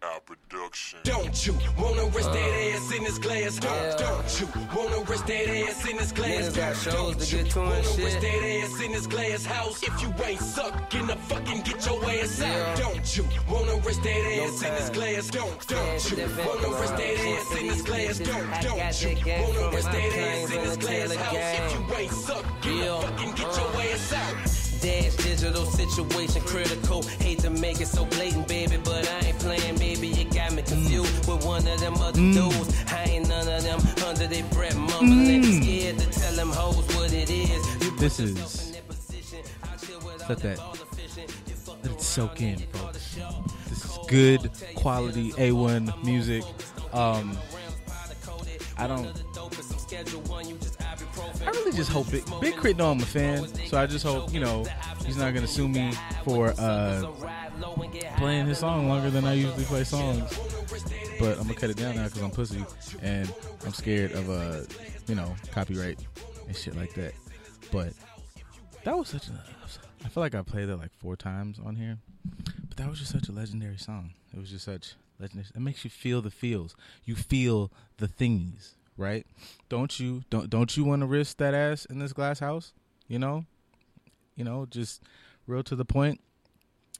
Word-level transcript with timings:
Our 0.00 0.20
production. 0.20 1.00
Don't 1.02 1.34
you 1.44 1.54
wanna 1.76 2.04
rest 2.14 2.30
that 2.32 2.52
ass 2.72 2.92
in 2.96 3.02
this 3.02 3.18
glass? 3.18 3.56
Don't, 3.58 3.74
Yeah. 3.74 3.96
don't 3.96 4.40
you 4.40 4.46
wanna 4.76 5.00
rest 5.10 5.26
that 5.26 5.48
ass 5.48 5.86
in 5.90 5.96
this 5.96 6.12
glass? 6.12 6.30
Niggas 6.30 6.54
got 6.56 6.76
shows 6.76 6.94
don't 6.94 7.18
to 7.20 7.36
you 7.36 7.42
get 7.42 7.52
to 7.52 7.60
and 7.60 7.68
wanna 7.70 7.82
shit. 7.82 8.04
rest 8.04 8.20
that 8.20 8.42
ass 8.62 8.80
in 8.80 8.92
this 8.92 9.06
glass 9.08 9.44
house? 9.44 9.82
If 9.82 10.00
you 10.02 10.14
ain't 10.24 10.40
sucking 10.40 11.06
the 11.08 11.16
fucking 11.16 11.62
get 11.62 11.84
your 11.84 11.98
ass 12.10 12.38
Yeah. 12.38 12.46
out. 12.46 12.78
Don't 12.78 13.16
you 13.16 13.24
wanna 13.50 13.74
rest 13.78 14.02
that 14.04 14.22
No 14.22 14.44
ass 14.44 14.62
in 14.62 14.74
this 14.78 14.90
glass? 14.90 15.26
Don't, 15.30 15.66
don't 15.66 16.10
you 16.10 16.16
wanna 16.16 16.30
victim 16.30 16.72
rest 16.78 16.96
that 16.96 17.18
ass 17.18 17.56
in 17.58 17.66
this 17.66 17.82
glass? 17.82 18.18
Don't, 18.18 18.62
don't 18.62 19.02
you 19.02 19.42
wanna 19.42 19.58
from 19.58 19.74
rest 19.74 19.90
that 19.90 20.12
ass 20.14 20.50
in 20.52 20.62
this 20.62 20.76
glass 20.76 21.14
house? 21.16 21.34
If 21.34 21.72
you 21.74 21.96
ain't 21.96 22.12
sucking 22.12 22.78
Yeah. 22.78 22.84
the 22.84 23.02
fucking 23.02 23.32
get 23.34 23.46
Uh. 23.46 23.60
your 23.74 23.82
ass 23.82 24.12
out. 24.12 24.54
Dash 24.80 25.16
digital 25.16 25.66
situation 25.66 26.40
critical. 26.42 27.02
Hate 27.18 27.40
to 27.40 27.50
make 27.50 27.80
it 27.80 27.88
so 27.88 28.04
blatant, 28.04 28.46
baby, 28.46 28.76
but 28.76 29.08
I 29.10 29.26
ain't 29.26 29.27
playing, 29.48 29.78
baby. 29.78 30.08
You 30.08 30.24
got 30.30 30.52
me 30.52 30.62
confused 30.62 31.26
with 31.26 31.44
one 31.44 31.66
of 31.66 31.80
them 31.80 31.94
other 31.96 32.12
dudes. 32.20 32.74
I 32.92 33.04
ain't 33.04 33.28
none 33.28 33.48
of 33.48 33.62
them 33.62 33.80
under 34.06 34.26
their 34.26 34.44
breath 34.44 34.76
mumbling. 34.76 35.42
Scared 35.62 35.98
to 35.98 36.06
tell 36.10 36.34
them 36.34 36.50
hoes 36.50 36.76
what 36.96 37.12
it 37.12 37.30
is. 37.30 37.82
You 37.82 37.96
This 37.98 38.20
is- 38.20 38.66
in 38.66 38.72
their 38.72 38.82
position. 38.82 39.38
I'll 39.62 39.78
chill 39.78 40.00
without 40.00 40.28
Let 40.28 40.38
that- 40.40 40.58
all 40.58 40.74
efficient. 40.74 41.30
You 41.48 41.54
fuck 41.54 41.78
Let 41.82 41.92
it 41.92 42.02
soak 42.02 42.40
in, 42.42 42.58
folks. 42.74 43.16
This 43.70 43.84
is 43.84 43.98
good 44.08 44.50
quality 44.74 45.32
A1 45.38 45.92
music. 46.04 46.44
Um, 46.92 47.38
I 48.76 48.86
don't. 48.86 49.06
I 51.46 51.50
really 51.50 51.72
just 51.72 51.90
hope 51.90 52.12
it. 52.12 52.22
Big 52.40 52.52
K.R.I.T. 52.54 52.74
know 52.74 52.90
I'm 52.90 53.00
a 53.00 53.04
fan, 53.06 53.48
so 53.68 53.78
I 53.78 53.86
just 53.86 54.04
hope 54.04 54.32
you 54.32 54.40
know 54.40 54.64
he's 55.08 55.16
not 55.16 55.32
gonna 55.32 55.46
sue 55.46 55.66
me 55.68 55.92
for 56.22 56.54
uh, 56.58 57.02
playing 58.18 58.46
his 58.46 58.58
song 58.58 58.88
longer 58.88 59.08
than 59.08 59.24
I 59.24 59.32
usually 59.32 59.64
play 59.64 59.82
songs. 59.82 60.38
But 61.18 61.38
I'm 61.38 61.44
gonna 61.44 61.54
cut 61.54 61.70
it 61.70 61.78
down 61.78 61.96
now 61.96 62.04
because 62.04 62.20
I'm 62.20 62.30
pussy 62.30 62.62
and 63.00 63.32
I'm 63.64 63.72
scared 63.72 64.12
of 64.12 64.28
uh, 64.28 64.60
you 65.06 65.14
know, 65.14 65.34
copyright 65.50 65.98
and 66.46 66.54
shit 66.54 66.76
like 66.76 66.92
that. 66.94 67.14
But 67.72 67.94
that 68.84 68.96
was 68.96 69.08
such 69.08 69.28
a. 69.28 69.32
I 70.04 70.08
feel 70.08 70.22
like 70.22 70.34
I 70.34 70.42
played 70.42 70.68
it 70.68 70.76
like 70.76 70.92
four 70.98 71.16
times 71.16 71.58
on 71.64 71.74
here, 71.74 71.98
but 72.68 72.76
that 72.76 72.88
was 72.88 72.98
just 72.98 73.10
such 73.10 73.28
a 73.28 73.32
legendary 73.32 73.78
song. 73.78 74.12
It 74.32 74.38
was 74.38 74.50
just 74.50 74.66
such 74.66 74.94
legendary. 75.18 75.48
It 75.54 75.60
makes 75.60 75.84
you 75.84 75.90
feel 75.90 76.20
the 76.20 76.30
feels. 76.30 76.76
You 77.04 77.16
feel 77.16 77.72
the 77.96 78.08
thingies, 78.08 78.74
right? 78.98 79.26
Don't 79.70 79.98
you? 79.98 80.22
Don't 80.28 80.50
don't 80.50 80.76
you 80.76 80.84
want 80.84 81.00
to 81.00 81.06
risk 81.06 81.38
that 81.38 81.54
ass 81.54 81.86
in 81.86 81.98
this 81.98 82.12
glass 82.12 82.40
house? 82.40 82.74
You 83.08 83.18
know, 83.18 83.46
you 84.38 84.44
know, 84.44 84.64
just 84.70 85.02
real 85.46 85.62
to 85.64 85.76
the 85.76 85.84
point. 85.84 86.20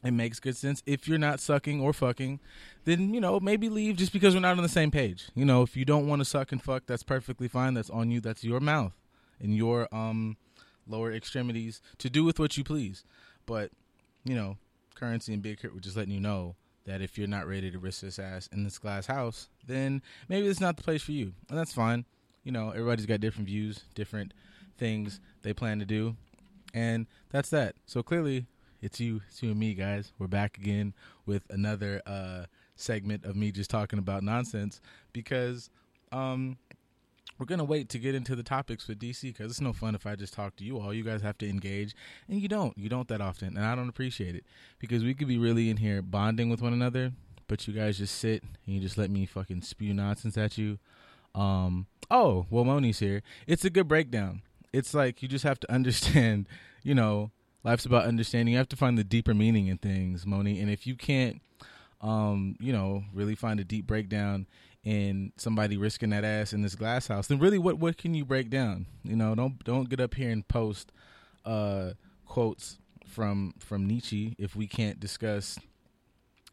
It 0.04 0.10
makes 0.12 0.38
good 0.38 0.56
sense. 0.56 0.82
If 0.86 1.08
you're 1.08 1.18
not 1.18 1.40
sucking 1.40 1.80
or 1.80 1.92
fucking, 1.92 2.40
then 2.84 3.14
you 3.14 3.20
know 3.20 3.40
maybe 3.40 3.68
leave 3.68 3.96
just 3.96 4.12
because 4.12 4.34
we're 4.34 4.40
not 4.40 4.56
on 4.56 4.62
the 4.62 4.68
same 4.68 4.90
page. 4.90 5.28
You 5.34 5.44
know, 5.44 5.62
if 5.62 5.76
you 5.76 5.84
don't 5.84 6.06
want 6.06 6.20
to 6.20 6.24
suck 6.24 6.52
and 6.52 6.62
fuck, 6.62 6.84
that's 6.86 7.02
perfectly 7.02 7.48
fine. 7.48 7.74
That's 7.74 7.90
on 7.90 8.10
you. 8.10 8.20
That's 8.20 8.44
your 8.44 8.60
mouth 8.60 8.92
and 9.40 9.56
your 9.56 9.92
um 9.92 10.36
lower 10.86 11.12
extremities 11.12 11.80
to 11.98 12.10
do 12.10 12.24
with 12.24 12.38
what 12.38 12.56
you 12.56 12.64
please. 12.64 13.04
But 13.46 13.70
you 14.24 14.34
know, 14.34 14.56
Curren$y 14.94 15.34
and 15.34 15.42
Big 15.42 15.60
K.R.I.T. 15.60 15.74
were 15.74 15.80
just 15.80 15.96
letting 15.96 16.12
you 16.12 16.20
know 16.20 16.54
that 16.84 17.02
if 17.02 17.18
you're 17.18 17.28
not 17.28 17.46
ready 17.46 17.70
to 17.70 17.78
risk 17.78 18.00
this 18.02 18.18
ass 18.18 18.48
in 18.52 18.64
this 18.64 18.78
glass 18.78 19.06
house, 19.06 19.48
then 19.66 20.00
maybe 20.28 20.46
it's 20.46 20.60
not 20.60 20.76
the 20.76 20.82
place 20.82 21.02
for 21.02 21.12
you, 21.12 21.34
and 21.48 21.58
that's 21.58 21.72
fine. 21.72 22.04
You 22.44 22.52
know, 22.52 22.70
everybody's 22.70 23.06
got 23.06 23.20
different 23.20 23.48
views, 23.48 23.84
different 23.94 24.32
things 24.78 25.20
they 25.42 25.52
plan 25.52 25.80
to 25.80 25.84
do, 25.84 26.16
and 26.74 27.06
that's 27.30 27.50
that. 27.50 27.76
So 27.86 28.02
clearly, 28.02 28.46
it's 28.80 29.00
you, 29.00 29.22
it's 29.28 29.42
you 29.42 29.50
and 29.50 29.58
me, 29.58 29.74
guys. 29.74 30.12
We're 30.18 30.28
back 30.28 30.58
again 30.58 30.94
with 31.26 31.42
another 31.50 32.02
uh, 32.06 32.44
segment 32.76 33.24
of 33.24 33.36
me 33.36 33.50
just 33.50 33.70
talking 33.70 33.98
about 33.98 34.22
nonsense 34.22 34.80
because 35.12 35.70
um, 36.12 36.56
we're 37.38 37.46
gonna 37.46 37.64
wait 37.64 37.88
to 37.90 37.98
get 37.98 38.14
into 38.14 38.34
the 38.34 38.42
topics 38.42 38.88
with 38.88 38.98
DC 38.98 39.22
because 39.22 39.50
it's 39.50 39.60
no 39.60 39.72
fun 39.72 39.94
if 39.94 40.06
I 40.06 40.16
just 40.16 40.32
talk 40.32 40.56
to 40.56 40.64
you 40.64 40.78
all. 40.78 40.92
You 40.92 41.04
guys 41.04 41.22
have 41.22 41.38
to 41.38 41.48
engage, 41.48 41.94
and 42.28 42.40
you 42.40 42.48
don't. 42.48 42.76
You 42.76 42.88
don't 42.88 43.08
that 43.08 43.20
often, 43.20 43.56
and 43.56 43.64
I 43.64 43.74
don't 43.74 43.88
appreciate 43.88 44.34
it 44.34 44.44
because 44.78 45.04
we 45.04 45.14
could 45.14 45.28
be 45.28 45.38
really 45.38 45.70
in 45.70 45.78
here 45.78 46.02
bonding 46.02 46.50
with 46.50 46.62
one 46.62 46.72
another, 46.72 47.12
but 47.46 47.66
you 47.66 47.74
guys 47.74 47.98
just 47.98 48.16
sit 48.16 48.42
and 48.42 48.74
you 48.74 48.80
just 48.80 48.98
let 48.98 49.10
me 49.10 49.26
fucking 49.26 49.62
spew 49.62 49.94
nonsense 49.94 50.36
at 50.36 50.58
you. 50.58 50.78
Um. 51.34 51.86
Oh, 52.10 52.46
well, 52.48 52.64
Moni's 52.64 53.00
here. 53.00 53.22
It's 53.46 53.66
a 53.66 53.70
good 53.70 53.86
breakdown. 53.86 54.40
It's 54.72 54.94
like 54.94 55.22
you 55.22 55.28
just 55.28 55.44
have 55.44 55.60
to 55.60 55.72
understand. 55.72 56.46
You 56.82 56.94
know, 56.94 57.30
life's 57.64 57.86
about 57.86 58.04
understanding. 58.04 58.52
You 58.52 58.58
have 58.58 58.68
to 58.70 58.76
find 58.76 58.96
the 58.96 59.04
deeper 59.04 59.34
meaning 59.34 59.66
in 59.68 59.78
things, 59.78 60.26
Moni. 60.26 60.60
And 60.60 60.70
if 60.70 60.86
you 60.86 60.94
can't, 60.94 61.40
um, 62.00 62.56
you 62.60 62.72
know, 62.72 63.04
really 63.12 63.34
find 63.34 63.60
a 63.60 63.64
deep 63.64 63.86
breakdown 63.86 64.46
in 64.84 65.32
somebody 65.36 65.76
risking 65.76 66.10
that 66.10 66.24
ass 66.24 66.52
in 66.52 66.62
this 66.62 66.74
glass 66.74 67.08
house, 67.08 67.26
then 67.26 67.38
really, 67.38 67.58
what 67.58 67.78
what 67.78 67.96
can 67.96 68.14
you 68.14 68.24
break 68.24 68.50
down? 68.50 68.86
You 69.04 69.16
know, 69.16 69.34
don't 69.34 69.62
don't 69.64 69.88
get 69.88 70.00
up 70.00 70.14
here 70.14 70.30
and 70.30 70.46
post 70.46 70.92
uh, 71.44 71.90
quotes 72.26 72.78
from 73.06 73.54
from 73.58 73.86
Nietzsche 73.86 74.34
if 74.38 74.54
we 74.54 74.66
can't 74.66 75.00
discuss 75.00 75.58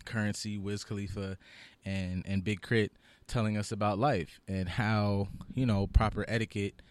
Curren$y, 0.06 0.58
Wiz 0.62 0.84
Khalifa, 0.84 1.38
and 1.84 2.24
and 2.26 2.44
Big 2.44 2.62
K.R.I.T. 2.62 2.92
telling 3.28 3.58
us 3.58 3.72
about 3.72 4.00
life 4.00 4.40
and 4.48 4.68
how 4.70 5.28
you 5.54 5.66
know 5.66 5.88
proper 5.88 6.26
etiquette 6.28 6.82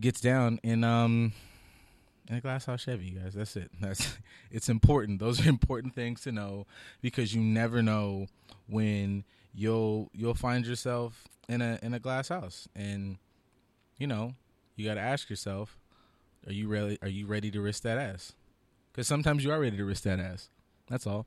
gets 0.00 0.20
down 0.20 0.60
in 0.62 0.84
um 0.84 1.32
in 2.28 2.36
a 2.36 2.40
glass 2.40 2.66
house 2.66 2.82
Chevy, 2.82 3.06
you 3.06 3.18
guys. 3.20 3.34
That's 3.34 3.56
it. 3.56 3.70
That's 3.80 4.18
it's 4.50 4.68
important. 4.68 5.18
Those 5.18 5.44
are 5.44 5.48
important 5.48 5.94
things 5.94 6.20
to 6.22 6.32
know 6.32 6.66
because 7.00 7.34
you 7.34 7.40
never 7.40 7.82
know 7.82 8.26
when 8.66 9.24
you'll 9.54 10.10
you'll 10.12 10.34
find 10.34 10.66
yourself 10.66 11.24
in 11.48 11.62
a 11.62 11.78
in 11.82 11.94
a 11.94 11.98
glass 11.98 12.28
house, 12.28 12.68
and 12.76 13.18
you 13.96 14.06
know 14.06 14.34
you 14.76 14.86
got 14.86 14.94
to 14.94 15.00
ask 15.00 15.28
yourself, 15.28 15.78
are 16.46 16.52
you 16.52 16.68
really 16.68 16.98
are 17.02 17.08
you 17.08 17.26
ready 17.26 17.50
to 17.50 17.60
risk 17.60 17.82
that 17.82 17.98
ass? 17.98 18.32
Because 18.92 19.06
sometimes 19.06 19.44
you 19.44 19.50
are 19.50 19.60
ready 19.60 19.76
to 19.76 19.84
risk 19.84 20.04
that 20.04 20.20
ass. 20.20 20.50
That's 20.88 21.06
all. 21.06 21.26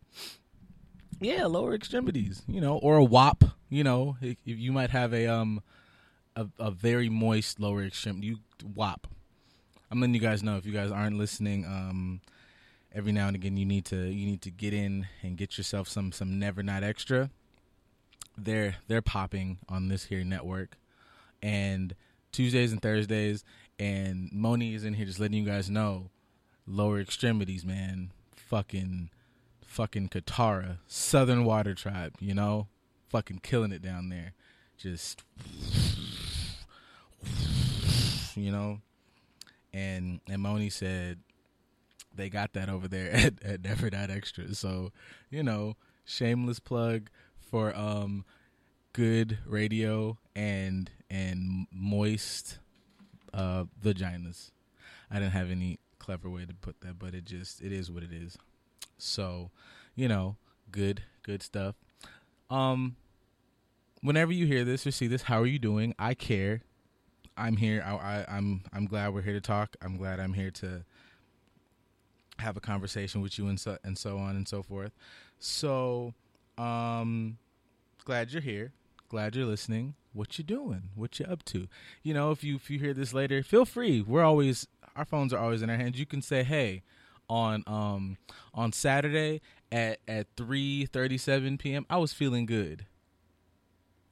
Yeah, 1.20 1.46
lower 1.46 1.76
extremities, 1.76 2.42
you 2.48 2.62
know, 2.62 2.78
or 2.78 2.98
a 2.98 3.04
WAP. 3.04 3.44
You 3.70 3.84
know, 3.84 4.18
if 4.22 4.38
you 4.44 4.72
might 4.72 4.90
have 4.90 5.14
a 5.14 5.28
um 5.28 5.62
a, 6.36 6.47
a 6.59 6.72
very 6.72 7.09
moist 7.09 7.59
lower 7.59 7.84
extremity. 7.84 8.28
You 8.28 8.38
WAP. 8.75 9.08
I'm 9.90 10.00
letting 10.00 10.14
you 10.14 10.22
guys 10.22 10.42
know 10.42 10.58
if 10.58 10.66
you 10.66 10.72
guys 10.72 10.92
aren't 10.92 11.18
listening. 11.18 11.66
Um, 11.66 12.22
every 12.94 13.12
now 13.12 13.28
and 13.28 13.36
again, 13.36 13.58
you 13.58 13.66
need 13.66 13.86
to 13.86 14.08
you 14.08 14.25
need 14.25 14.42
to 14.44 14.52
get 14.52 14.74
in 14.74 15.08
and 15.22 15.38
get 15.38 15.58
yourself 15.58 15.88
some 15.88 16.12
some 16.12 16.40
Never 16.40 16.64
Not 16.64 16.84
Extra. 16.84 17.30
They're 18.38 18.78
they're 18.88 19.02
popping 19.02 19.59
on 19.68 19.90
this 19.90 20.06
here 20.06 20.24
network, 20.24 20.78
and 21.42 21.96
Tuesdays 22.31 22.72
and 22.72 22.81
Thursdays, 22.81 23.44
and 23.78 24.30
Moni 24.31 24.74
is 24.74 24.86
in 24.86 24.94
here 24.94 25.06
just 25.06 25.19
letting 25.19 25.38
you 25.38 25.46
guys 25.46 25.69
know 25.69 26.09
lower 26.66 27.00
extremities, 27.00 27.66
man. 27.66 28.12
Fucking 28.36 29.09
fucking 29.66 30.09
Katara, 30.09 30.78
Southern 30.88 31.46
Water 31.46 31.74
Tribe, 31.74 32.16
you 32.19 32.34
know, 32.34 32.68
fucking 33.09 33.40
killing 33.42 33.72
it 33.72 33.81
down 33.81 34.09
there. 34.09 34.34
Just 34.78 35.24
you 38.36 38.52
know, 38.52 38.80
and 39.74 40.20
and 40.30 40.42
Moni 40.42 40.70
said 40.70 41.20
they 42.14 42.30
got 42.30 42.54
that 42.54 42.70
over 42.70 42.88
there 42.88 43.12
at, 43.14 43.44
at 43.44 43.64
Never 43.64 43.90
Not 43.90 44.09
Extra. 44.09 44.54
So, 44.56 44.92
you 45.30 45.44
know, 45.44 45.76
shameless 46.06 46.60
plug 46.60 47.10
for 47.40 47.76
um 47.76 48.26
good 48.94 49.40
radio 49.46 50.18
and 50.36 50.90
and 51.10 51.68
moist 51.72 52.60
uh 53.34 53.66
vaginas. 53.84 54.52
I 55.10 55.16
didn't 55.16 55.34
have 55.34 55.52
any 55.52 55.80
clever 56.00 56.30
way 56.30 56.46
to 56.46 56.54
put 56.54 56.81
that, 56.81 56.98
but 57.00 57.14
it 57.14 57.26
just 57.26 57.62
it 57.62 57.72
is 57.72 57.92
what 57.92 58.04
it 58.04 58.12
is. 58.12 58.38
So, 58.98 59.52
you 59.96 60.08
know, 60.08 60.38
good 60.72 61.04
good 61.24 61.44
stuff. 61.44 61.76
Um 62.50 62.95
whenever 64.01 64.31
you 64.34 64.45
hear 64.45 64.63
this 64.63 64.86
or 64.86 64.92
see 64.92 65.07
this, 65.07 65.24
how 65.24 65.40
are 65.40 65.45
you 65.45 65.60
doing? 65.60 65.94
I 66.00 66.13
care. 66.13 66.62
I'm 67.38 67.57
here. 67.57 67.83
I, 67.86 67.94
I, 67.94 68.25
I'm 68.30 68.63
I'm 68.74 68.86
glad 68.86 69.13
we're 69.13 69.22
here 69.22 69.33
to 69.33 69.42
talk. 69.42 69.75
I'm 69.81 69.98
glad 69.98 70.19
I'm 70.19 70.33
here 70.33 70.51
to 70.51 70.83
have 72.39 72.57
a 72.57 72.60
conversation 72.60 73.22
with 73.22 73.38
you 73.38 73.48
and 73.48 73.60
so 73.60 73.78
and 73.83 73.98
so 73.98 74.18
on 74.18 74.36
and 74.36 74.48
so 74.48 74.63
forth. 74.63 74.92
So, 75.39 76.13
um, 76.57 77.38
glad 78.06 78.31
you're 78.31 78.42
here. 78.42 78.74
Glad 79.10 79.36
you're 79.36 79.45
listening. 79.45 79.95
What 80.13 80.38
you 80.38 80.44
doing? 80.44 80.89
What 80.95 81.19
you 81.19 81.25
up 81.25 81.44
to? 81.45 81.68
You 82.04 82.13
know, 82.13 82.31
if 82.31 82.44
you 82.44 82.56
if 82.56 82.69
you 82.69 82.80
hear 82.80 82.94
this 82.94 83.13
later, 83.13 83.44
feel 83.44 83.66
free. 83.66 84.01
We're 84.01 84.24
always 84.24 84.68
our 84.95 85.06
phones 85.06 85.33
are 85.33 85.39
always 85.39 85.62
in 85.62 85.69
our 85.69 85.78
hands. 85.78 86.00
You 86.00 86.06
can 86.06 86.22
say, 86.22 86.44
"Hey, 86.44 86.83
on 87.30 87.63
um 87.68 88.18
on 88.54 88.74
Saturday 88.74 89.42
at 89.72 90.00
at 90.07 90.28
three 90.36 90.86
thirty 90.86 91.18
seven 91.18 91.57
p.m. 91.57 91.86
I 91.89 91.98
was 91.98 92.13
feeling 92.13 92.45
good." 92.45 92.86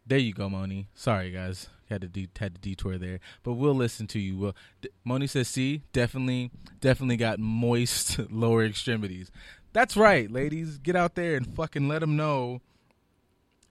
There 0.09 0.17
you 0.17 0.33
go, 0.33 0.49
Moni. 0.49 0.87
Sorry, 0.95 1.29
guys, 1.29 1.69
had 1.87 2.01
to 2.01 2.07
de- 2.07 2.29
had 2.39 2.55
to 2.55 2.61
detour 2.61 2.97
there, 2.97 3.19
but 3.43 3.53
we'll 3.53 3.75
listen 3.75 4.07
to 4.07 4.19
you. 4.19 4.39
Well, 4.39 4.55
D- 4.81 4.89
Moni 5.03 5.27
says, 5.27 5.47
"See, 5.47 5.83
definitely, 5.93 6.49
definitely 6.81 7.17
got 7.17 7.37
moist 7.37 8.17
lower 8.31 8.65
extremities." 8.65 9.29
That's 9.71 9.95
right, 9.95 10.29
ladies. 10.31 10.79
Get 10.79 10.95
out 10.95 11.13
there 11.13 11.35
and 11.35 11.55
fucking 11.55 11.87
let 11.87 11.99
them 11.99 12.17
know 12.17 12.59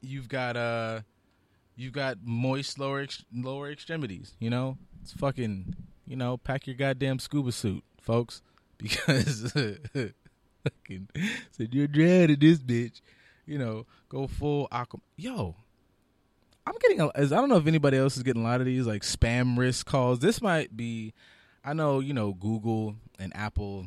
you've 0.00 0.28
got 0.28 0.56
uh, 0.56 1.00
you've 1.74 1.92
got 1.92 2.18
moist 2.22 2.78
lower 2.78 3.00
ex- 3.00 3.24
lower 3.34 3.68
extremities. 3.72 4.36
You 4.38 4.50
know, 4.50 4.78
it's 5.02 5.12
fucking. 5.14 5.74
You 6.06 6.14
know, 6.14 6.36
pack 6.36 6.68
your 6.68 6.76
goddamn 6.76 7.18
scuba 7.18 7.50
suit, 7.50 7.82
folks, 8.00 8.42
because 8.78 9.52
fucking 10.62 11.08
said 11.50 11.74
you're 11.74 11.88
drowning 11.88 12.38
this 12.38 12.60
bitch. 12.60 13.00
You 13.44 13.58
know, 13.58 13.86
go 14.08 14.28
full 14.28 14.68
aqua. 14.70 15.00
Yo, 15.16 15.56
I'm 16.68 16.78
getting. 16.80 17.00
A, 17.00 17.10
I 17.14 17.24
don't 17.24 17.48
know 17.48 17.56
if 17.56 17.66
anybody 17.66 17.96
else 17.96 18.16
is 18.16 18.22
getting 18.22 18.42
a 18.42 18.44
lot 18.44 18.60
of 18.60 18.66
these 18.66 18.86
like 18.86 19.02
spam 19.02 19.56
risk 19.56 19.86
calls. 19.86 20.18
This 20.18 20.42
might 20.42 20.76
be. 20.76 21.14
I 21.64 21.72
know 21.72 22.00
you 22.00 22.12
know 22.12 22.34
Google 22.34 22.96
and 23.18 23.34
Apple 23.34 23.86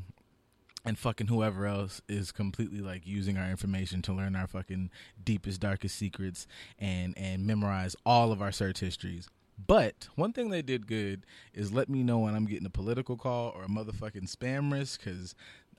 and 0.83 0.98
fucking 0.98 1.28
whoever 1.28 1.68
else 1.68 2.01
is 2.07 2.31
completely 2.31 2.80
like 2.80 3.06
using 3.06 3.38
our 3.38 3.50
information 3.50 4.01
to 4.04 4.13
learn 4.13 4.36
our 4.36 4.48
fucking 4.48 4.89
deepest 5.24 5.62
darkest 5.62 5.95
secrets 5.95 6.48
and 6.80 7.16
and 7.18 7.45
memorize 7.45 7.95
all 8.06 8.31
of 8.31 8.42
our 8.42 8.51
search 8.51 8.80
histories 8.80 9.30
but 9.68 10.07
one 10.16 10.34
thing 10.34 10.50
they 10.50 10.63
did 10.63 10.88
good 10.88 11.24
is 11.54 11.72
let 11.72 11.88
me 11.88 12.01
know 12.01 12.19
when 12.19 12.34
i'm 12.34 12.45
getting 12.45 12.66
a 12.66 12.72
political 12.72 13.16
call 13.16 13.50
or 13.56 13.63
a 13.63 13.68
motherfucking 13.68 14.27
spam 14.36 14.72
risk 14.72 15.04
because 15.04 15.36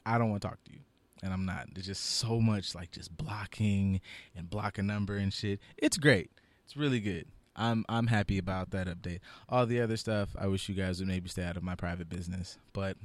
i 0.06 0.18
don't 0.18 0.30
want 0.30 0.40
to 0.40 0.48
talk 0.48 0.62
to 0.62 0.72
you 0.72 0.78
and 1.22 1.32
i'm 1.32 1.44
not 1.44 1.66
there's 1.74 1.86
just 1.86 2.04
so 2.04 2.40
much 2.40 2.74
like 2.74 2.92
just 2.92 3.16
blocking 3.16 4.00
and 4.36 4.48
block 4.48 4.78
a 4.78 4.82
number 4.82 5.16
and 5.16 5.32
shit 5.32 5.58
it's 5.76 5.96
great 5.96 6.30
it's 6.72 6.76
really 6.76 7.00
good 7.00 7.26
i'm 7.54 7.84
i'm 7.88 8.06
happy 8.06 8.38
about 8.38 8.70
that 8.70 8.86
update 8.86 9.20
all 9.48 9.66
the 9.66 9.80
other 9.80 9.96
stuff 9.96 10.30
i 10.38 10.46
wish 10.46 10.68
you 10.68 10.74
guys 10.74 10.98
would 10.98 11.08
maybe 11.08 11.28
stay 11.28 11.44
out 11.44 11.56
of 11.56 11.62
my 11.62 11.74
private 11.74 12.08
business 12.08 12.58
but 12.72 12.96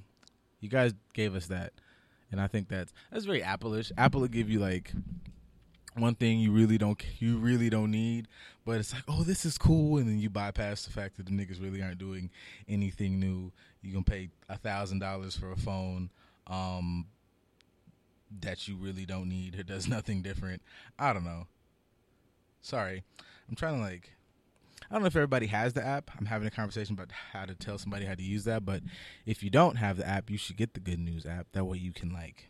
you 0.61 0.69
guys 0.69 0.93
gave 1.13 1.35
us 1.35 1.47
that 1.47 1.73
and 2.31 2.41
I 2.41 2.47
think 2.47 2.67
that's 2.67 2.93
that's 3.11 3.25
very 3.25 3.41
Apple-ish. 3.41 3.91
Apple 3.97 4.21
will 4.21 4.27
give 4.27 4.49
you 4.49 4.59
like 4.59 4.91
one 5.95 6.15
thing 6.15 6.39
you 6.39 6.51
really 6.51 6.77
don't 6.77 7.01
you 7.19 7.37
really 7.37 7.69
don't 7.69 7.91
need, 7.91 8.27
but 8.65 8.79
it's 8.79 8.93
like, 8.93 9.03
oh, 9.07 9.23
this 9.23 9.45
is 9.45 9.57
cool, 9.57 9.97
and 9.97 10.07
then 10.07 10.19
you 10.19 10.29
bypass 10.29 10.83
the 10.83 10.91
fact 10.91 11.17
that 11.17 11.25
the 11.25 11.31
niggas 11.31 11.61
really 11.61 11.81
aren't 11.81 11.97
doing 11.97 12.29
anything 12.67 13.19
new. 13.19 13.51
You 13.81 13.93
can 13.93 14.03
pay 14.03 14.29
a 14.49 14.57
thousand 14.57 14.99
dollars 14.99 15.35
for 15.35 15.51
a 15.51 15.57
phone 15.57 16.09
um, 16.47 17.07
that 18.41 18.67
you 18.67 18.75
really 18.75 19.05
don't 19.05 19.29
need. 19.29 19.55
It 19.55 19.67
does 19.67 19.87
nothing 19.87 20.21
different. 20.21 20.61
I 20.99 21.13
don't 21.13 21.25
know. 21.25 21.47
Sorry, 22.61 23.03
I'm 23.49 23.55
trying 23.55 23.77
to 23.77 23.81
like 23.81 24.11
I 24.89 24.94
don't 24.94 25.01
know 25.01 25.07
if 25.07 25.15
everybody 25.15 25.47
has 25.47 25.73
the 25.73 25.85
app. 25.85 26.11
I'm 26.17 26.27
having 26.27 26.47
a 26.47 26.51
conversation 26.51 26.94
about 26.94 27.11
how 27.33 27.45
to 27.45 27.53
tell 27.53 27.77
somebody 27.77 28.05
how 28.05 28.15
to 28.15 28.23
use 28.23 28.45
that. 28.45 28.63
But 28.63 28.83
if 29.25 29.44
you 29.44 29.49
don't 29.49 29.75
have 29.75 29.97
the 29.97 30.07
app, 30.07 30.29
you 30.29 30.38
should 30.38 30.55
get 30.55 30.73
the 30.73 30.79
Good 30.79 30.99
News 30.99 31.25
app. 31.25 31.47
That 31.51 31.65
way 31.65 31.77
you 31.77 31.91
can 31.91 32.13
like, 32.13 32.47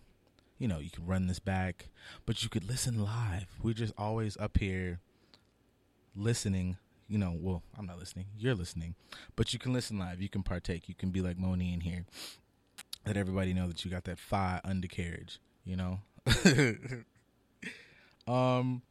you 0.59 0.67
know, 0.67 0.77
you 0.77 0.91
can 0.91 1.07
run 1.07 1.25
this 1.25 1.39
back, 1.39 1.88
but 2.27 2.44
you 2.44 2.49
could 2.49 2.67
listen 2.67 3.03
live. 3.03 3.47
We're 3.63 3.73
just 3.73 3.94
always 3.97 4.38
up 4.38 4.59
here 4.59 4.99
listening. 6.15 6.77
You 7.07 7.17
know, 7.17 7.33
well, 7.35 7.63
I'm 7.77 7.88
not 7.88 7.97
listening. 7.97 8.25
You're 8.38 8.53
listening, 8.53 8.93
but 9.35 9.53
you 9.53 9.59
can 9.59 9.73
listen 9.73 9.97
live. 9.97 10.21
You 10.21 10.29
can 10.29 10.43
partake. 10.43 10.88
You 10.89 10.95
can 10.95 11.09
be 11.09 11.21
like 11.21 11.39
Moni 11.39 11.73
in 11.73 11.81
here. 11.81 12.05
Let 13.05 13.17
everybody 13.17 13.53
know 13.53 13.67
that 13.67 13.83
you 13.83 13.89
got 13.89 14.03
that 14.03 14.19
fire 14.19 14.61
undercarriage. 14.63 15.39
You 15.65 15.77
know. 15.77 16.00
um 18.27 18.81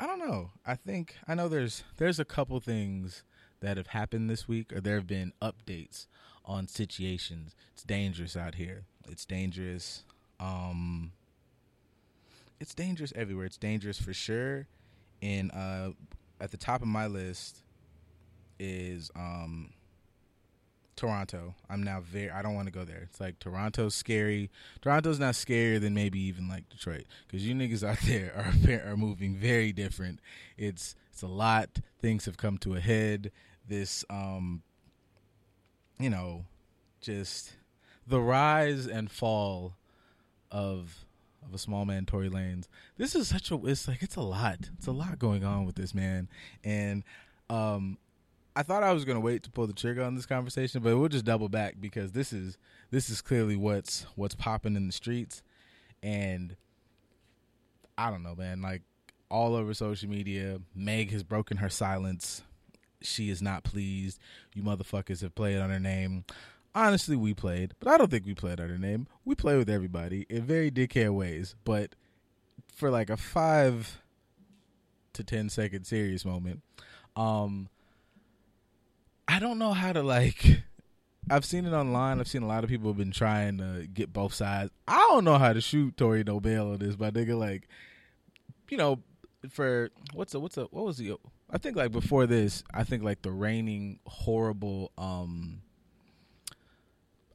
I 0.00 0.06
don't 0.06 0.18
know. 0.18 0.50
I 0.64 0.74
think 0.74 1.16
I 1.26 1.34
know 1.34 1.48
there's 1.48 1.82
there's 1.96 2.20
a 2.20 2.24
couple 2.24 2.58
things 2.60 3.24
that 3.60 3.76
have 3.76 3.88
happened 3.88 4.30
this 4.30 4.46
week, 4.46 4.72
or 4.72 4.80
there 4.80 4.94
have 4.94 5.06
been 5.06 5.32
updates 5.42 6.06
on 6.44 6.68
situations. 6.68 7.54
It's 7.72 7.82
dangerous 7.82 8.36
out 8.36 8.54
here. 8.54 8.84
It's 9.08 9.24
dangerous. 9.24 10.04
Um, 10.38 11.12
it's 12.60 12.74
dangerous 12.74 13.12
everywhere. 13.16 13.46
It's 13.46 13.56
dangerous 13.56 14.00
for 14.00 14.12
sure. 14.12 14.66
And 15.20 15.50
uh, 15.52 15.90
at 16.40 16.52
the 16.52 16.56
top 16.56 16.80
of 16.80 16.88
my 16.88 17.06
list 17.06 17.62
is 18.58 19.10
um, 19.16 19.70
Toronto. 20.98 21.54
I'm 21.70 21.84
now 21.84 22.00
very. 22.00 22.28
I 22.28 22.42
don't 22.42 22.56
want 22.56 22.66
to 22.66 22.72
go 22.72 22.84
there. 22.84 23.02
It's 23.04 23.20
like 23.20 23.38
Toronto's 23.38 23.94
scary. 23.94 24.50
Toronto's 24.82 25.20
not 25.20 25.34
scarier 25.34 25.80
than 25.80 25.94
maybe 25.94 26.18
even 26.18 26.48
like 26.48 26.68
Detroit 26.68 27.04
because 27.26 27.46
you 27.46 27.54
niggas 27.54 27.84
out 27.88 28.00
there 28.04 28.32
are 28.36 28.90
are 28.90 28.96
moving 28.96 29.36
very 29.36 29.72
different. 29.72 30.18
It's 30.56 30.96
it's 31.12 31.22
a 31.22 31.28
lot. 31.28 31.78
Things 32.00 32.24
have 32.24 32.36
come 32.36 32.58
to 32.58 32.74
a 32.74 32.80
head. 32.80 33.30
This 33.66 34.04
um, 34.10 34.62
you 36.00 36.10
know, 36.10 36.46
just 37.00 37.54
the 38.04 38.20
rise 38.20 38.88
and 38.88 39.08
fall 39.08 39.76
of 40.50 41.04
of 41.44 41.54
a 41.54 41.58
small 41.58 41.84
man 41.84 42.06
Tory 42.06 42.28
Lanez. 42.28 42.66
This 42.96 43.14
is 43.14 43.28
such 43.28 43.52
a. 43.52 43.66
It's 43.66 43.86
like 43.86 44.02
it's 44.02 44.16
a 44.16 44.20
lot. 44.20 44.70
It's 44.76 44.88
a 44.88 44.92
lot 44.92 45.20
going 45.20 45.44
on 45.44 45.64
with 45.64 45.76
this 45.76 45.94
man, 45.94 46.28
and 46.64 47.04
um, 47.48 47.98
I 48.58 48.64
thought 48.64 48.82
I 48.82 48.92
was 48.92 49.04
going 49.04 49.14
to 49.14 49.20
wait 49.20 49.44
to 49.44 49.50
pull 49.52 49.68
the 49.68 49.72
trigger 49.72 50.02
on 50.02 50.16
this 50.16 50.26
conversation, 50.26 50.82
but 50.82 50.98
we'll 50.98 51.08
just 51.08 51.24
double 51.24 51.48
back 51.48 51.76
because 51.78 52.10
this 52.10 52.32
is 52.32 52.58
this 52.90 53.08
is 53.08 53.20
clearly 53.20 53.54
what's 53.54 54.04
what's 54.16 54.34
popping 54.34 54.74
in 54.74 54.88
the 54.88 54.92
streets, 54.92 55.44
and 56.02 56.56
I 57.96 58.10
don't 58.10 58.24
know, 58.24 58.34
man. 58.34 58.60
Like 58.60 58.82
all 59.30 59.54
over 59.54 59.74
social 59.74 60.08
media, 60.08 60.60
Meg 60.74 61.12
has 61.12 61.22
broken 61.22 61.58
her 61.58 61.68
silence. 61.68 62.42
She 63.00 63.30
is 63.30 63.40
not 63.40 63.62
pleased. 63.62 64.18
You 64.54 64.64
motherfuckers 64.64 65.20
have 65.20 65.36
played 65.36 65.58
on 65.58 65.70
her 65.70 65.78
name. 65.78 66.24
Honestly, 66.74 67.14
we 67.14 67.34
played, 67.34 67.74
but 67.78 67.88
I 67.88 67.96
don't 67.96 68.10
think 68.10 68.26
we 68.26 68.34
played 68.34 68.58
on 68.58 68.70
her 68.70 68.76
name. 68.78 69.06
We 69.24 69.36
play 69.36 69.56
with 69.56 69.70
everybody 69.70 70.26
in 70.28 70.42
very 70.42 70.72
dickhead 70.72 71.14
ways, 71.14 71.54
but 71.64 71.94
for 72.74 72.90
like 72.90 73.08
a 73.08 73.16
five 73.16 74.02
to 75.12 75.22
ten 75.22 75.48
second 75.48 75.84
serious 75.84 76.24
moment, 76.24 76.62
um, 77.14 77.68
I 79.28 79.38
don't 79.38 79.58
know 79.58 79.74
how 79.74 79.92
to 79.92 80.02
like. 80.02 80.62
I've 81.30 81.44
seen 81.44 81.66
it 81.66 81.72
online. 81.72 82.18
I've 82.18 82.28
seen 82.28 82.42
a 82.42 82.46
lot 82.46 82.64
of 82.64 82.70
people 82.70 82.88
have 82.88 82.96
been 82.96 83.12
trying 83.12 83.58
to 83.58 83.86
get 83.86 84.10
both 84.10 84.32
sides. 84.32 84.70
I 84.88 84.96
don't 85.10 85.24
know 85.24 85.36
how 85.36 85.52
to 85.52 85.60
shoot 85.60 85.98
Tory 85.98 86.24
Nobel 86.24 86.72
on 86.72 86.78
this, 86.78 86.96
but 86.96 87.12
nigga, 87.12 87.38
like, 87.38 87.68
you 88.70 88.78
know, 88.78 89.00
for 89.50 89.90
what's 90.14 90.34
a 90.34 90.40
what's 90.40 90.56
a 90.56 90.64
what 90.64 90.86
was 90.86 90.96
the? 90.96 91.16
I 91.50 91.58
think 91.58 91.76
like 91.76 91.92
before 91.92 92.26
this, 92.26 92.64
I 92.72 92.84
think 92.84 93.02
like 93.02 93.20
the 93.20 93.30
reigning 93.30 94.00
horrible, 94.06 94.92
um 94.96 95.60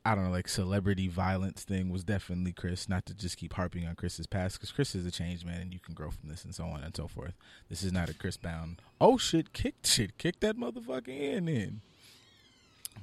I 0.05 0.15
don't 0.15 0.25
know, 0.25 0.31
like 0.31 0.49
celebrity 0.49 1.07
violence 1.07 1.63
thing 1.63 1.89
was 1.89 2.03
definitely 2.03 2.51
Chris. 2.51 2.89
Not 2.89 3.05
to 3.05 3.13
just 3.13 3.37
keep 3.37 3.53
harping 3.53 3.87
on 3.87 3.95
Chris's 3.95 4.27
past, 4.27 4.57
because 4.57 4.71
Chris 4.71 4.95
is 4.95 5.05
a 5.05 5.11
changed 5.11 5.45
man, 5.45 5.61
and 5.61 5.73
you 5.73 5.79
can 5.79 5.93
grow 5.93 6.11
from 6.11 6.27
this, 6.27 6.43
and 6.43 6.53
so 6.53 6.65
on 6.65 6.83
and 6.83 6.93
so 6.95 7.07
forth. 7.07 7.33
This 7.69 7.83
is 7.83 7.93
not 7.93 8.09
a 8.09 8.13
Chris 8.13 8.35
bound. 8.35 8.81
Oh 8.99 9.17
shit! 9.17 9.53
Kick 9.53 9.75
shit! 9.83 10.17
Kick 10.17 10.41
that 10.41 10.57
motherfucker 10.57 11.07
in. 11.07 11.45
Then 11.45 11.81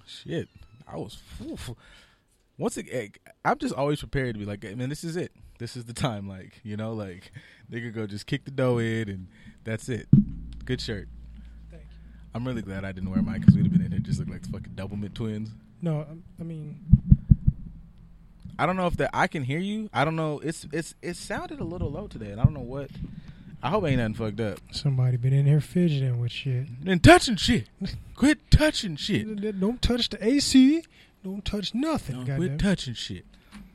shit, 0.07 0.49
I 0.87 0.97
was. 0.97 1.23
Oof. 1.43 1.71
Once 2.59 2.77
again, 2.77 3.13
I'm 3.47 3.57
just 3.57 3.75
always 3.75 4.01
prepared 4.01 4.35
to 4.35 4.39
be 4.39 4.45
like, 4.45 4.63
man, 4.77 4.91
this 4.91 5.03
is 5.03 5.17
it. 5.17 5.33
This 5.59 5.79
is 5.79 5.87
the 5.87 5.95
time. 5.95 6.29
Like, 6.29 6.61
you 6.63 6.77
know, 6.77 6.93
like 6.93 7.33
nigga 7.73 7.95
go 7.95 8.07
just 8.07 8.27
kick 8.27 8.45
the 8.45 8.51
dough 8.51 8.77
in, 8.77 9.09
and 9.09 9.29
that's 9.65 9.89
it. 9.89 10.07
Good 10.67 10.83
shirt. 10.83 11.09
Thank 11.71 11.85
you. 11.85 11.89
I'm 12.35 12.47
really 12.47 12.61
glad 12.61 12.85
I 12.85 12.93
didn't 12.93 13.11
wear 13.11 13.23
mine 13.23 13.41
because 13.41 13.55
we'd 13.55 13.65
have 13.65 13.73
been 13.73 13.81
in 13.81 13.93
here 13.93 14.01
just 14.01 14.19
looking 14.19 14.35
like 14.35 14.45
fucking 14.45 14.75
Doublemint 14.75 15.15
twins. 15.15 15.49
No, 15.83 16.01
um, 16.01 16.23
I 16.39 16.43
mean, 16.43 16.79
I 18.59 18.67
don't 18.67 18.77
know 18.77 18.87
if 18.87 18.97
that 18.99 19.11
I 19.15 19.27
can 19.27 19.45
hear 19.45 19.59
you. 19.59 19.89
I 19.93 20.05
don't 20.05 20.17
know. 20.17 20.41
It's 20.41 20.67
it's 20.73 20.95
it 21.03 21.17
sounded 21.17 21.61
a 21.61 21.65
little 21.65 21.91
low 21.91 22.07
today, 22.07 22.31
and 22.31 22.41
I 22.41 22.45
don't 22.45 22.55
know 22.55 22.61
what. 22.61 22.91
I 23.63 23.69
hope 23.69 23.85
ain't 23.85 23.99
nothing 23.99 24.15
fucked 24.15 24.41
up. 24.41 24.59
somebody 24.71 25.19
been 25.19 25.35
in 25.35 25.45
here 25.45 25.61
fidgeting 25.61 26.19
with 26.19 26.33
shit. 26.33 26.67
And 26.87 27.05
touching 27.05 27.37
shit. 27.37 27.69
Quit 28.15 28.51
touching 28.51 28.97
shit. 28.97 29.61
Don't 29.61 29.83
touch 29.83 30.09
the 30.09 30.25
AC. 30.25 30.83
Don't 31.23 31.45
touch 31.45 31.75
nothing. 31.75 32.17
No, 32.17 32.21
goddamn. 32.21 32.37
quit 32.39 32.59
touching 32.59 32.95
shit. 32.95 33.27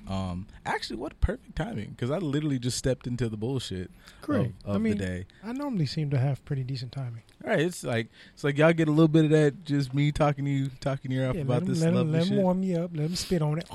Um, 0.07 0.47
actually, 0.65 0.97
what 0.97 1.19
perfect 1.19 1.55
timing 1.55 1.89
because 1.89 2.11
I 2.11 2.17
literally 2.17 2.59
just 2.59 2.77
stepped 2.77 3.07
into 3.07 3.27
the 3.27 3.37
bullshit 3.37 3.89
Great. 4.21 4.47
of, 4.47 4.53
of 4.65 4.75
I 4.75 4.77
mean, 4.77 4.97
the 4.97 5.05
day. 5.05 5.25
I 5.43 5.51
normally 5.51 5.85
seem 5.87 6.09
to 6.11 6.19
have 6.19 6.43
pretty 6.45 6.63
decent 6.63 6.91
timing. 6.91 7.23
All 7.43 7.49
right, 7.49 7.59
it's 7.59 7.83
like 7.83 8.09
it's 8.33 8.43
like 8.43 8.57
y'all 8.57 8.73
get 8.73 8.87
a 8.87 8.91
little 8.91 9.07
bit 9.07 9.25
of 9.25 9.31
that. 9.31 9.63
Just 9.65 9.93
me 9.93 10.11
talking 10.11 10.45
to 10.45 10.51
you, 10.51 10.69
talking 10.79 11.09
to 11.11 11.17
your 11.17 11.29
off 11.29 11.35
Yeah, 11.35 11.41
about 11.41 11.53
let 11.53 11.61
him, 11.63 11.67
this 11.69 11.79
let 11.81 11.89
him, 11.89 11.95
lovely 11.95 12.19
let 12.19 12.27
him 12.27 12.37
warm 12.37 12.63
you 12.63 12.77
up. 12.77 12.91
Let 12.93 13.05
him 13.05 13.15
spit 13.15 13.41
on 13.41 13.57
it. 13.59 13.67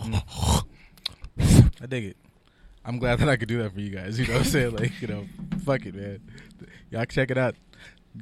I 1.82 1.86
dig 1.86 2.04
it. 2.04 2.16
I'm 2.84 2.98
glad 2.98 3.18
that 3.18 3.28
I 3.28 3.36
could 3.36 3.48
do 3.48 3.62
that 3.62 3.74
for 3.74 3.80
you 3.80 3.90
guys. 3.90 4.18
You 4.18 4.26
know 4.26 4.34
what 4.34 4.42
I'm 4.42 4.48
saying? 4.48 4.74
Like, 4.74 5.00
you 5.00 5.08
know, 5.08 5.26
fuck 5.64 5.84
it, 5.84 5.94
man. 5.94 6.20
Y'all 6.90 7.04
check 7.04 7.30
it 7.30 7.38
out. 7.38 7.54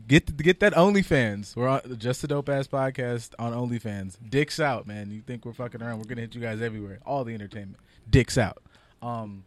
Get 0.07 0.37
get 0.37 0.61
that 0.61 0.75
OnlyFans. 0.75 1.57
We're 1.57 1.69
on 1.69 1.97
just 1.99 2.23
a 2.23 2.27
dope 2.27 2.50
ass 2.50 2.67
podcast 2.67 3.31
on 3.38 3.53
OnlyFans. 3.55 4.19
Dicks 4.29 4.61
out, 4.61 4.87
man. 4.87 5.11
You 5.11 5.23
think 5.23 5.47
we're 5.47 5.55
fucking 5.55 5.83
around? 5.83 5.99
We're 5.99 6.05
gonna 6.05 6.21
hit 6.21 6.35
you 6.35 6.43
guys 6.43 6.61
everywhere. 6.61 6.99
All 7.07 7.25
the 7.25 7.33
entertainment. 7.33 7.79
Dicks 8.09 8.38
out. 8.38 8.62
Um, 9.03 9.45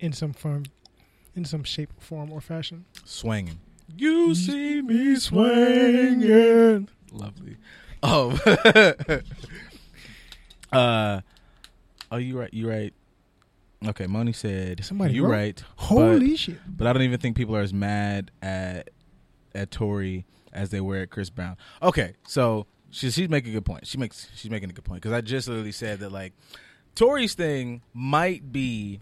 in 0.00 0.12
some 0.12 0.32
form, 0.32 0.64
in 1.34 1.44
some 1.44 1.64
shape, 1.64 1.90
form, 2.00 2.32
or 2.32 2.40
fashion. 2.40 2.84
swinging. 3.04 3.60
You 3.96 4.34
see 4.34 4.82
me 4.82 5.16
swinging. 5.16 6.88
Lovely. 7.10 7.56
Oh, 8.02 8.38
uh, 10.72 11.20
oh, 12.10 12.16
you 12.16 12.38
right. 12.38 12.52
You 12.52 12.68
right. 12.68 12.92
Okay, 13.86 14.06
Moni 14.06 14.32
said 14.32 14.84
Somebody 14.84 15.20
wrote? 15.20 15.30
right. 15.30 15.64
Holy 15.76 16.30
but, 16.30 16.38
shit! 16.38 16.58
But 16.68 16.86
I 16.86 16.92
don't 16.92 17.02
even 17.02 17.20
think 17.20 17.36
people 17.36 17.56
are 17.56 17.60
as 17.62 17.72
mad 17.72 18.30
at 18.42 18.90
at 19.54 19.70
Tory 19.70 20.26
as 20.52 20.70
they 20.70 20.80
were 20.80 20.96
at 20.98 21.10
Chris 21.10 21.30
Brown. 21.30 21.56
Okay, 21.82 22.14
so 22.26 22.66
she, 22.90 23.10
she's 23.10 23.28
making 23.28 23.50
a 23.50 23.54
good 23.54 23.64
point. 23.64 23.86
She 23.86 23.98
makes 23.98 24.28
she's 24.34 24.50
making 24.50 24.70
a 24.70 24.72
good 24.72 24.84
point 24.84 25.00
because 25.02 25.12
I 25.16 25.20
just 25.20 25.48
literally 25.48 25.72
said 25.72 26.00
that 26.00 26.10
like 26.10 26.32
Tory's 26.98 27.34
thing 27.34 27.82
might 27.94 28.50
be. 28.50 28.98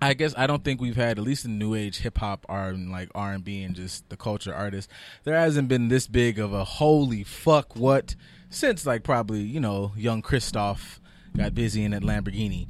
I 0.00 0.14
guess 0.14 0.34
I 0.34 0.46
don't 0.46 0.64
think 0.64 0.80
we've 0.80 0.96
had 0.96 1.18
at 1.18 1.24
least 1.24 1.44
in 1.44 1.58
new 1.58 1.74
age 1.74 1.98
hip 1.98 2.16
hop 2.16 2.46
in 2.48 2.90
like 2.90 3.10
R 3.14 3.34
and 3.34 3.44
B 3.44 3.62
and 3.62 3.76
just 3.76 4.08
the 4.08 4.16
culture 4.16 4.52
artists. 4.52 4.90
There 5.24 5.36
hasn't 5.36 5.68
been 5.68 5.88
this 5.88 6.06
big 6.06 6.38
of 6.38 6.54
a 6.54 6.64
holy 6.64 7.22
fuck 7.22 7.76
what 7.76 8.16
since 8.48 8.86
like 8.86 9.02
probably 9.04 9.40
you 9.40 9.60
know 9.60 9.92
young 9.94 10.22
Christoph 10.22 11.02
got 11.36 11.54
busy 11.54 11.84
in 11.84 11.90
that 11.90 12.02
Lamborghini, 12.02 12.66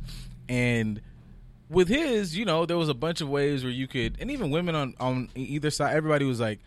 and 0.49 1.01
with 1.71 1.87
his, 1.87 2.37
you 2.37 2.45
know, 2.45 2.67
there 2.67 2.77
was 2.77 2.89
a 2.89 2.95
bunch 2.95 3.21
of 3.21 3.29
ways 3.29 3.63
where 3.63 3.73
you 3.73 3.87
could, 3.87 4.17
and 4.21 4.29
even 4.31 4.51
women 4.51 4.75
on 4.75 4.95
on 4.99 5.31
either 5.37 5.71
side, 5.71 5.95
everybody 5.95 6.25
was 6.25 6.41
like, 6.41 6.59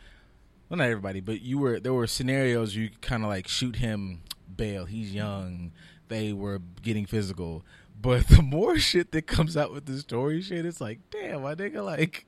well, 0.69 0.77
not 0.77 0.85
everybody, 0.85 1.19
but 1.19 1.41
you 1.41 1.57
were 1.57 1.81
there 1.81 1.93
were 1.93 2.07
scenarios 2.07 2.73
you 2.73 2.87
could 2.87 3.01
kind 3.01 3.23
of 3.23 3.29
like 3.29 3.49
shoot 3.49 3.75
him 3.75 4.21
bail. 4.55 4.85
He's 4.85 5.13
young. 5.13 5.73
They 6.07 6.33
were 6.33 6.59
getting 6.81 7.05
physical, 7.05 7.63
but 8.01 8.27
the 8.27 8.41
more 8.41 8.77
shit 8.77 9.11
that 9.11 9.27
comes 9.27 9.55
out 9.57 9.71
with 9.73 9.85
the 9.85 9.97
story 9.99 10.41
shit, 10.41 10.65
it's 10.65 10.81
like, 10.81 10.99
damn, 11.11 11.41
my 11.43 11.55
nigga, 11.55 11.83
like, 11.83 12.25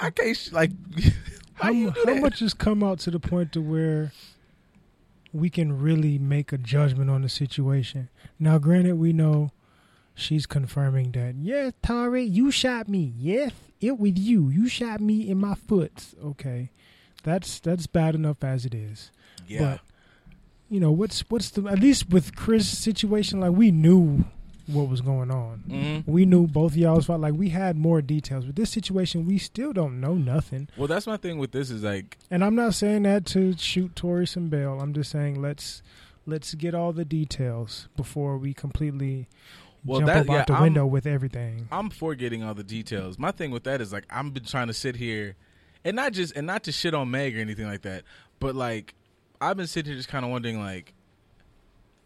I 0.00 0.10
can't 0.10 0.36
sh- 0.36 0.52
like. 0.52 0.70
How, 1.56 1.66
How, 1.66 1.70
you 1.70 1.92
do 1.92 2.02
how 2.04 2.14
much 2.16 2.40
has 2.40 2.52
come 2.52 2.82
out 2.82 2.98
to 3.00 3.12
the 3.12 3.20
point 3.20 3.52
to 3.52 3.60
where 3.60 4.10
we 5.32 5.48
can 5.48 5.80
really 5.80 6.18
make 6.18 6.52
a 6.52 6.58
judgment 6.58 7.10
on 7.10 7.22
the 7.22 7.28
situation? 7.28 8.08
Now, 8.40 8.58
granted, 8.58 8.96
we 8.96 9.12
know 9.12 9.52
she's 10.16 10.46
confirming 10.46 11.12
that. 11.12 11.36
Yes, 11.36 11.72
Tory, 11.80 12.24
you 12.24 12.50
shot 12.50 12.88
me. 12.88 13.14
Yes, 13.16 13.52
it 13.80 14.00
with 14.00 14.18
you. 14.18 14.48
You 14.48 14.68
shot 14.68 15.00
me 15.00 15.28
in 15.30 15.38
my 15.38 15.54
foot. 15.54 16.06
Okay, 16.24 16.70
that's 17.22 17.60
that's 17.60 17.86
bad 17.86 18.16
enough 18.16 18.42
as 18.42 18.66
it 18.66 18.74
is. 18.74 19.12
Yeah, 19.46 19.60
But 19.60 19.80
you 20.70 20.80
know 20.80 20.90
what's 20.92 21.20
what's 21.28 21.50
the 21.50 21.66
at 21.68 21.78
least 21.80 22.10
with 22.10 22.34
Chris' 22.36 22.76
situation? 22.78 23.40
Like 23.40 23.52
we 23.52 23.70
knew 23.70 24.24
what 24.66 24.88
was 24.88 25.02
going 25.02 25.30
on. 25.30 25.58
hmm 25.68 26.10
We 26.10 26.24
knew 26.24 26.46
both 26.46 26.72
of 26.72 26.78
y'all's 26.78 27.04
felt 27.06 27.20
like 27.20 27.34
we 27.34 27.50
had 27.50 27.76
more 27.76 28.00
details. 28.00 28.46
With 28.46 28.56
this 28.56 28.70
situation, 28.70 29.26
we 29.26 29.36
still 29.36 29.74
don't 29.74 30.00
know 30.00 30.14
nothing. 30.14 30.68
well, 30.78 30.88
that's 30.88 31.06
my 31.06 31.18
thing 31.18 31.38
with 31.38 31.52
this 31.52 31.70
is 31.70 31.82
like, 31.82 32.16
And 32.30 32.42
I'm 32.42 32.54
not 32.54 32.72
saying 32.74 33.02
that 33.02 33.26
to 33.26 33.54
shoot 33.58 33.94
Tory 33.94 34.26
some 34.26 34.48
bail. 34.48 34.80
I'm 34.80 34.94
just 34.94 35.10
saying 35.10 35.40
let's 35.42 35.82
let's 36.26 36.54
get 36.54 36.74
all 36.74 36.92
the 36.94 37.04
details 37.04 37.88
before 37.94 38.38
we 38.38 38.54
completely 38.54 39.28
Well, 39.84 40.00
jump 40.00 40.06
that- 40.08 40.16
up 40.20 40.26
yeah, 40.28 40.40
out 40.40 40.46
the 40.46 40.54
I'm- 40.54 40.62
window 40.62 40.86
with 40.86 41.04
everything. 41.06 41.68
I'm 41.70 41.90
for 41.90 42.14
getting 42.14 42.42
all 42.42 42.54
the 42.54 42.64
details. 42.64 43.18
My 43.18 43.32
thing 43.32 43.50
with 43.50 43.64
that 43.64 43.82
is 43.82 43.92
like 43.92 44.06
I've 44.08 44.32
been 44.32 44.44
trying 44.46 44.68
to 44.68 44.74
sit 44.74 44.96
here 44.96 45.36
and 45.84 45.94
not 45.94 46.14
just 46.14 46.34
and 46.34 46.46
not 46.46 46.64
to 46.64 46.72
shit 46.72 46.94
on 46.94 47.10
Meg 47.10 47.36
or 47.36 47.40
anything 47.40 47.66
like 47.66 47.82
that, 47.82 48.04
but 48.40 48.54
like 48.54 48.94
I've 49.40 49.56
been 49.56 49.66
sitting 49.66 49.90
here 49.90 49.96
just 49.96 50.08
kind 50.08 50.24
of 50.24 50.30
wondering 50.30 50.58
like 50.58 50.94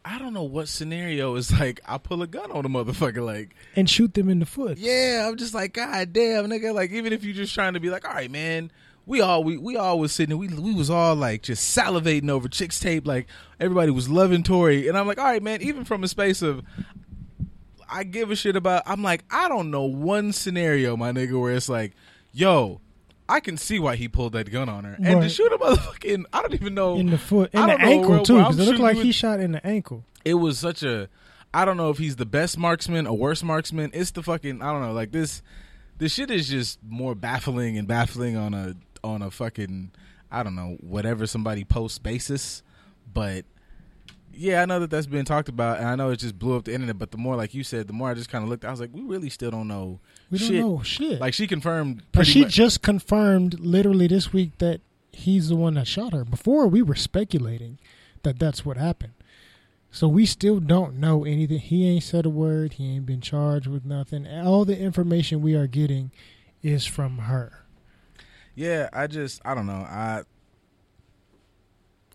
I 0.04 0.18
don't 0.18 0.32
know 0.32 0.44
what 0.44 0.68
scenario 0.68 1.34
is 1.36 1.52
like 1.58 1.80
I 1.86 1.98
pull 1.98 2.22
a 2.22 2.26
gun 2.26 2.50
on 2.50 2.64
a 2.64 2.68
motherfucker 2.68 3.24
like 3.24 3.54
and 3.76 3.88
shoot 3.88 4.14
them 4.14 4.28
in 4.28 4.38
the 4.38 4.46
foot. 4.46 4.78
yeah 4.78 5.26
I'm 5.28 5.36
just 5.36 5.54
like 5.54 5.74
god 5.74 6.12
damn 6.12 6.46
nigga 6.46 6.74
like 6.74 6.90
even 6.90 7.12
if 7.12 7.24
you're 7.24 7.34
just 7.34 7.54
trying 7.54 7.74
to 7.74 7.80
be 7.80 7.90
like 7.90 8.06
all 8.06 8.14
right 8.14 8.30
man 8.30 8.70
we 9.06 9.20
all 9.20 9.42
we, 9.44 9.56
we 9.56 9.76
all 9.76 9.98
was 9.98 10.12
sitting 10.12 10.36
we 10.38 10.48
we 10.48 10.74
was 10.74 10.90
all 10.90 11.14
like 11.14 11.42
just 11.42 11.76
salivating 11.76 12.30
over 12.30 12.48
Chixtape 12.48 13.06
like 13.06 13.26
everybody 13.60 13.90
was 13.90 14.08
loving 14.08 14.42
Tory 14.42 14.88
and 14.88 14.96
I'm 14.96 15.06
like 15.06 15.18
all 15.18 15.24
right 15.24 15.42
man 15.42 15.62
even 15.62 15.84
from 15.84 16.04
a 16.04 16.08
space 16.08 16.42
of 16.42 16.62
I 17.88 18.04
give 18.04 18.30
a 18.30 18.36
shit 18.36 18.56
about. 18.56 18.82
I'm 18.86 19.02
like, 19.02 19.24
I 19.30 19.48
don't 19.48 19.70
know 19.70 19.84
one 19.84 20.32
scenario, 20.32 20.96
my 20.96 21.10
nigga, 21.12 21.40
where 21.40 21.54
it's 21.54 21.68
like, 21.68 21.94
yo, 22.32 22.80
I 23.28 23.40
can 23.40 23.56
see 23.58 23.78
why 23.78 23.96
he 23.96 24.08
pulled 24.08 24.32
that 24.32 24.50
gun 24.50 24.68
on 24.68 24.84
her, 24.84 24.96
and 25.02 25.20
to 25.22 25.28
shoot 25.28 25.52
a 25.52 25.58
motherfucking, 25.58 26.24
I 26.32 26.40
don't 26.40 26.54
even 26.54 26.74
know. 26.74 26.96
In 26.96 27.10
the 27.10 27.18
foot, 27.18 27.52
in 27.52 27.66
the 27.66 27.78
ankle 27.80 28.24
too, 28.24 28.38
because 28.38 28.58
it 28.58 28.62
looked 28.64 28.78
like 28.80 28.96
with- 28.96 29.04
he 29.04 29.12
shot 29.12 29.38
in 29.40 29.52
the 29.52 29.66
ankle. 29.66 30.04
it 30.24 30.34
was 30.34 30.58
such 30.58 30.82
a, 30.82 31.08
I 31.52 31.64
don't 31.64 31.76
know 31.76 31.90
if 31.90 31.98
he's 31.98 32.16
the 32.16 32.26
best 32.26 32.56
marksman 32.58 33.06
or 33.06 33.16
worst 33.16 33.44
marksman. 33.44 33.90
It's 33.92 34.12
the 34.12 34.22
fucking, 34.22 34.62
I 34.62 34.72
don't 34.72 34.82
know, 34.82 34.92
like 34.92 35.12
this, 35.12 35.42
this 35.98 36.14
shit 36.14 36.30
is 36.30 36.48
just 36.48 36.78
more 36.88 37.14
baffling 37.14 37.76
and 37.76 37.86
baffling 37.86 38.36
on 38.36 38.54
a 38.54 38.74
on 39.04 39.20
a 39.22 39.30
fucking, 39.30 39.90
I 40.30 40.42
don't 40.42 40.54
know, 40.56 40.76
whatever 40.80 41.26
somebody 41.26 41.64
posts 41.64 41.98
basis, 41.98 42.62
but. 43.12 43.44
Yeah, 44.40 44.62
I 44.62 44.66
know 44.66 44.78
that 44.78 44.90
that's 44.90 45.08
been 45.08 45.24
talked 45.24 45.48
about, 45.48 45.78
and 45.78 45.88
I 45.88 45.96
know 45.96 46.10
it 46.10 46.18
just 46.18 46.38
blew 46.38 46.56
up 46.56 46.64
the 46.64 46.72
internet. 46.72 46.96
But 46.96 47.10
the 47.10 47.18
more, 47.18 47.34
like 47.34 47.54
you 47.54 47.64
said, 47.64 47.88
the 47.88 47.92
more 47.92 48.08
I 48.08 48.14
just 48.14 48.30
kind 48.30 48.44
of 48.44 48.48
looked, 48.48 48.64
I 48.64 48.70
was 48.70 48.78
like, 48.78 48.90
we 48.92 49.02
really 49.02 49.30
still 49.30 49.50
don't 49.50 49.66
know. 49.66 49.98
We 50.30 50.38
don't 50.38 50.48
shit. 50.48 50.60
know 50.60 50.82
shit. 50.84 51.20
Like 51.20 51.34
she 51.34 51.48
confirmed. 51.48 52.04
but 52.12 52.24
she 52.24 52.42
much, 52.42 52.52
just 52.52 52.80
confirmed 52.80 53.58
literally 53.58 54.06
this 54.06 54.32
week 54.32 54.56
that 54.58 54.80
he's 55.10 55.48
the 55.48 55.56
one 55.56 55.74
that 55.74 55.88
shot 55.88 56.12
her. 56.12 56.24
Before 56.24 56.68
we 56.68 56.82
were 56.82 56.94
speculating 56.94 57.78
that 58.22 58.38
that's 58.38 58.64
what 58.64 58.76
happened. 58.76 59.14
So 59.90 60.06
we 60.06 60.26
still 60.26 60.60
don't 60.60 60.96
know 60.96 61.24
anything. 61.24 61.58
He 61.58 61.88
ain't 61.88 62.04
said 62.04 62.26
a 62.26 62.30
word. 62.30 62.74
He 62.74 62.94
ain't 62.94 63.06
been 63.06 63.20
charged 63.20 63.66
with 63.66 63.84
nothing. 63.84 64.28
All 64.28 64.64
the 64.64 64.78
information 64.78 65.40
we 65.40 65.54
are 65.54 65.66
getting 65.66 66.12
is 66.62 66.84
from 66.84 67.18
her. 67.18 67.64
yeah, 68.54 68.88
I 68.92 69.06
just, 69.06 69.40
I 69.44 69.54
don't 69.54 69.66
know. 69.66 69.72
I, 69.88 70.22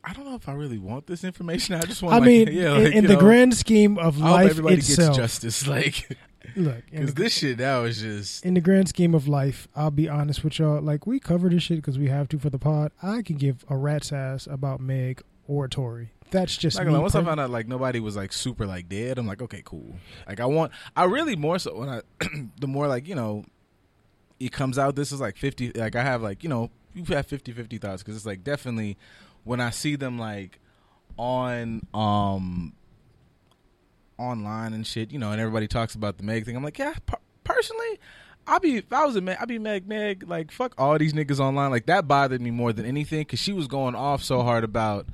I 0.04 0.14
don't 0.14 0.26
know 0.26 0.36
if 0.36 0.50
I 0.50 0.54
really 0.54 0.78
want 0.78 1.08
this 1.08 1.24
information. 1.24 1.76
I 1.82 1.82
just 1.82 2.02
want. 2.04 2.16
I 2.16 2.20
like, 2.20 2.28
mean, 2.28 2.48
yeah, 2.52 2.76
in, 2.76 2.84
like, 2.84 2.94
in 2.94 3.06
the 3.06 3.14
know, 3.14 3.20
grand 3.20 3.56
scheme 3.56 3.98
of 3.98 4.22
I 4.22 4.32
life 4.32 4.50
everybody 4.52 4.76
itself, 4.76 5.18
gets 5.18 5.40
justice. 5.40 5.68
Like, 5.74 6.18
look, 6.56 6.84
because 6.92 7.14
this 7.14 7.38
shit 7.38 7.58
now 7.58 7.84
is 7.84 8.02
just. 8.02 8.46
in 8.46 8.54
the 8.54 8.62
grand 8.62 8.90
scheme 8.90 9.16
of 9.16 9.28
life, 9.28 9.68
I'll 9.76 9.92
be 9.92 10.10
honest 10.10 10.44
with 10.44 10.60
y'all. 10.60 10.82
Like 10.82 11.08
we 11.08 11.20
cover 11.20 11.50
this 11.50 11.64
shit 11.64 11.78
because 11.78 11.98
we 11.98 12.10
have 12.10 12.28
to 12.30 12.40
for 12.40 12.50
the 12.50 12.60
pod. 12.60 12.92
I 13.02 13.22
can 13.22 13.38
give 13.38 13.66
a 13.70 13.78
rat's 13.78 14.12
ass 14.12 14.46
about 14.46 14.80
Meg 14.80 15.22
or 15.48 15.68
Tory. 15.68 16.12
That's 16.32 16.58
just 16.58 16.78
Not 16.78 16.84
me. 16.84 16.86
gonna 16.88 16.98
lie, 16.98 17.02
once 17.04 17.16
I 17.16 17.24
found 17.24 17.40
out 17.40 17.50
like 17.50 17.68
nobody 17.68 18.00
was 18.00 18.16
like 18.16 18.34
super 18.34 18.66
like 18.66 18.90
dead, 18.90 19.18
I'm 19.18 19.28
like, 19.28 19.42
okay, 19.42 19.62
cool. 19.64 19.96
Like 20.28 20.40
I 20.40 20.46
want, 20.46 20.72
I 20.96 21.06
really 21.06 21.36
more 21.36 21.60
so 21.60 21.78
when 21.78 21.90
I, 21.90 22.02
the 22.60 22.68
more 22.68 22.88
like 22.88 23.08
you 23.08 23.16
know, 23.16 23.46
it 24.40 24.52
comes 24.52 24.78
out. 24.78 24.96
This 24.96 25.12
is 25.12 25.22
like 25.22 25.38
fifty. 25.38 25.72
Like 25.72 25.96
I 25.96 26.04
have 26.04 26.22
like 26.22 26.44
you 26.44 26.50
know, 26.50 26.72
you 26.94 27.04
have 27.16 27.26
50 27.26 27.52
50 27.52 27.78
thoughts 27.78 28.04
because 28.04 28.16
it's 28.16 28.26
like 28.26 28.44
definitely 28.44 28.98
when 29.44 29.60
I 29.60 29.70
see 29.70 29.96
them 29.96 30.18
like 30.18 30.60
on 31.18 31.86
um 31.94 32.74
online 34.18 34.74
and 34.74 34.86
shit, 34.86 35.12
you 35.12 35.20
know, 35.20 35.32
and 35.32 35.42
everybody 35.42 35.68
talks 35.68 35.96
about 35.96 36.18
the 36.18 36.24
Meg 36.24 36.46
thing. 36.46 36.56
I'm 36.56 36.64
like, 36.64 36.80
yeah, 36.80 36.94
per- 37.06 37.18
personally. 37.44 38.00
I'll 38.46 38.60
be 38.60 38.78
if 38.78 38.92
I 38.92 39.06
was 39.06 39.16
a 39.16 39.22
Meg, 39.22 39.38
I'd 39.40 39.48
be 39.48 39.58
Meg 39.60 39.88
Meg 39.88 40.28
like 40.28 40.52
fuck 40.52 40.74
all 40.78 40.98
these 40.98 41.14
niggas 41.14 41.40
online 41.40 41.72
like 41.72 41.86
that 41.86 42.08
bothered 42.08 42.42
me 42.42 42.52
more 42.52 42.74
than 42.74 42.86
anything 42.86 43.22
because 43.22 43.40
she 43.40 43.54
was 43.54 43.68
going 43.68 43.96
off 43.96 44.22
so 44.22 44.42
hard 44.44 44.66
about 44.66 45.08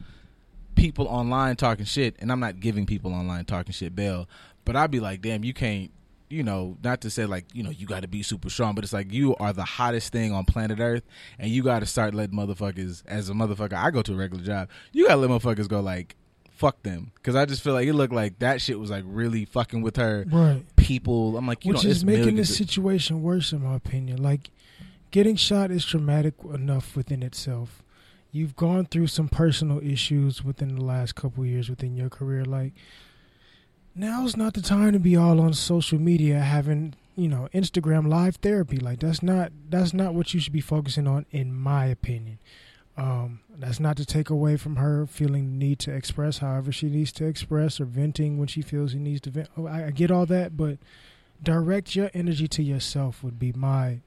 people 0.75 1.07
online 1.07 1.55
talking 1.55 1.86
shit, 1.86 2.15
and 2.19 2.31
I'm 2.31 2.39
not 2.39 2.59
giving 2.59 2.86
people 2.86 3.13
online 3.13 3.45
talking 3.45 3.74
shit 3.74 3.95
bail, 3.95 4.27
but 4.65 4.75
I'd 4.75 4.91
be 4.91 5.00
like, 5.00 5.21
damn, 5.21 5.43
you 5.43 5.53
can't, 5.53 5.91
you 6.29 6.43
know, 6.43 6.77
not 6.83 7.01
to 7.01 7.09
say 7.09 7.25
like, 7.25 7.45
you 7.53 7.63
know, 7.63 7.69
you 7.69 7.88
got 7.88 8.01
to 8.01 8.07
be 8.07 8.21
super 8.24 8.50
strong, 8.50 8.75
but 8.75 8.83
it's 8.83 8.93
like 8.93 9.12
you 9.12 9.36
are 9.38 9.51
the 9.53 9.63
hottest 9.63 10.12
thing 10.12 10.31
on 10.31 10.45
planet 10.45 10.79
Earth, 10.79 11.03
and 11.38 11.50
you 11.50 11.63
got 11.63 11.79
to 11.79 11.86
start 11.86 12.13
letting 12.13 12.36
motherfuckers, 12.38 13.03
as 13.07 13.29
a 13.29 13.33
motherfucker, 13.33 13.74
I 13.74 13.91
go 13.91 14.01
to 14.01 14.13
a 14.13 14.15
regular 14.15 14.43
job, 14.43 14.69
you 14.91 15.07
got 15.07 15.15
to 15.15 15.21
let 15.21 15.29
motherfuckers 15.29 15.67
go 15.67 15.79
like, 15.79 16.15
fuck 16.51 16.83
them, 16.83 17.12
because 17.15 17.36
I 17.36 17.45
just 17.45 17.63
feel 17.63 17.74
like 17.74 17.88
it 17.88 17.93
looked 17.93 18.13
like 18.13 18.39
that 18.39 18.62
shit 18.62 18.79
was 18.79 18.89
like 18.91 19.03
really 19.07 19.45
fucking 19.45 19.81
with 19.81 19.95
her. 19.98 20.25
right. 20.31 20.63
People, 20.75 21.38
I'm 21.38 21.48
like, 21.48 21.65
you 21.65 21.74
which 21.74 21.83
know, 21.83 21.89
is 21.89 21.98
it's 21.98 22.05
making 22.05 22.36
this 22.36 22.55
situation 22.55 23.21
worse 23.21 23.51
in 23.51 23.63
my 23.63 23.75
opinion 23.75 24.21
like 24.21 24.50
getting 25.12 25.36
shot 25.36 25.71
is 25.71 25.86
traumatic 25.86 26.33
enough 26.53 26.95
within 26.95 27.24
itself 27.24 27.81
you've 28.31 28.55
gone 28.55 28.86
through 28.86 29.07
some 29.07 29.27
personal 29.27 29.79
issues 29.83 30.43
within 30.43 30.75
the 30.75 30.83
last 30.83 31.15
couple 31.15 31.43
years 31.45 31.69
within 31.69 31.95
your 31.95 32.09
career 32.09 32.45
like 32.45 32.74
now's 33.96 34.38
not 34.38 34.53
the 34.53 34.62
time 34.62 34.93
to 34.93 35.00
be 35.00 35.15
all 35.15 35.39
on 35.41 35.53
social 35.53 36.00
media 36.00 36.39
having 36.39 36.96
you 37.15 37.27
know 37.27 37.50
instagram 37.53 38.08
live 38.08 38.38
therapy. 38.38 38.77
Like 38.77 39.00
that's 39.00 39.22
not 39.22 39.51
that's 39.69 39.93
not 39.93 40.13
what 40.13 40.34
you 40.34 40.39
should 40.39 40.53
be 40.53 40.62
focusing 40.62 41.08
on 41.08 41.25
in 41.31 41.53
my 41.53 41.86
opinion. 41.86 42.39
Um, 42.98 43.39
that's 43.58 43.79
not 43.79 43.96
to 43.98 44.05
take 44.05 44.29
away 44.29 44.58
from 44.58 44.75
her 44.75 45.05
feeling 45.05 45.51
the 45.51 45.65
need 45.65 45.79
to 45.79 45.91
express 45.91 46.39
however 46.39 46.72
she 46.72 46.88
needs 46.88 47.13
to 47.13 47.25
express 47.25 47.79
or 47.79 47.86
venting 47.86 48.38
when 48.38 48.48
she 48.50 48.62
feels 48.62 48.91
she 48.91 49.00
needs 49.00 49.22
to 49.22 49.29
vent. 49.29 49.48
Oh, 49.58 49.67
I, 49.67 49.86
I 49.86 49.91
get 49.91 50.12
all 50.12 50.25
that, 50.25 50.58
but 50.58 50.79
direct 51.41 51.96
your 51.96 52.12
energy 52.13 52.48
to 52.50 52.63
yourself 52.63 53.24
would 53.24 53.39
be 53.39 53.53
my 53.53 54.00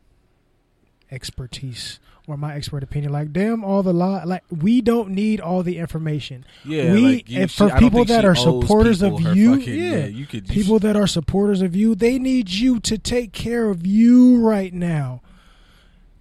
expertise 1.11 2.01
or 2.27 2.37
my 2.37 2.55
expert 2.55 2.83
opinion. 2.83 3.13
Like, 3.13 3.33
damn, 3.33 3.65
all 3.65 3.83
the 3.83 3.93
lie. 3.93 4.25
Like, 4.25 4.45
we 4.51 4.81
don't 4.81 5.11
need 5.11 5.41
all 5.41 5.63
the 5.63 5.79
information. 5.79 6.45
yeah, 6.65 6.93
we 6.93 7.15
like, 7.17 7.29
you, 7.31 7.41
and 7.43 7.51
she- 7.51 7.57
for 7.57 7.73
I 7.73 7.79
people 7.79 8.05
that 8.05 8.25
are 8.25 8.35
supporters 8.37 9.03
of 9.03 9.21
you, 9.21 9.57
fucking- 9.59 9.75
yeah, 9.79 10.07
you 10.07 10.27
could 10.27 10.49
people 10.49 10.79
that 10.81 10.97
are 10.97 11.07
supporters 11.07 11.63
of 11.63 11.75
you, 11.75 11.95
they 11.95 12.19
need 12.19 12.51
you 12.51 12.79
to 12.81 12.97
take 12.99 13.33
care 13.33 13.69
of 13.71 13.87
you 13.87 14.39
right 14.39 14.73
now. 14.73 15.21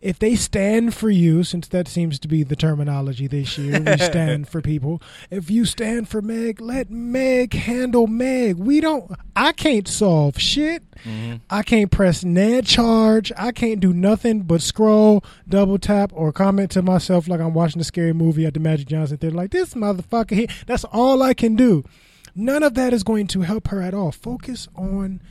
If 0.01 0.17
they 0.17 0.35
stand 0.35 0.95
for 0.95 1.09
you, 1.09 1.43
since 1.43 1.67
that 1.67 1.87
seems 1.87 2.17
to 2.19 2.27
be 2.27 2.43
the 2.43 2.55
terminology 2.55 3.27
this 3.27 3.57
year, 3.57 3.79
we 3.79 3.97
stand 3.97 4.47
for 4.47 4.61
people. 4.61 5.01
If 5.29 5.51
you 5.51 5.65
stand 5.65 6.09
for 6.09 6.21
Meg, 6.21 6.59
let 6.59 6.89
Meg 6.89 7.53
handle 7.53 8.07
Meg. 8.07 8.57
We 8.57 8.81
don't. 8.81 9.11
I 9.35 9.51
can't 9.51 9.87
solve 9.87 10.39
shit. 10.39 10.83
Mm-hmm. 11.03 11.37
I 11.49 11.61
can't 11.63 11.91
press 11.91 12.23
Ned 12.23 12.65
charge. 12.65 13.31
I 13.37 13.51
can't 13.51 13.79
do 13.79 13.93
nothing 13.93 14.41
but 14.41 14.61
scroll, 14.61 15.23
double 15.47 15.77
tap, 15.77 16.11
or 16.13 16.31
comment 16.31 16.71
to 16.71 16.81
myself 16.81 17.27
like 17.27 17.39
I'm 17.39 17.53
watching 17.53 17.81
a 17.81 17.85
scary 17.85 18.13
movie 18.13 18.45
at 18.45 18.55
the 18.55 18.59
Magic 18.59 18.87
Johnson 18.87 19.17
Theater. 19.17 19.35
Like 19.35 19.51
this 19.51 19.75
motherfucker 19.75 20.31
here. 20.31 20.47
That's 20.65 20.83
all 20.85 21.21
I 21.21 21.33
can 21.33 21.55
do. 21.55 21.83
None 22.33 22.63
of 22.63 22.73
that 22.75 22.93
is 22.93 23.03
going 23.03 23.27
to 23.27 23.41
help 23.41 23.67
her 23.67 23.81
at 23.81 23.93
all. 23.93 24.11
Focus 24.11 24.67
on 24.75 25.21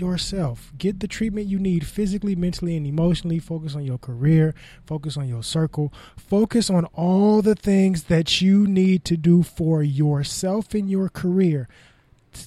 yourself. 0.00 0.72
Get 0.78 1.00
the 1.00 1.06
treatment 1.06 1.46
you 1.46 1.58
need 1.58 1.86
physically, 1.86 2.34
mentally, 2.34 2.76
and 2.76 2.86
emotionally. 2.86 3.38
Focus 3.38 3.76
on 3.76 3.84
your 3.84 3.98
career. 3.98 4.54
Focus 4.86 5.16
on 5.16 5.28
your 5.28 5.42
circle. 5.42 5.92
Focus 6.16 6.70
on 6.70 6.86
all 6.86 7.42
the 7.42 7.54
things 7.54 8.04
that 8.04 8.40
you 8.40 8.66
need 8.66 9.04
to 9.04 9.16
do 9.16 9.42
for 9.42 9.82
yourself 9.82 10.74
and 10.74 10.90
your 10.90 11.08
career. 11.08 11.68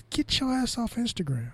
Get 0.09 0.39
your 0.39 0.51
ass 0.51 0.77
off 0.77 0.95
Instagram. 0.95 1.51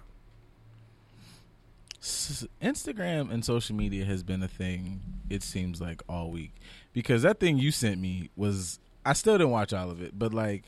Instagram 2.02 3.30
and 3.30 3.44
social 3.44 3.76
media 3.76 4.06
has 4.06 4.24
been 4.24 4.42
a 4.42 4.48
thing. 4.48 5.02
It 5.30 5.44
seems 5.44 5.82
like 5.82 6.02
all 6.08 6.32
week 6.32 6.54
because 6.94 7.24
that 7.24 7.40
thing 7.40 7.58
you 7.58 7.72
sent 7.72 8.00
me 8.00 8.30
was. 8.36 8.80
I 9.06 9.14
still 9.14 9.38
didn't 9.38 9.52
watch 9.52 9.74
all 9.74 9.90
of 9.90 10.02
it, 10.02 10.20
but 10.20 10.34
like, 10.34 10.64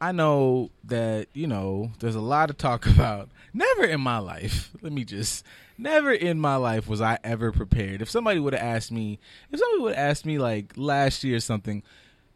I 0.00 0.12
know 0.12 0.70
that 0.84 1.28
you 1.32 1.46
know 1.46 1.92
there's 2.00 2.14
a 2.14 2.20
lot 2.20 2.50
of 2.50 2.58
talk 2.58 2.86
about. 2.94 3.30
Never 3.52 3.84
in 3.84 4.00
my 4.00 4.18
life, 4.18 4.70
let 4.82 4.92
me 4.92 5.04
just. 5.04 5.44
Never 5.78 6.10
in 6.10 6.40
my 6.40 6.56
life 6.56 6.88
was 6.88 7.02
I 7.02 7.18
ever 7.22 7.52
prepared. 7.52 8.00
If 8.00 8.08
somebody 8.08 8.40
would 8.40 8.54
have 8.54 8.62
asked 8.62 8.90
me, 8.90 9.18
if 9.52 9.60
somebody 9.60 9.82
would 9.82 9.94
have 9.94 10.10
asked 10.10 10.24
me 10.24 10.38
like 10.38 10.72
last 10.74 11.22
year 11.22 11.36
or 11.36 11.40
something, 11.40 11.82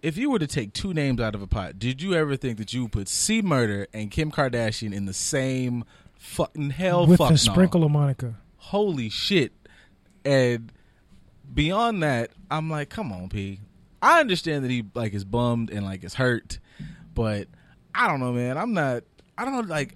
if 0.02 0.16
you 0.16 0.30
were 0.30 0.38
to 0.38 0.46
take 0.46 0.72
two 0.72 0.92
names 0.92 1.20
out 1.20 1.34
of 1.34 1.42
a 1.42 1.46
pot, 1.46 1.78
did 1.78 2.02
you 2.02 2.14
ever 2.14 2.36
think 2.36 2.58
that 2.58 2.72
you 2.72 2.82
would 2.82 2.92
put 2.92 3.08
C 3.08 3.42
Murder 3.42 3.86
and 3.92 4.10
Kim 4.10 4.30
Kardashian 4.30 4.92
in 4.92 5.06
the 5.06 5.14
same 5.14 5.84
fucking 6.16 6.70
hell? 6.70 7.06
With 7.06 7.18
fuck 7.18 7.30
a 7.30 7.32
no. 7.32 7.36
sprinkle 7.36 7.84
of 7.84 7.90
Monica. 7.90 8.34
Holy 8.56 9.08
shit! 9.08 9.52
And 10.24 10.70
beyond 11.52 12.02
that, 12.02 12.30
I'm 12.50 12.70
like, 12.70 12.88
come 12.88 13.12
on, 13.12 13.28
P. 13.28 13.60
I 14.02 14.20
understand 14.20 14.64
that 14.64 14.70
he 14.70 14.84
like 14.94 15.12
is 15.12 15.24
bummed 15.24 15.70
and 15.70 15.84
like 15.84 16.04
is 16.04 16.14
hurt, 16.14 16.58
but 17.20 17.48
I 17.94 18.08
don't 18.08 18.18
know, 18.18 18.32
man. 18.32 18.56
I'm 18.56 18.72
not. 18.72 19.02
I 19.36 19.44
don't 19.44 19.52
know. 19.52 19.60
Like, 19.60 19.94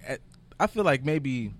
I 0.59 0.67
feel 0.67 0.83
like 0.83 1.03
maybe 1.03 1.55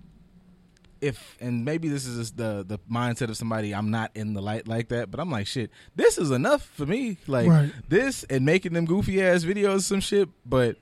if 1.00 1.36
and 1.40 1.64
maybe 1.64 1.88
this 1.88 2.06
is 2.06 2.18
just 2.18 2.36
the 2.36 2.64
the 2.64 2.78
mindset 2.88 3.30
of 3.30 3.36
somebody 3.36 3.74
I'm 3.74 3.90
not 3.90 4.12
in 4.14 4.32
the 4.32 4.40
light 4.40 4.68
like 4.68 4.90
that, 4.90 5.10
but 5.10 5.18
I'm 5.18 5.28
like 5.28 5.48
shit. 5.48 5.72
This 5.96 6.18
is 6.18 6.30
enough 6.30 6.62
for 6.62 6.86
me. 6.86 7.18
Like 7.26 7.48
Right. 7.48 7.72
this 7.88 8.22
and 8.30 8.46
making 8.46 8.74
them 8.74 8.84
goofy 8.84 9.20
ass 9.20 9.42
videos, 9.42 9.82
some 9.82 9.98
shit. 9.98 10.28
But 10.44 10.76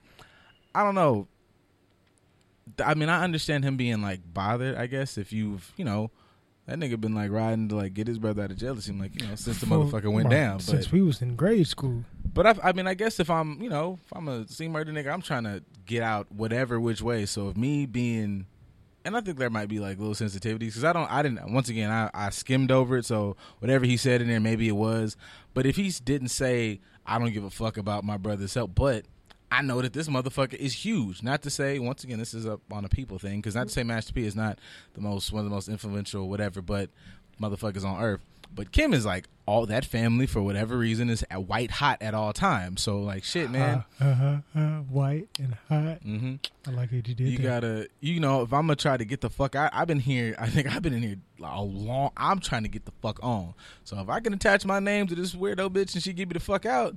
I 0.74 0.84
don't 0.84 0.94
know. 0.94 1.28
I 2.84 2.92
mean, 2.92 3.08
I 3.08 3.24
understand 3.24 3.64
him 3.64 3.78
being 3.78 4.02
like 4.02 4.20
bothered. 4.34 4.76
I 4.76 4.86
guess 4.86 5.16
if 5.16 5.32
you've 5.32 5.72
you 5.78 5.86
know. 5.86 6.10
That 6.66 6.78
nigga 6.78 6.98
been 6.98 7.14
like 7.14 7.30
riding 7.30 7.68
to 7.68 7.76
like 7.76 7.92
get 7.92 8.06
his 8.06 8.18
brother 8.18 8.42
out 8.42 8.50
of 8.50 8.56
jail. 8.56 8.72
It 8.72 8.80
seemed 8.80 8.98
like 8.98 9.20
you 9.20 9.28
know 9.28 9.34
since 9.34 9.60
the 9.60 9.66
motherfucker 9.66 10.10
went 10.10 10.28
right, 10.28 10.34
down. 10.34 10.56
But 10.56 10.64
Since 10.64 10.92
we 10.92 11.02
was 11.02 11.20
in 11.20 11.36
grade 11.36 11.66
school. 11.66 12.04
But 12.34 12.46
I, 12.46 12.54
I 12.70 12.72
mean, 12.72 12.86
I 12.86 12.94
guess 12.94 13.20
if 13.20 13.30
I'm, 13.30 13.62
you 13.62 13.70
know, 13.70 13.98
if 14.04 14.12
I'm 14.12 14.28
a 14.28 14.46
C 14.48 14.68
murder 14.68 14.92
nigga, 14.92 15.12
I'm 15.12 15.22
trying 15.22 15.44
to 15.44 15.62
get 15.86 16.02
out 16.02 16.30
whatever 16.32 16.80
which 16.80 17.00
way. 17.00 17.26
So 17.26 17.48
if 17.48 17.56
me 17.56 17.86
being, 17.86 18.46
and 19.04 19.16
I 19.16 19.20
think 19.20 19.38
there 19.38 19.50
might 19.50 19.68
be 19.68 19.78
like 19.78 19.98
little 19.98 20.14
sensitivities 20.14 20.58
because 20.58 20.84
I 20.84 20.92
don't, 20.92 21.10
I 21.10 21.22
didn't. 21.22 21.52
Once 21.52 21.68
again, 21.68 21.90
I, 21.90 22.10
I 22.12 22.30
skimmed 22.30 22.72
over 22.72 22.98
it. 22.98 23.06
So 23.06 23.36
whatever 23.60 23.84
he 23.86 23.96
said 23.96 24.20
in 24.20 24.28
there, 24.28 24.40
maybe 24.40 24.66
it 24.66 24.72
was. 24.72 25.16
But 25.54 25.64
if 25.66 25.76
he 25.76 25.90
didn't 26.04 26.28
say, 26.28 26.80
I 27.06 27.18
don't 27.18 27.32
give 27.32 27.44
a 27.44 27.50
fuck 27.50 27.76
about 27.76 28.02
my 28.02 28.16
brother's 28.16 28.54
help, 28.54 28.74
but 28.74 29.04
I 29.52 29.62
know 29.62 29.80
that 29.82 29.92
this 29.92 30.08
motherfucker 30.08 30.54
is 30.54 30.72
huge. 30.72 31.22
Not 31.22 31.42
to 31.42 31.50
say, 31.50 31.78
once 31.78 32.02
again, 32.02 32.18
this 32.18 32.34
is 32.34 32.46
up 32.46 32.60
on 32.72 32.84
a 32.84 32.88
people 32.88 33.20
thing 33.20 33.36
because 33.38 33.54
not 33.54 33.68
to 33.68 33.72
say 33.72 33.84
Master 33.84 34.12
P 34.12 34.26
is 34.26 34.34
not 34.34 34.58
the 34.94 35.00
most 35.00 35.32
one 35.32 35.40
of 35.40 35.44
the 35.44 35.54
most 35.54 35.68
influential 35.68 36.28
whatever, 36.28 36.60
but 36.60 36.90
motherfuckers 37.40 37.84
on 37.84 38.02
earth. 38.02 38.20
But 38.54 38.72
Kim 38.72 38.94
is 38.94 39.04
like 39.04 39.28
all 39.46 39.66
that 39.66 39.84
family 39.84 40.26
for 40.26 40.42
whatever 40.42 40.78
reason 40.78 41.10
is 41.10 41.24
at 41.30 41.44
white 41.44 41.70
hot 41.70 42.00
at 42.00 42.14
all 42.14 42.32
times. 42.32 42.82
So 42.82 43.00
like 43.00 43.24
shit, 43.24 43.50
man. 43.50 43.84
Uh 44.00 44.14
huh. 44.14 44.36
Uh, 44.54 44.78
white 44.82 45.28
and 45.38 45.56
hot. 45.68 46.02
hmm 46.02 46.36
I 46.66 46.70
like 46.70 46.92
what 46.92 47.06
you 47.08 47.14
did. 47.14 47.20
You 47.28 47.38
gotta, 47.38 47.88
you 48.00 48.20
know, 48.20 48.42
if 48.42 48.52
I'm 48.52 48.62
gonna 48.62 48.76
try 48.76 48.96
to 48.96 49.04
get 49.04 49.20
the 49.20 49.30
fuck 49.30 49.54
out, 49.54 49.70
I've 49.72 49.88
been 49.88 50.00
here. 50.00 50.34
I 50.38 50.48
think 50.48 50.74
I've 50.74 50.82
been 50.82 50.94
in 50.94 51.02
here 51.02 51.16
a 51.42 51.62
long. 51.62 52.10
I'm 52.16 52.40
trying 52.40 52.62
to 52.62 52.68
get 52.68 52.84
the 52.84 52.92
fuck 53.02 53.18
on. 53.22 53.54
So 53.84 53.98
if 54.00 54.08
I 54.08 54.20
can 54.20 54.32
attach 54.32 54.64
my 54.64 54.78
name 54.78 55.06
to 55.08 55.14
this 55.14 55.34
weirdo 55.34 55.70
bitch 55.70 55.94
and 55.94 56.02
she 56.02 56.12
give 56.12 56.28
me 56.28 56.34
the 56.34 56.40
fuck 56.40 56.64
out, 56.64 56.96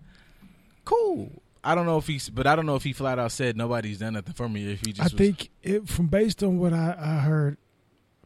cool. 0.86 1.42
I 1.64 1.76
don't 1.76 1.86
know 1.86 1.98
if 1.98 2.08
he's, 2.08 2.30
but 2.30 2.48
I 2.48 2.56
don't 2.56 2.66
know 2.66 2.76
if 2.76 2.84
he 2.84 2.94
flat 2.94 3.20
out 3.20 3.32
said 3.32 3.58
nobody's 3.58 3.98
done 3.98 4.14
nothing 4.14 4.34
for 4.34 4.48
me. 4.48 4.72
If 4.72 4.82
he 4.86 4.92
I 4.92 4.94
just, 4.94 5.14
was, 5.14 5.20
think 5.20 5.50
it, 5.64 5.90
from 5.90 6.08
based 6.08 6.42
on 6.44 6.60
what 6.60 6.72
I, 6.72 6.96
I 6.98 7.16
heard 7.20 7.58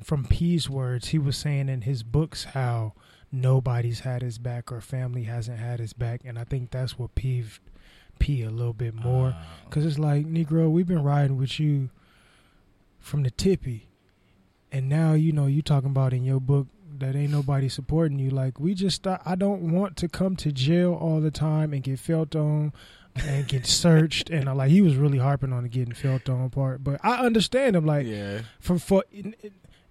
from 0.04 0.26
P's 0.26 0.70
words, 0.70 1.08
he 1.08 1.17
was 1.17 1.38
saying 1.38 1.70
in 1.70 1.82
his 1.82 2.04
books 2.04 2.44
how 2.44 2.94
nobody's 3.32 4.02
had 4.02 4.22
his 4.22 4.38
back 4.38 4.72
or 4.72 4.82
family 4.82 5.24
hasn't 5.24 5.60
had 5.60 5.80
his 5.80 5.94
back, 5.94 6.22
and 6.26 6.38
I 6.38 6.44
think 6.44 6.72
that's 6.72 6.98
what 7.00 7.15
peeved 7.15 7.60
P 8.20 8.44
a 8.44 8.50
little 8.50 8.74
bit 8.74 8.94
more. 8.94 9.34
Ah. 9.36 9.46
Because 9.65 9.86
it's 9.86 10.00
like 10.00 10.26
Negro, 10.26 10.70
we've 10.70 10.88
been 10.88 11.04
riding 11.04 11.38
with 11.38 11.60
you 11.60 11.89
from 13.00 13.24
the 13.24 13.32
tippy, 13.32 13.88
and 14.72 14.89
now 14.89 15.13
you 15.13 15.32
know 15.32 15.48
you 15.48 15.62
talking 15.62 15.89
about 15.89 16.13
in 16.13 16.24
your 16.24 16.39
book 16.39 16.67
that 17.00 17.15
ain't 17.15 17.32
nobody 17.32 17.70
supporting 17.70 18.20
you. 18.20 18.30
Like 18.30 18.60
we 18.60 18.74
just, 18.74 19.08
I 19.08 19.36
don't 19.36 19.72
want 19.72 19.98
to 19.98 20.08
come 20.08 20.36
to 20.38 20.52
jail 20.52 20.94
all 20.94 21.22
the 21.22 21.32
time 21.32 21.74
and 21.74 21.82
get 21.82 22.00
felt 22.00 22.36
on 22.36 22.74
and 23.15 23.48
get 23.48 23.65
searched 23.67 24.30
and 24.30 24.48
I, 24.48 24.54
like 24.54 24.72
he 24.72 24.82
was 24.82 24.96
really 24.96 25.17
harping 25.17 25.54
on 25.54 25.63
the 25.63 25.70
getting 25.70 25.94
felt 25.94 26.30
on 26.30 26.50
part 26.50 26.84
but 26.84 27.00
i 27.04 27.26
understand 27.26 27.76
him 27.76 27.86
like 27.86 28.08
yeah, 28.08 28.41
from 28.60 28.80
for 28.80 29.04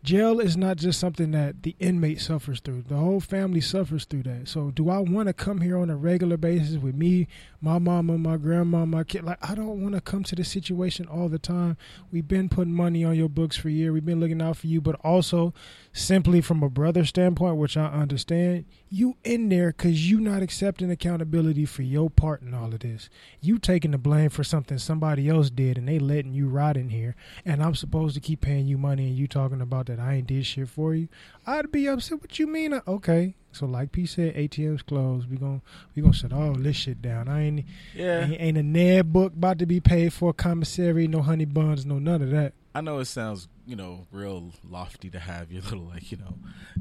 jail 0.02 0.40
is 0.40 0.56
not 0.56 0.76
just 0.76 0.98
something 0.98 1.30
that 1.32 1.62
the 1.62 1.76
inmate 1.78 2.20
suffers 2.20 2.60
through. 2.60 2.82
The 2.82 2.96
whole 2.96 3.20
family 3.20 3.60
suffers 3.60 4.04
through 4.04 4.24
that. 4.24 4.48
So 4.48 4.70
do 4.70 4.90
i 4.90 4.98
want 4.98 5.28
to 5.28 5.32
come 5.32 5.60
here 5.60 5.78
on 5.78 5.90
a 5.90 5.96
regular 5.96 6.36
basis 6.36 6.76
with 6.76 6.94
me 6.94 7.28
my 7.62 7.78
mama 7.78 8.16
my 8.16 8.36
grandma 8.38 8.86
my 8.86 9.04
kid 9.04 9.22
like 9.22 9.38
i 9.42 9.54
don't 9.54 9.82
want 9.82 9.94
to 9.94 10.00
come 10.00 10.24
to 10.24 10.34
this 10.34 10.48
situation 10.48 11.06
all 11.06 11.28
the 11.28 11.38
time. 11.38 11.76
We've 12.10 12.26
been 12.26 12.48
putting 12.48 12.72
money 12.72 13.04
on 13.04 13.14
your 13.14 13.28
books 13.28 13.56
for 13.56 13.68
a 13.68 13.72
year. 13.72 13.92
We've 13.92 14.04
been 14.04 14.20
looking 14.20 14.40
out 14.40 14.56
for 14.56 14.66
you 14.66 14.80
but 14.80 14.96
also 15.04 15.52
simply 15.92 16.40
from 16.40 16.62
a 16.62 16.70
brother 16.70 17.04
standpoint 17.04 17.56
which 17.56 17.76
i 17.76 17.86
understand 17.86 18.64
you 18.88 19.16
in 19.24 19.48
there 19.48 19.68
because 19.68 20.10
you 20.10 20.20
not 20.20 20.42
accepting 20.42 20.90
accountability 20.90 21.64
for 21.66 21.82
your 21.82 22.10
part 22.10 22.42
in 22.42 22.54
all 22.54 22.72
of 22.72 22.80
this. 22.80 23.10
You 23.40 23.58
taking 23.58 23.90
the 23.90 23.98
blame 23.98 24.30
for 24.30 24.44
something 24.44 24.78
somebody 24.78 25.28
else 25.28 25.50
did 25.50 25.76
and 25.76 25.88
they 25.88 25.98
letting 25.98 26.32
you 26.32 26.48
rot 26.48 26.76
in 26.76 26.88
here 26.88 27.14
and 27.44 27.62
i'm 27.62 27.74
supposed 27.74 28.14
to 28.14 28.20
keep 28.20 28.40
paying 28.40 28.66
you 28.66 28.78
money 28.78 29.06
and 29.06 29.16
you 29.16 29.26
talking 29.26 29.60
about 29.60 29.86
that 29.86 30.00
i 30.00 30.14
ain't 30.14 30.26
did 30.26 30.46
shit 30.46 30.68
for 30.68 30.94
you. 30.94 31.08
I'd 31.46 31.70
be 31.70 31.86
upset 31.88 32.20
what 32.20 32.38
you 32.38 32.46
mean? 32.46 32.80
Okay 32.86 33.34
so 33.52 33.66
like 33.66 33.92
p 33.92 34.06
said 34.06 34.34
atm's 34.36 34.82
closed 34.82 35.30
we 35.30 35.36
gonna 35.36 35.60
we 35.94 36.02
gonna 36.02 36.14
shut 36.14 36.32
all 36.32 36.54
this 36.54 36.76
shit 36.76 37.00
down 37.02 37.28
i 37.28 37.42
ain't 37.42 37.64
yeah. 37.94 38.24
ain't, 38.24 38.40
ain't 38.40 38.58
a 38.58 38.62
ned 38.62 39.12
book 39.12 39.32
about 39.32 39.58
to 39.58 39.66
be 39.66 39.80
paid 39.80 40.12
for 40.12 40.32
commissary 40.32 41.06
no 41.08 41.22
honey 41.22 41.44
buns 41.44 41.84
no 41.84 41.98
none 41.98 42.22
of 42.22 42.30
that 42.30 42.52
I 42.72 42.82
know 42.82 43.00
it 43.00 43.06
sounds, 43.06 43.48
you 43.66 43.74
know, 43.74 44.06
real 44.12 44.52
lofty 44.68 45.10
to 45.10 45.18
have 45.18 45.50
your 45.50 45.62
little 45.70 45.86
like, 45.86 46.12
you 46.12 46.18
know, 46.18 46.34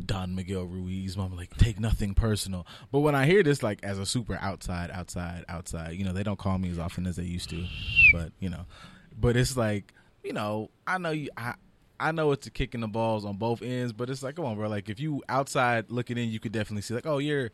Don 0.06 0.36
Miguel 0.36 0.66
Ruiz 0.66 1.18
mom 1.18 1.36
like 1.36 1.56
take 1.58 1.80
nothing 1.80 2.14
personal. 2.14 2.68
But 2.92 3.00
when 3.00 3.16
I 3.16 3.26
hear 3.26 3.42
this 3.44 3.64
like 3.64 3.84
as 3.84 3.98
a 3.98 4.06
super 4.06 4.38
outside, 4.40 4.92
outside, 4.92 5.46
outside, 5.50 5.96
you 5.96 6.06
know, 6.06 6.14
they 6.14 6.24
don't 6.24 6.38
call 6.38 6.58
me 6.60 6.70
as 6.70 6.80
often 6.80 7.08
as 7.08 7.16
they 7.16 7.24
used 7.24 7.50
to. 7.50 7.66
But, 8.14 8.32
you 8.40 8.50
know, 8.50 8.66
but 9.20 9.36
it's 9.36 9.58
like, 9.58 9.94
you 10.24 10.34
know, 10.34 10.70
I 10.86 10.98
know 11.00 11.12
you 11.12 11.30
I 11.36 11.56
I 12.00 12.12
know 12.12 12.32
it's 12.32 12.48
a 12.48 12.52
kick 12.52 12.74
in 12.74 12.82
the 12.82 12.88
balls 12.88 13.26
on 13.26 13.38
both 13.38 13.62
ends, 13.62 13.94
but 13.94 14.10
it's 14.10 14.24
like, 14.24 14.36
come 14.36 14.46
on, 14.46 14.56
bro. 14.56 14.70
Like 14.70 14.90
if 14.90 15.00
you 15.00 15.22
outside 15.30 15.86
looking 15.90 16.18
in, 16.18 16.30
you 16.30 16.40
could 16.40 16.52
definitely 16.52 16.82
see 16.82 16.94
like, 16.94 17.06
oh, 17.06 17.18
you're 17.18 17.52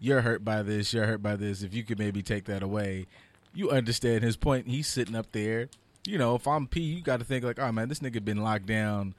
you're 0.00 0.22
hurt 0.22 0.44
by 0.44 0.62
this, 0.62 0.92
you're 0.92 1.06
hurt 1.06 1.22
by 1.22 1.36
this. 1.36 1.62
If 1.62 1.74
you 1.74 1.84
could 1.84 1.98
maybe 1.98 2.22
take 2.22 2.44
that 2.46 2.62
away, 2.62 3.06
you 3.54 3.70
understand 3.70 4.24
his 4.24 4.36
point. 4.36 4.66
He's 4.66 4.88
sitting 4.88 5.14
up 5.14 5.30
there. 5.32 5.68
You 6.04 6.18
know, 6.18 6.34
if 6.34 6.48
I'm 6.48 6.66
P, 6.66 6.80
you 6.80 7.02
got 7.02 7.20
to 7.20 7.24
think 7.24 7.44
like, 7.44 7.60
oh 7.60 7.70
man, 7.70 7.88
this 7.88 8.00
nigga 8.00 8.24
been 8.24 8.42
locked 8.42 8.66
down 8.66 9.14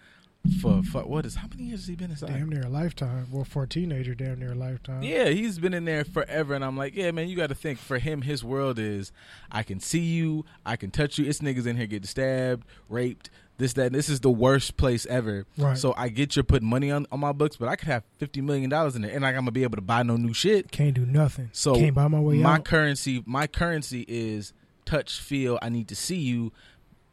for, 0.62 0.84
for 0.84 1.04
what 1.04 1.26
is 1.26 1.36
how 1.36 1.48
many 1.48 1.64
years 1.64 1.82
has 1.82 1.88
he 1.88 1.96
been 1.96 2.12
inside? 2.12 2.28
damn 2.28 2.50
near 2.50 2.64
a 2.64 2.70
lifetime 2.70 3.28
well 3.32 3.46
for 3.46 3.64
a 3.64 3.68
teenager 3.68 4.14
damn 4.14 4.40
near 4.40 4.52
a 4.52 4.56
lifetime 4.56 5.02
Yeah, 5.02 5.30
he's 5.30 5.58
been 5.58 5.74
in 5.74 5.86
there 5.86 6.04
forever, 6.04 6.54
and 6.54 6.66
I'm 6.66 6.76
like, 6.76 6.96
yeah, 6.96 7.12
man, 7.12 7.30
you 7.30 7.38
got 7.38 7.48
to 7.48 7.56
think. 7.56 7.80
For 7.80 7.98
him, 7.98 8.24
his 8.24 8.44
world 8.44 8.78
is, 8.78 9.14
I 9.50 9.64
can 9.64 9.80
see 9.80 10.00
you, 10.02 10.44
I 10.66 10.76
can 10.76 10.92
touch 10.92 11.18
you. 11.18 11.26
It's 11.26 11.40
niggas 11.40 11.66
in 11.66 11.78
here 11.78 11.88
getting 11.88 12.08
stabbed, 12.08 12.66
raped, 12.90 13.30
this, 13.58 13.74
that. 13.74 13.94
This 13.94 14.10
is 14.10 14.20
the 14.20 14.30
worst 14.30 14.78
place 14.78 15.06
ever. 15.06 15.46
Right. 15.58 15.78
So 15.78 15.94
I 15.96 16.10
get 16.10 16.36
you're 16.36 16.44
putting 16.44 16.68
money 16.68 16.92
on, 16.92 17.06
on 17.12 17.20
my 17.20 17.32
books, 17.32 17.56
but 17.56 17.70
I 17.70 17.76
could 17.76 17.88
have 17.88 18.04
fifty 18.18 18.42
million 18.42 18.70
dollars 18.70 18.96
in 18.96 19.02
there, 19.02 19.12
and 19.12 19.22
like 19.22 19.36
I'm 19.36 19.42
gonna 19.42 19.52
be 19.52 19.64
able 19.64 19.78
to 19.78 19.82
buy 19.82 20.04
no 20.04 20.18
new 20.18 20.34
shit. 20.34 20.72
can't 20.72 20.94
do 20.94 21.06
nothing 21.06 21.50
So 21.54 21.76
can't 21.76 21.94
buy 21.94 22.08
my 22.08 22.20
way 22.20 22.38
my 22.38 22.56
out 22.56 22.66
currency, 22.66 23.24
my 23.26 23.48
currency 23.48 24.06
is 24.08 24.54
touch, 24.86 25.20
feel. 25.20 25.60
I 25.62 25.70
need 25.70 25.88
to 25.90 25.96
see 25.96 26.18
you, 26.18 26.52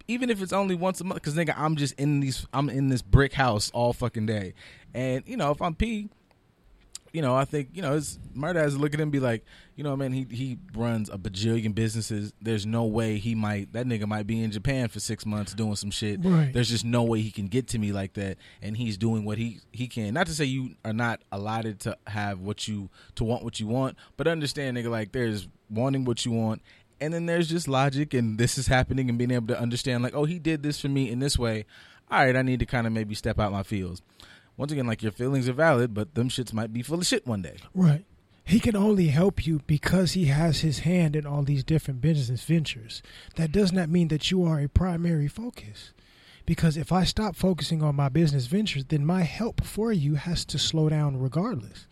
even 0.08 0.30
if 0.30 0.42
it's 0.42 0.52
only 0.52 0.74
once 0.74 1.00
a 1.00 1.04
month. 1.04 1.20
Because 1.20 1.34
nigga, 1.34 1.54
I'm 1.56 1.76
just 1.76 1.94
in 1.98 2.20
these, 2.20 2.46
I'm 2.52 2.68
in 2.68 2.88
this 2.88 3.02
brick 3.02 3.34
house 3.34 3.70
all 3.72 3.92
fucking 3.92 4.26
day, 4.26 4.54
and 4.94 5.22
you 5.26 5.36
know, 5.36 5.50
if 5.50 5.60
I'm 5.60 5.74
P, 5.74 6.08
you 7.12 7.22
know, 7.22 7.34
I 7.34 7.44
think 7.44 7.70
you 7.72 7.82
know, 7.82 7.92
his 7.92 8.18
murder 8.34 8.60
has 8.60 8.74
to 8.74 8.80
look 8.80 8.94
at 8.94 9.00
him 9.00 9.04
and 9.04 9.12
be 9.12 9.20
like, 9.20 9.44
you 9.76 9.84
know, 9.84 9.96
man, 9.96 10.12
he 10.12 10.26
he 10.30 10.58
runs 10.74 11.08
a 11.08 11.18
bajillion 11.18 11.74
businesses. 11.74 12.32
There's 12.40 12.66
no 12.66 12.84
way 12.84 13.18
he 13.18 13.34
might 13.34 13.72
that 13.72 13.86
nigga 13.86 14.06
might 14.06 14.26
be 14.26 14.42
in 14.42 14.50
Japan 14.50 14.88
for 14.88 15.00
six 15.00 15.26
months 15.26 15.54
doing 15.54 15.76
some 15.76 15.90
shit. 15.90 16.20
Right. 16.22 16.52
There's 16.52 16.68
just 16.68 16.84
no 16.84 17.02
way 17.02 17.20
he 17.20 17.30
can 17.30 17.48
get 17.48 17.68
to 17.68 17.78
me 17.78 17.92
like 17.92 18.14
that, 18.14 18.38
and 18.62 18.76
he's 18.76 18.96
doing 18.96 19.24
what 19.24 19.38
he 19.38 19.60
he 19.72 19.88
can. 19.88 20.14
Not 20.14 20.26
to 20.26 20.34
say 20.34 20.44
you 20.44 20.76
are 20.84 20.92
not 20.92 21.20
allotted 21.32 21.80
to 21.80 21.96
have 22.06 22.40
what 22.40 22.68
you 22.68 22.90
to 23.16 23.24
want 23.24 23.42
what 23.42 23.58
you 23.58 23.66
want, 23.66 23.96
but 24.16 24.28
understand, 24.28 24.76
nigga, 24.76 24.90
like 24.90 25.12
there's 25.12 25.48
wanting 25.68 26.04
what 26.04 26.24
you 26.24 26.32
want. 26.32 26.62
And 27.02 27.14
then 27.14 27.24
there's 27.24 27.48
just 27.48 27.66
logic, 27.66 28.12
and 28.12 28.36
this 28.36 28.58
is 28.58 28.66
happening, 28.66 29.08
and 29.08 29.16
being 29.16 29.30
able 29.30 29.46
to 29.46 29.58
understand, 29.58 30.02
like, 30.02 30.14
oh, 30.14 30.26
he 30.26 30.38
did 30.38 30.62
this 30.62 30.78
for 30.78 30.88
me 30.88 31.10
in 31.10 31.18
this 31.18 31.38
way. 31.38 31.64
All 32.10 32.22
right, 32.22 32.36
I 32.36 32.42
need 32.42 32.60
to 32.60 32.66
kind 32.66 32.86
of 32.86 32.92
maybe 32.92 33.14
step 33.14 33.40
out 33.40 33.52
my 33.52 33.62
feels 33.62 34.02
once 34.60 34.72
again, 34.72 34.86
like 34.86 35.02
your 35.02 35.10
feelings 35.10 35.48
are 35.48 35.54
valid, 35.54 35.94
but 35.94 36.14
them 36.14 36.28
shits 36.28 36.52
might 36.52 36.70
be 36.70 36.82
full 36.82 36.98
of 36.98 37.06
shit 37.06 37.26
one 37.26 37.40
day. 37.40 37.56
Right. 37.74 38.04
He 38.44 38.60
can 38.60 38.76
only 38.76 39.06
help 39.06 39.46
you 39.46 39.62
because 39.66 40.12
he 40.12 40.26
has 40.26 40.60
his 40.60 40.80
hand 40.80 41.16
in 41.16 41.24
all 41.24 41.42
these 41.42 41.64
different 41.64 42.02
business 42.02 42.44
ventures. 42.44 43.02
That 43.36 43.52
does 43.52 43.72
not 43.72 43.88
mean 43.88 44.08
that 44.08 44.30
you 44.30 44.44
are 44.44 44.60
a 44.60 44.68
primary 44.68 45.28
focus. 45.28 45.94
Because 46.44 46.76
if 46.76 46.92
I 46.92 47.04
stop 47.04 47.36
focusing 47.36 47.82
on 47.82 47.96
my 47.96 48.10
business 48.10 48.48
ventures, 48.48 48.84
then 48.84 49.06
my 49.06 49.22
help 49.22 49.64
for 49.64 49.92
you 49.92 50.16
has 50.16 50.44
to 50.44 50.58
slow 50.58 50.90
down 50.90 51.18
regardless. 51.18 51.86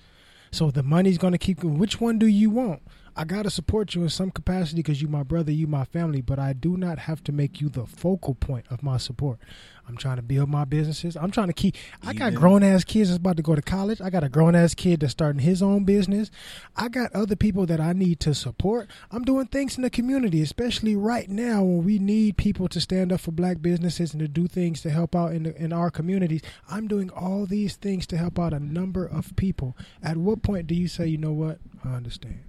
So 0.50 0.70
the 0.70 0.82
money's 0.82 1.16
going 1.16 1.32
to 1.32 1.38
keep. 1.38 1.64
Which 1.64 2.02
one 2.02 2.18
do 2.18 2.26
you 2.26 2.50
want? 2.50 2.82
I 3.18 3.24
got 3.24 3.42
to 3.42 3.50
support 3.50 3.96
you 3.96 4.04
in 4.04 4.10
some 4.10 4.30
capacity 4.30 4.76
because 4.76 5.02
you 5.02 5.08
my 5.08 5.24
brother, 5.24 5.50
you 5.50 5.66
my 5.66 5.84
family, 5.84 6.20
but 6.20 6.38
I 6.38 6.52
do 6.52 6.76
not 6.76 7.00
have 7.00 7.24
to 7.24 7.32
make 7.32 7.60
you 7.60 7.68
the 7.68 7.84
focal 7.84 8.36
point 8.36 8.66
of 8.70 8.80
my 8.80 8.96
support. 8.96 9.40
I'm 9.88 9.96
trying 9.96 10.16
to 10.16 10.22
build 10.22 10.48
my 10.48 10.64
businesses. 10.64 11.16
I'm 11.16 11.32
trying 11.32 11.48
to 11.48 11.52
keep. 11.52 11.74
I 12.06 12.12
got 12.12 12.34
grown 12.34 12.62
ass 12.62 12.84
kids 12.84 13.08
that's 13.08 13.18
about 13.18 13.36
to 13.38 13.42
go 13.42 13.56
to 13.56 13.62
college. 13.62 14.00
I 14.00 14.08
got 14.10 14.22
a 14.22 14.28
grown 14.28 14.54
ass 14.54 14.72
kid 14.72 15.00
that's 15.00 15.10
starting 15.10 15.40
his 15.40 15.62
own 15.64 15.82
business. 15.82 16.30
I 16.76 16.88
got 16.88 17.12
other 17.12 17.34
people 17.34 17.66
that 17.66 17.80
I 17.80 17.92
need 17.92 18.20
to 18.20 18.34
support. 18.34 18.88
I'm 19.10 19.24
doing 19.24 19.46
things 19.46 19.76
in 19.76 19.82
the 19.82 19.90
community, 19.90 20.40
especially 20.40 20.94
right 20.94 21.28
now 21.28 21.64
when 21.64 21.84
we 21.84 21.98
need 21.98 22.36
people 22.36 22.68
to 22.68 22.80
stand 22.80 23.12
up 23.12 23.20
for 23.20 23.32
black 23.32 23.60
businesses 23.60 24.12
and 24.12 24.20
to 24.20 24.28
do 24.28 24.46
things 24.46 24.80
to 24.82 24.90
help 24.90 25.16
out 25.16 25.32
in 25.32 25.42
the, 25.42 25.60
in 25.60 25.72
our 25.72 25.90
communities. 25.90 26.42
I'm 26.70 26.86
doing 26.86 27.10
all 27.10 27.46
these 27.46 27.74
things 27.74 28.06
to 28.08 28.16
help 28.16 28.38
out 28.38 28.52
a 28.52 28.60
number 28.60 29.04
of 29.04 29.34
people. 29.34 29.76
At 30.04 30.18
what 30.18 30.44
point 30.44 30.68
do 30.68 30.76
you 30.76 30.86
say, 30.86 31.08
you 31.08 31.18
know 31.18 31.32
what? 31.32 31.58
I 31.84 31.96
understand. 31.96 32.47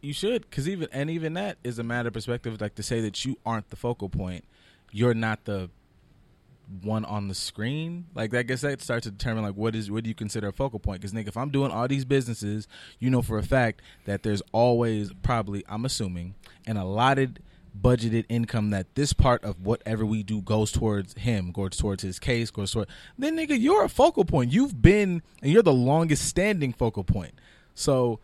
You 0.00 0.12
should, 0.12 0.42
because 0.42 0.68
even 0.68 0.88
and 0.92 1.10
even 1.10 1.34
that 1.34 1.58
is 1.64 1.78
a 1.78 1.82
matter 1.82 2.08
of 2.08 2.14
perspective. 2.14 2.60
Like 2.60 2.76
to 2.76 2.82
say 2.82 3.00
that 3.00 3.24
you 3.24 3.36
aren't 3.44 3.70
the 3.70 3.76
focal 3.76 4.08
point, 4.08 4.44
you're 4.92 5.14
not 5.14 5.44
the 5.44 5.70
one 6.82 7.04
on 7.04 7.28
the 7.28 7.34
screen. 7.34 8.06
Like 8.14 8.34
I 8.34 8.42
guess 8.42 8.60
that 8.60 8.80
starts 8.80 9.04
to 9.04 9.10
determine 9.10 9.42
like 9.42 9.54
what 9.54 9.74
is 9.74 9.90
what 9.90 10.04
do 10.04 10.08
you 10.08 10.14
consider 10.14 10.48
a 10.48 10.52
focal 10.52 10.78
point? 10.78 11.00
Because 11.00 11.12
nigga, 11.12 11.28
if 11.28 11.36
I'm 11.36 11.50
doing 11.50 11.72
all 11.72 11.88
these 11.88 12.04
businesses, 12.04 12.68
you 12.98 13.10
know 13.10 13.22
for 13.22 13.38
a 13.38 13.42
fact 13.42 13.82
that 14.04 14.22
there's 14.22 14.42
always 14.52 15.12
probably 15.22 15.64
I'm 15.68 15.84
assuming 15.84 16.34
an 16.66 16.76
allotted 16.76 17.42
budgeted 17.80 18.24
income 18.28 18.70
that 18.70 18.94
this 18.94 19.12
part 19.12 19.44
of 19.44 19.60
whatever 19.64 20.04
we 20.04 20.22
do 20.22 20.40
goes 20.42 20.72
towards 20.72 21.14
him, 21.14 21.52
goes 21.52 21.76
towards 21.76 22.02
his 22.02 22.18
case, 22.18 22.50
goes 22.50 22.70
toward 22.70 22.88
then 23.16 23.36
nigga, 23.36 23.58
you're 23.58 23.84
a 23.84 23.88
focal 23.88 24.24
point. 24.24 24.52
You've 24.52 24.80
been 24.80 25.22
and 25.42 25.50
you're 25.50 25.62
the 25.62 25.72
longest 25.72 26.26
standing 26.26 26.72
focal 26.72 27.04
point. 27.04 27.34
So 27.74 28.20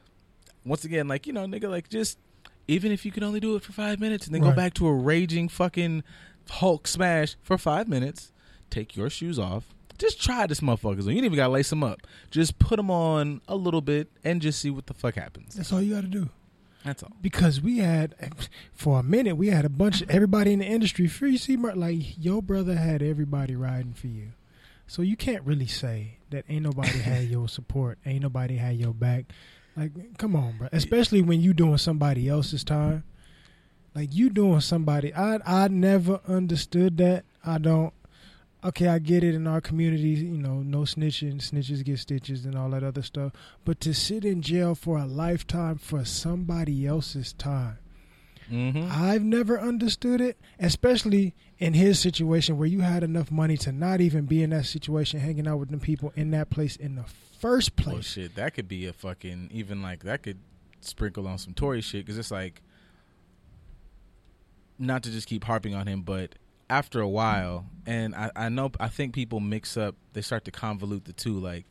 once 0.65 0.85
again, 0.85 1.09
like 1.09 1.27
you 1.27 1.33
know, 1.33 1.47
nigga, 1.47 1.69
like 1.71 1.89
just 1.89 2.19
even 2.67 2.91
if 2.93 3.05
you 3.05 3.13
can 3.13 3.23
only 3.23 3.41
do 3.41 3.57
it 3.57 3.63
for 3.63 3.73
five 3.73 4.01
minutes 4.01 4.27
and 4.27 4.35
then 4.35 4.43
Right. 4.43 4.51
go 4.51 4.57
back 4.57 4.75
to 4.75 4.87
a 4.87 4.93
raging 4.95 5.49
fucking 5.49 6.03
Hulk 6.51 6.87
smash 6.87 7.37
for 7.43 7.57
five 7.59 7.89
minutes, 7.89 8.33
take 8.71 8.97
your 8.97 9.09
shoes 9.11 9.39
off. 9.39 9.75
Just 9.99 10.21
try 10.23 10.47
this 10.47 10.61
motherfuckers. 10.61 11.03
on. 11.03 11.11
You 11.11 11.17
ain't 11.17 11.25
even 11.25 11.37
gotta 11.37 11.53
lace 11.53 11.71
them 11.71 11.85
up. 11.85 12.01
Just 12.31 12.59
put 12.59 12.77
them 12.77 12.91
on 12.91 13.41
a 13.49 13.55
little 13.57 13.81
bit 13.81 14.09
and 14.25 14.43
just 14.43 14.61
see 14.61 14.71
what 14.71 14.87
the 14.87 14.95
fuck 14.95 15.15
happens. 15.15 15.55
That's 15.55 15.73
all 15.73 15.81
you 15.81 15.95
got 15.95 16.03
to 16.03 16.09
do. 16.09 16.31
That's 16.85 17.03
all. 17.03 17.13
because 17.23 17.63
we 17.63 17.79
had 17.79 18.15
for 18.75 18.99
a 18.99 19.03
minute 19.03 19.37
we 19.39 19.49
had 19.49 19.65
a 19.65 19.71
bunch 19.71 20.03
of 20.03 20.11
everybody 20.11 20.53
in 20.53 20.59
the 20.59 20.67
industry 20.67 21.07
free 21.09 21.39
see 21.39 21.57
like 21.57 22.23
your 22.23 22.43
brother 22.43 22.75
had 22.77 23.01
everybody 23.01 23.57
riding 23.57 23.95
for 23.95 24.09
you 24.09 24.33
so 24.87 25.01
you 25.01 25.17
can't 25.17 25.43
really 25.45 25.67
say 25.67 26.19
that 26.29 26.45
ain't 26.47 26.63
nobody 26.63 26.99
had 26.99 27.25
your 27.31 27.49
support 27.49 27.97
ain't 28.05 28.21
nobody 28.21 28.57
had 28.57 28.77
your 28.77 28.93
back 28.93 29.25
like 29.77 29.93
come 30.19 30.37
on 30.37 30.59
bro. 30.59 30.69
Especially 30.73 31.23
when 31.23 31.41
you 31.41 31.53
doing 31.53 31.79
somebody 31.79 32.29
else's 32.29 32.65
time. 32.65 33.05
Like 33.95 34.13
you 34.13 34.29
doing 34.29 34.61
somebody 34.61 35.15
i 35.15 35.39
i 35.47 35.69
never 35.69 36.21
understood 36.27 36.97
that. 36.99 37.25
I 37.45 37.59
don't 37.59 37.93
okay, 38.65 38.89
I 38.89 38.99
get 38.99 39.23
it 39.23 39.35
in 39.35 39.47
our 39.47 39.61
community, 39.61 40.09
you 40.09 40.39
know, 40.39 40.63
no 40.63 40.81
snitching, 40.81 41.37
snitches 41.37 41.85
get 41.85 41.99
stitches 41.99 42.47
and 42.47 42.57
all 42.57 42.71
that 42.71 42.83
other 42.83 43.03
stuff. 43.03 43.33
But 43.65 43.79
to 43.81 43.93
sit 43.93 44.25
in 44.25 44.41
jail 44.41 44.75
for 44.75 44.97
a 44.97 45.05
lifetime 45.05 45.77
for 45.77 46.05
somebody 46.05 46.87
else's 46.87 47.35
time, 47.35 47.79
Mm-hmm. 48.51 48.89
I've 48.91 49.23
never 49.23 49.59
understood 49.59 50.21
it, 50.21 50.39
especially 50.59 51.35
in 51.59 51.75
his 51.75 51.99
situation 51.99 52.59
where 52.59 52.69
you 52.69 52.81
had 52.81 53.03
enough 53.03 53.31
money 53.31 53.57
to 53.59 53.73
not 53.73 54.01
even 54.01 54.27
be 54.27 54.43
in 54.43 54.51
that 54.51 54.67
situation, 54.67 55.21
hanging 55.21 55.49
out 55.49 55.59
with 55.59 55.71
them 55.71 55.81
people 55.81 56.13
in 56.15 56.31
that 56.33 56.51
place 56.51 56.77
in 56.77 56.97
the 56.97 57.05
first 57.45 57.73
Well, 57.79 57.97
place. 57.97 58.07
shit, 58.07 58.35
that 58.37 58.55
could 58.55 58.69
be 58.69 58.87
a 58.87 58.93
fucking 58.95 59.51
even 59.53 59.83
like 59.83 60.03
that 60.05 60.23
could 60.23 60.39
sprinkle 60.81 61.29
on 61.29 61.37
some 61.37 61.53
Tory 61.53 61.83
shit 61.83 62.05
because 62.05 62.17
it's 62.17 62.31
like 62.31 62.63
not 64.79 65.03
to 65.03 65.11
just 65.11 65.29
keep 65.29 65.45
harping 65.45 65.75
on 65.75 65.87
him, 65.87 66.01
but 66.03 66.37
after 66.71 67.01
a 67.01 67.09
while, 67.09 67.67
and 67.87 68.15
I, 68.15 68.31
I 68.35 68.49
know 68.49 68.71
I 68.81 68.89
think 68.89 69.15
people 69.15 69.41
mix 69.41 69.77
up, 69.77 69.95
they 70.15 70.23
start 70.23 70.47
to 70.47 70.51
convolute 70.51 71.05
the 71.05 71.13
two, 71.13 71.39
like 71.39 71.67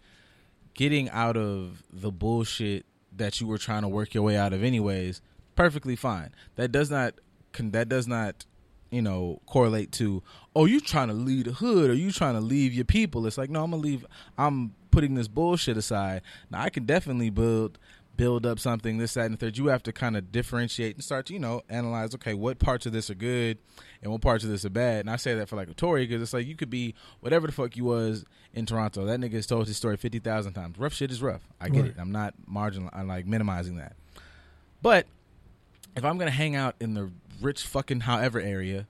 getting 0.76 1.10
out 1.10 1.38
of 1.38 1.82
the 1.92 2.12
bullshit 2.12 2.86
that 3.16 3.42
you 3.42 3.48
were 3.48 3.58
trying 3.58 3.82
to 3.82 3.88
work 3.88 4.14
your 4.14 4.24
way 4.24 4.38
out 4.38 4.54
of, 4.54 4.64
anyways. 4.64 5.22
Perfectly 5.56 5.96
fine. 5.96 6.30
That 6.56 6.72
does 6.72 6.92
not 6.92 7.16
that 7.60 7.90
does 7.90 8.08
not 8.08 8.46
you 8.90 9.02
know 9.02 9.42
correlate 9.48 9.92
to 9.92 10.22
oh 10.56 10.66
you 10.66 10.80
trying 10.80 11.08
to 11.08 11.14
leave 11.16 11.46
the 11.46 11.52
hood 11.52 11.90
or 11.90 11.94
you 11.94 12.12
trying 12.12 12.34
to 12.36 12.40
leave 12.40 12.74
your 12.74 12.86
people 12.86 13.26
it's 13.28 13.38
like 13.38 13.50
no 13.50 13.64
i'm 13.64 13.70
gonna 13.72 13.82
leave 13.82 14.04
i'm 14.38 14.74
putting 14.94 15.16
this 15.16 15.28
bullshit 15.28 15.76
aside 15.76 16.22
now 16.52 16.62
i 16.62 16.70
can 16.70 16.86
definitely 16.86 17.30
build 17.30 17.78
build 18.16 18.46
up 18.46 18.60
something 18.60 19.00
this 19.00 19.16
that 19.16 19.26
and 19.26 19.34
the 19.34 19.38
third. 19.38 19.58
You 19.58 19.66
have 19.70 19.82
to 19.84 19.92
kind 19.92 20.16
of 20.16 20.32
differentiate 20.32 20.94
and 20.96 21.04
start 21.04 21.26
to 21.26 21.34
you 21.34 21.40
know 21.40 21.64
analyze 21.68 22.14
okay 22.14 22.36
what 22.36 22.60
parts 22.60 22.86
of 22.86 22.92
this 22.94 23.10
are 23.10 23.16
good 23.16 23.58
and 24.04 24.12
what 24.12 24.22
parts 24.22 24.44
of 24.44 24.52
this 24.52 24.64
are 24.66 24.70
bad. 24.70 25.00
And 25.00 25.10
i 25.10 25.16
say 25.16 25.34
that 25.34 25.50
for 25.50 25.56
like 25.56 25.68
a 25.68 25.74
tory 25.74 26.06
because 26.06 26.22
it's 26.22 26.32
like 26.32 26.46
you 26.46 26.56
could 26.56 26.70
be 26.70 26.94
whatever 27.22 27.48
the 27.48 27.54
fuck 27.54 27.76
you 27.76 27.86
was 27.86 28.24
in 28.54 28.68
toronto. 28.68 29.06
That 29.06 29.20
nigga 29.20 29.34
has 29.34 29.48
told 29.48 29.66
his 29.66 29.78
story 29.78 29.98
50000 29.98 30.54
times. 30.54 30.78
Rough 30.78 30.94
shit 30.94 31.10
is 31.10 31.24
rough. 31.24 31.42
I 31.60 31.70
get 31.70 31.82
Right. 31.82 31.90
it 31.90 31.96
i'm 32.00 32.12
not 32.12 32.36
marginal 32.46 32.92
i'm 32.94 33.08
like 33.08 33.26
minimizing 33.26 33.78
that. 33.78 33.96
But 34.84 35.08
if 35.98 36.06
I'm 36.06 36.20
gonna 36.20 36.30
hang 36.30 36.56
out 36.56 36.76
in 36.80 36.94
the 36.94 37.10
rich 37.42 37.64
fucking 37.64 38.02
however 38.02 38.40
area 38.40 38.86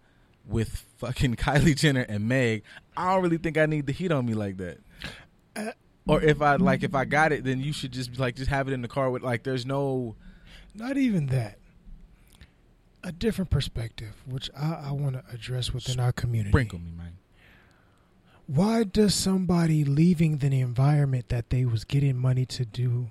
with 0.46 0.84
fucking 0.98 1.36
Kylie 1.38 1.78
Jenner 1.78 2.06
and 2.10 2.28
Meg, 2.28 2.64
I 2.98 3.14
don't 3.14 3.24
really 3.24 3.38
think 3.38 3.58
I 3.58 3.68
need 3.68 3.86
the 3.86 3.94
heat 3.94 4.12
on 4.12 4.26
me 4.26 4.34
like 4.34 4.58
that. 4.58 4.80
Uh, 5.56 5.72
or 6.08 6.22
if 6.22 6.42
I 6.42 6.56
like 6.56 6.84
if 6.84 6.92
mm-hmm. 6.92 6.98
I 6.98 7.06
got 7.06 7.32
it, 7.32 7.44
then 7.44 7.60
you 7.60 7.74
should 7.74 7.92
just 7.92 8.20
like 8.20 8.36
just 8.36 8.50
have 8.50 8.68
it 8.68 8.74
in 8.74 8.82
the 8.82 8.88
car 8.88 9.10
with 9.10 9.24
like 9.24 9.44
there's 9.44 9.66
no 9.66 10.16
Not 10.74 10.98
even 10.98 11.28
that. 11.28 11.58
A 13.04 13.12
different 13.12 13.52
perspective, 13.52 14.16
which 14.26 14.50
I, 14.58 14.86
I 14.88 14.92
want 14.92 15.16
to 15.16 15.24
address 15.34 15.74
within 15.74 16.00
our 16.00 16.14
community. 16.14 16.52
sprinkle 16.52 16.80
me, 16.80 16.92
man. 16.92 17.18
Why 18.48 18.84
does 18.84 19.14
somebody 19.14 19.84
leaving 19.84 20.38
the 20.38 20.60
environment 20.60 21.30
that 21.30 21.50
they 21.50 21.66
was 21.66 21.84
getting 21.84 22.18
money 22.18 22.46
to 22.48 22.66
do 22.66 23.10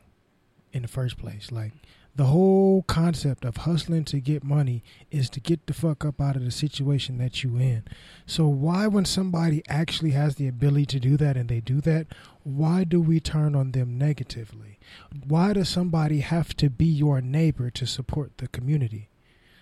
in 0.73 0.83
the 0.83 0.89
first 0.89 1.19
place? 1.19 1.51
Like 1.51 1.73
the 2.15 2.27
whole 2.27 2.83
concept 2.83 3.43
of 3.45 3.59
hustling 3.59 4.05
to 4.05 4.21
get 4.21 4.45
money 4.45 4.85
is 5.11 5.31
to 5.31 5.41
get 5.41 5.67
the 5.67 5.73
fuck 5.73 6.05
up 6.05 6.21
out 6.21 6.37
of 6.37 6.45
the 6.45 6.51
situation 6.51 7.17
that 7.19 7.43
you 7.43 7.57
in. 7.57 7.85
So 8.27 8.47
why 8.47 8.87
when 8.87 9.07
somebody 9.07 9.63
actually 9.67 10.11
has 10.11 10.37
the 10.37 10.47
ability 10.47 10.87
to 10.87 11.01
do 11.01 11.17
that 11.17 11.39
and 11.39 11.49
they 11.49 11.61
do 11.61 11.81
that, 11.81 12.09
why 12.43 12.85
do 12.85 13.01
we 13.01 13.19
turn 13.19 13.55
on 13.55 13.73
them 13.73 13.97
negatively? 13.97 14.79
Why 15.27 15.55
does 15.55 15.71
somebody 15.71 16.21
have 16.21 16.55
to 16.57 16.69
be 16.69 16.85
your 16.85 17.23
neighbor 17.23 17.71
to 17.71 17.87
support 17.87 18.37
the 18.37 18.49
community? 18.49 19.09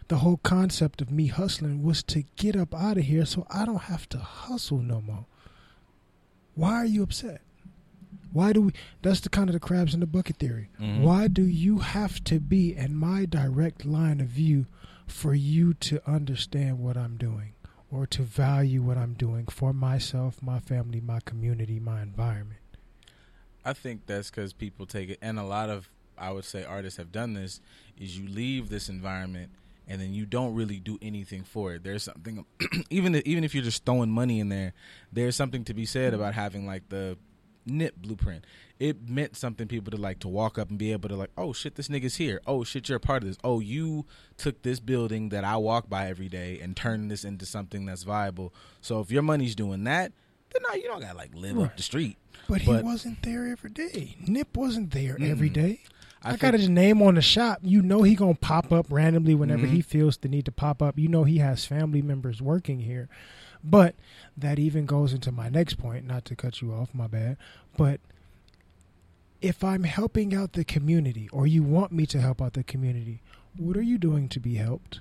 The 0.09 0.19
whole 0.19 0.39
concept 0.39 1.01
of 1.01 1.13
me 1.13 1.29
hustling 1.29 1.85
was 1.85 2.03
to 2.05 2.25
get 2.35 2.57
up 2.57 2.75
out 2.75 2.99
of 2.99 3.05
here 3.05 3.27
so 3.27 3.47
I 3.49 3.65
don't 3.65 3.83
have 3.83 4.09
to 4.09 4.19
hustle 4.19 4.79
no 4.79 5.01
more. 5.01 5.27
Why 6.57 6.73
are 6.73 6.85
you 6.85 7.05
upset? 7.05 7.43
Why 8.33 8.53
do 8.53 8.63
we? 8.63 8.73
That's 9.03 9.21
the 9.21 9.29
kind 9.29 9.49
of 9.49 9.55
the 9.55 9.61
crabs 9.61 9.95
in 9.95 10.01
the 10.01 10.07
bucket 10.07 10.37
theory. 10.37 10.69
Mhm. 10.81 11.03
Why 11.03 11.29
do 11.29 11.43
you 11.45 11.79
have 11.79 12.23
to 12.25 12.39
be 12.41 12.75
in 12.77 12.95
my 12.95 13.25
direct 13.27 13.85
line 13.85 14.21
of 14.21 14.29
view 14.29 14.67
for 15.07 15.35
you 15.35 15.75
to 15.75 16.01
understand 16.09 16.79
what 16.79 16.97
I'm 16.97 17.17
doing 17.17 17.53
or 17.91 18.07
to 18.07 18.23
value 18.23 18.83
what 18.83 18.97
I'm 18.97 19.15
doing 19.15 19.47
for 19.47 19.73
myself, 19.73 20.41
my 20.43 20.61
family, 20.61 21.01
my 21.01 21.21
community, 21.21 21.81
my 21.81 22.03
environment? 22.03 22.61
I 23.65 23.73
think 23.73 24.07
that's 24.07 24.31
because 24.31 24.53
people 24.53 24.87
take 24.87 25.11
it, 25.11 25.19
and 25.21 25.39
a 25.39 25.45
lot 25.45 25.69
of 25.71 25.91
I 26.17 26.31
would 26.33 26.45
say 26.45 26.65
artists 26.65 26.99
have 26.99 27.11
done 27.13 27.33
this. 27.35 27.61
Is 27.99 28.19
you 28.19 28.29
leave 28.29 28.69
this 28.71 28.89
environment 28.89 29.51
and 29.89 30.01
then 30.01 30.15
you 30.15 30.25
don't 30.25 30.55
really 30.55 30.79
do 30.79 30.99
anything 31.03 31.43
for 31.43 31.73
it. 31.75 31.83
There's 31.83 32.05
something, 32.05 32.45
even 32.91 33.17
even 33.27 33.43
if 33.43 33.55
you're 33.55 33.65
just 33.65 33.85
throwing 33.85 34.11
money 34.11 34.39
in 34.39 34.51
there, 34.51 34.73
there's 35.13 35.35
something 35.35 35.65
to 35.65 35.75
be 35.75 35.85
said 35.87 36.15
about 36.15 36.35
having 36.35 36.67
like 36.67 36.89
the 36.91 37.17
Nip 37.67 37.97
blueprint. 37.97 38.45
It 38.79 39.09
meant 39.09 39.37
something 39.37 39.69
people 39.69 39.91
to 39.91 39.97
like 39.99 40.19
to 40.21 40.29
walk 40.29 40.59
up 40.59 40.71
and 40.71 40.79
be 40.79 40.93
able 40.93 41.09
to 41.11 41.17
like, 41.17 41.31
oh 41.37 41.53
shit, 41.53 41.75
this 41.75 41.89
nigga's 41.89 42.17
here. 42.17 42.41
Oh 42.47 42.65
shit, 42.65 42.89
you're 42.89 42.97
a 42.97 43.01
part 43.01 43.23
of 43.23 43.29
this. 43.29 43.37
Oh, 43.45 43.61
you 43.61 44.07
took 44.39 44.63
this 44.63 44.81
building 44.81 45.29
that 45.29 45.45
I 45.45 45.57
walk 45.59 45.89
by 45.91 46.09
every 46.09 46.29
day 46.29 46.59
and 46.63 46.75
turned 46.77 47.11
this 47.11 47.25
into 47.25 47.45
something 47.45 47.85
that's 47.85 48.03
viable. 48.05 48.55
So 48.81 49.01
if 49.01 49.11
your 49.11 49.23
money's 49.23 49.55
doing 49.55 49.85
that, 49.85 50.13
then 50.53 50.63
no, 50.69 50.75
you 50.75 50.85
don't 50.85 51.01
gotta 51.01 51.17
like 51.17 51.35
live 51.35 51.57
Right. 51.57 51.67
up 51.67 51.77
the 51.77 51.83
street. 51.83 52.17
But, 52.49 52.65
But- 52.65 52.79
he 52.79 52.83
wasn't 52.83 53.23
there 53.23 53.47
every 53.47 53.71
day. 53.71 54.17
Nip 54.27 54.57
wasn't 54.57 54.91
there 54.93 55.17
every 55.21 55.51
Mm. 55.51 55.55
day. 55.55 55.81
I 56.23 56.33
I, 56.33 56.37
got 56.37 56.53
his 56.53 56.69
name 56.69 57.01
on 57.01 57.15
the 57.15 57.23
shop. 57.23 57.61
You 57.63 57.81
know 57.81 58.03
he 58.03 58.15
gonna 58.15 58.35
pop 58.35 58.73
up 58.73 58.87
randomly 58.91 59.35
whenever 59.35 59.67
Mhm. 59.67 59.71
he 59.71 59.81
feels 59.83 60.17
the 60.19 60.29
need 60.29 60.45
to 60.47 60.53
pop 60.53 60.83
up. 60.83 60.99
You 60.99 61.09
know 61.09 61.25
he 61.25 61.39
has 61.39 61.65
family 61.65 62.03
members 62.03 62.43
working 62.43 62.81
here. 62.81 63.09
But 63.63 63.95
that 64.37 64.59
even 64.59 64.87
goes 64.87 65.13
into 65.13 65.33
my 65.33 65.49
next 65.49 65.75
point, 65.75 66.07
not 66.07 66.25
to 66.27 66.37
cut 66.37 66.63
you 66.63 66.73
off, 66.73 66.95
my 66.95 67.07
bad. 67.07 67.37
But 67.77 68.01
if 69.41 69.65
I'm 69.65 69.85
helping 69.85 70.35
out 70.35 70.53
the 70.53 70.65
community 70.65 71.29
or 71.33 71.47
you 71.47 71.63
want 71.63 71.93
me 71.93 72.07
to 72.07 72.21
help 72.21 72.41
out 72.41 72.55
the 72.55 72.65
community, 72.65 73.23
what 73.57 73.77
are 73.77 73.83
you 73.83 73.99
doing 73.99 74.29
to 74.31 74.41
be 74.41 74.55
helped? 74.55 75.01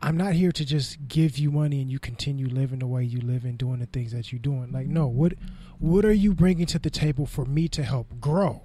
I'm 0.00 0.16
not 0.16 0.34
here 0.34 0.52
to 0.52 0.64
just 0.64 1.08
give 1.08 1.38
you 1.38 1.50
money 1.50 1.80
and 1.82 1.90
you 1.90 1.98
continue 1.98 2.48
living 2.48 2.78
the 2.78 2.86
way 2.86 3.04
you 3.04 3.20
live 3.20 3.44
and 3.44 3.58
doing 3.58 3.80
the 3.80 3.86
things 3.86 4.12
that 4.12 4.32
you're 4.32 4.38
doing. 4.38 4.72
Like, 4.72 4.86
no, 4.86 5.06
what 5.06 5.34
what 5.78 6.04
are 6.04 6.12
you 6.12 6.34
bringing 6.34 6.66
to 6.66 6.78
the 6.78 6.90
table 6.90 7.26
for 7.26 7.44
me 7.44 7.68
to 7.68 7.82
help 7.82 8.20
grow? 8.20 8.62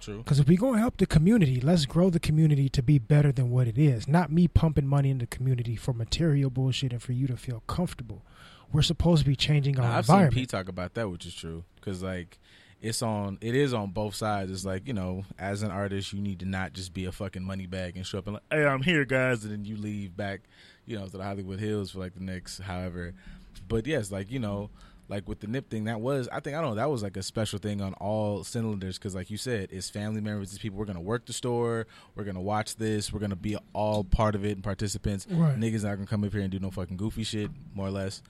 True. 0.00 0.18
Because 0.18 0.40
if 0.40 0.48
we're 0.48 0.58
going 0.58 0.74
to 0.74 0.80
help 0.80 0.96
the 0.96 1.06
community, 1.06 1.60
let's 1.60 1.84
grow 1.84 2.08
the 2.08 2.20
community 2.20 2.68
to 2.70 2.82
be 2.82 2.98
better 2.98 3.32
than 3.32 3.50
what 3.50 3.68
it 3.68 3.76
is. 3.76 4.08
Not 4.08 4.32
me 4.32 4.48
pumping 4.48 4.86
money 4.86 5.10
in 5.10 5.18
the 5.18 5.26
community 5.26 5.76
for 5.76 5.92
material 5.92 6.48
bullshit 6.48 6.92
and 6.92 7.02
for 7.02 7.12
you 7.12 7.26
to 7.26 7.36
feel 7.36 7.62
comfortable. 7.66 8.22
We're 8.72 8.82
supposed 8.82 9.24
to 9.24 9.28
be 9.28 9.36
changing 9.36 9.78
our 9.78 9.84
I've 9.84 10.06
seen 10.06 10.14
environment. 10.14 10.34
Pete 10.34 10.48
talk 10.48 10.68
about 10.68 10.94
that, 10.94 11.10
which 11.10 11.26
is 11.26 11.34
true. 11.34 11.64
Because 11.76 12.02
like, 12.02 12.38
it's 12.80 13.02
on. 13.02 13.36
It 13.42 13.54
is 13.54 13.74
on 13.74 13.90
both 13.90 14.14
sides. 14.14 14.50
It's 14.50 14.64
like 14.64 14.86
you 14.86 14.94
know, 14.94 15.24
as 15.38 15.62
an 15.62 15.70
artist, 15.70 16.14
you 16.14 16.20
need 16.22 16.38
to 16.38 16.46
not 16.46 16.72
just 16.72 16.94
be 16.94 17.04
a 17.04 17.12
fucking 17.12 17.44
money 17.44 17.66
bag 17.66 17.96
and 17.96 18.06
show 18.06 18.18
up 18.18 18.26
and 18.26 18.34
like, 18.34 18.42
hey, 18.50 18.64
I'm 18.64 18.82
here, 18.82 19.04
guys, 19.04 19.44
and 19.44 19.52
then 19.52 19.64
you 19.66 19.76
leave 19.76 20.16
back, 20.16 20.40
you 20.86 20.98
know, 20.98 21.04
to 21.06 21.18
the 21.18 21.22
Hollywood 21.22 21.60
Hills 21.60 21.90
for 21.90 21.98
like 21.98 22.14
the 22.14 22.22
next 22.22 22.60
however. 22.60 23.12
But 23.68 23.86
yes, 23.86 24.10
like 24.10 24.30
you 24.30 24.38
know. 24.38 24.70
Like 25.10 25.28
with 25.28 25.40
the 25.40 25.46
nip 25.48 25.68
thing, 25.68 25.84
that 25.84 26.00
was 26.00 26.28
I 26.32 26.40
think 26.40 26.56
I 26.56 26.60
don't 26.60 26.70
know 26.70 26.76
that 26.76 26.88
was 26.90 27.02
like 27.02 27.16
a 27.16 27.22
special 27.22 27.58
thing 27.58 27.82
on 27.82 27.92
all 27.94 28.44
cylinders 28.44 28.96
because 28.96 29.14
like 29.14 29.28
you 29.28 29.36
said, 29.36 29.68
it's 29.72 29.90
family 29.90 30.20
members, 30.20 30.50
it's 30.52 30.58
people. 30.62 30.78
We're 30.78 30.86
gonna 30.86 31.00
work 31.00 31.26
the 31.26 31.32
store, 31.32 31.86
we're 32.14 32.24
gonna 32.24 32.40
watch 32.40 32.76
this, 32.76 33.12
we're 33.12 33.20
gonna 33.20 33.36
be 33.36 33.56
all 33.72 34.04
part 34.04 34.34
of 34.34 34.44
it 34.44 34.52
and 34.52 34.64
participants. 34.64 35.26
Right. 35.28 35.58
Niggas 35.58 35.82
not 35.82 35.96
gonna 35.96 36.06
come 36.06 36.24
up 36.24 36.32
here 36.32 36.40
and 36.40 36.50
do 36.50 36.58
no 36.60 36.70
fucking 36.70 36.96
goofy 36.96 37.24
shit, 37.24 37.50
more 37.74 37.88
or 37.88 37.90
less 37.90 38.22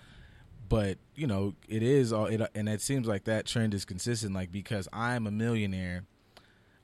but 0.69 0.99
you 1.17 1.27
know 1.27 1.53
it 1.69 1.83
is 1.83 2.13
all 2.13 2.27
it 2.27 2.41
and 2.55 2.69
it 2.69 2.81
seems 2.81 3.05
like 3.09 3.25
that 3.25 3.45
trend 3.45 3.75
is 3.75 3.85
consistent 3.85 4.33
like 4.33 4.53
because 4.53 4.87
i'm 4.93 5.27
a 5.27 5.31
millionaire 5.33 6.05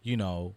you 0.03 0.17
know 0.17 0.57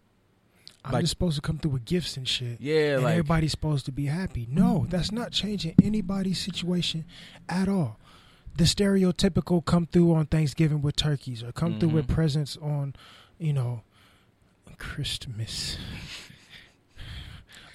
I'm 0.84 0.92
like- 0.94 1.02
just 1.02 1.10
supposed 1.10 1.36
to 1.36 1.40
come 1.42 1.58
through 1.58 1.72
with 1.72 1.84
gifts 1.84 2.16
and 2.16 2.26
shit. 2.26 2.60
yeah 2.60 2.94
and 2.94 3.04
like 3.04 3.12
everybody's 3.12 3.50
supposed 3.52 3.84
to 3.86 3.92
be 3.92 4.06
happy. 4.06 4.48
No, 4.50 4.86
that's 4.88 5.12
not 5.12 5.30
changing 5.30 5.74
anybody's 5.82 6.38
situation 6.40 7.04
at 7.50 7.68
all. 7.68 8.00
The 8.56 8.64
stereotypical 8.64 9.64
come 9.64 9.86
through 9.86 10.12
on 10.14 10.26
Thanksgiving 10.26 10.82
with 10.82 10.96
turkeys 10.96 11.42
or 11.42 11.52
come 11.52 11.78
through 11.78 11.90
with 11.90 12.06
Mhm. 12.08 12.14
presents 12.14 12.56
on, 12.58 12.94
you 13.38 13.52
know, 13.52 13.82
Christmas. 14.78 15.76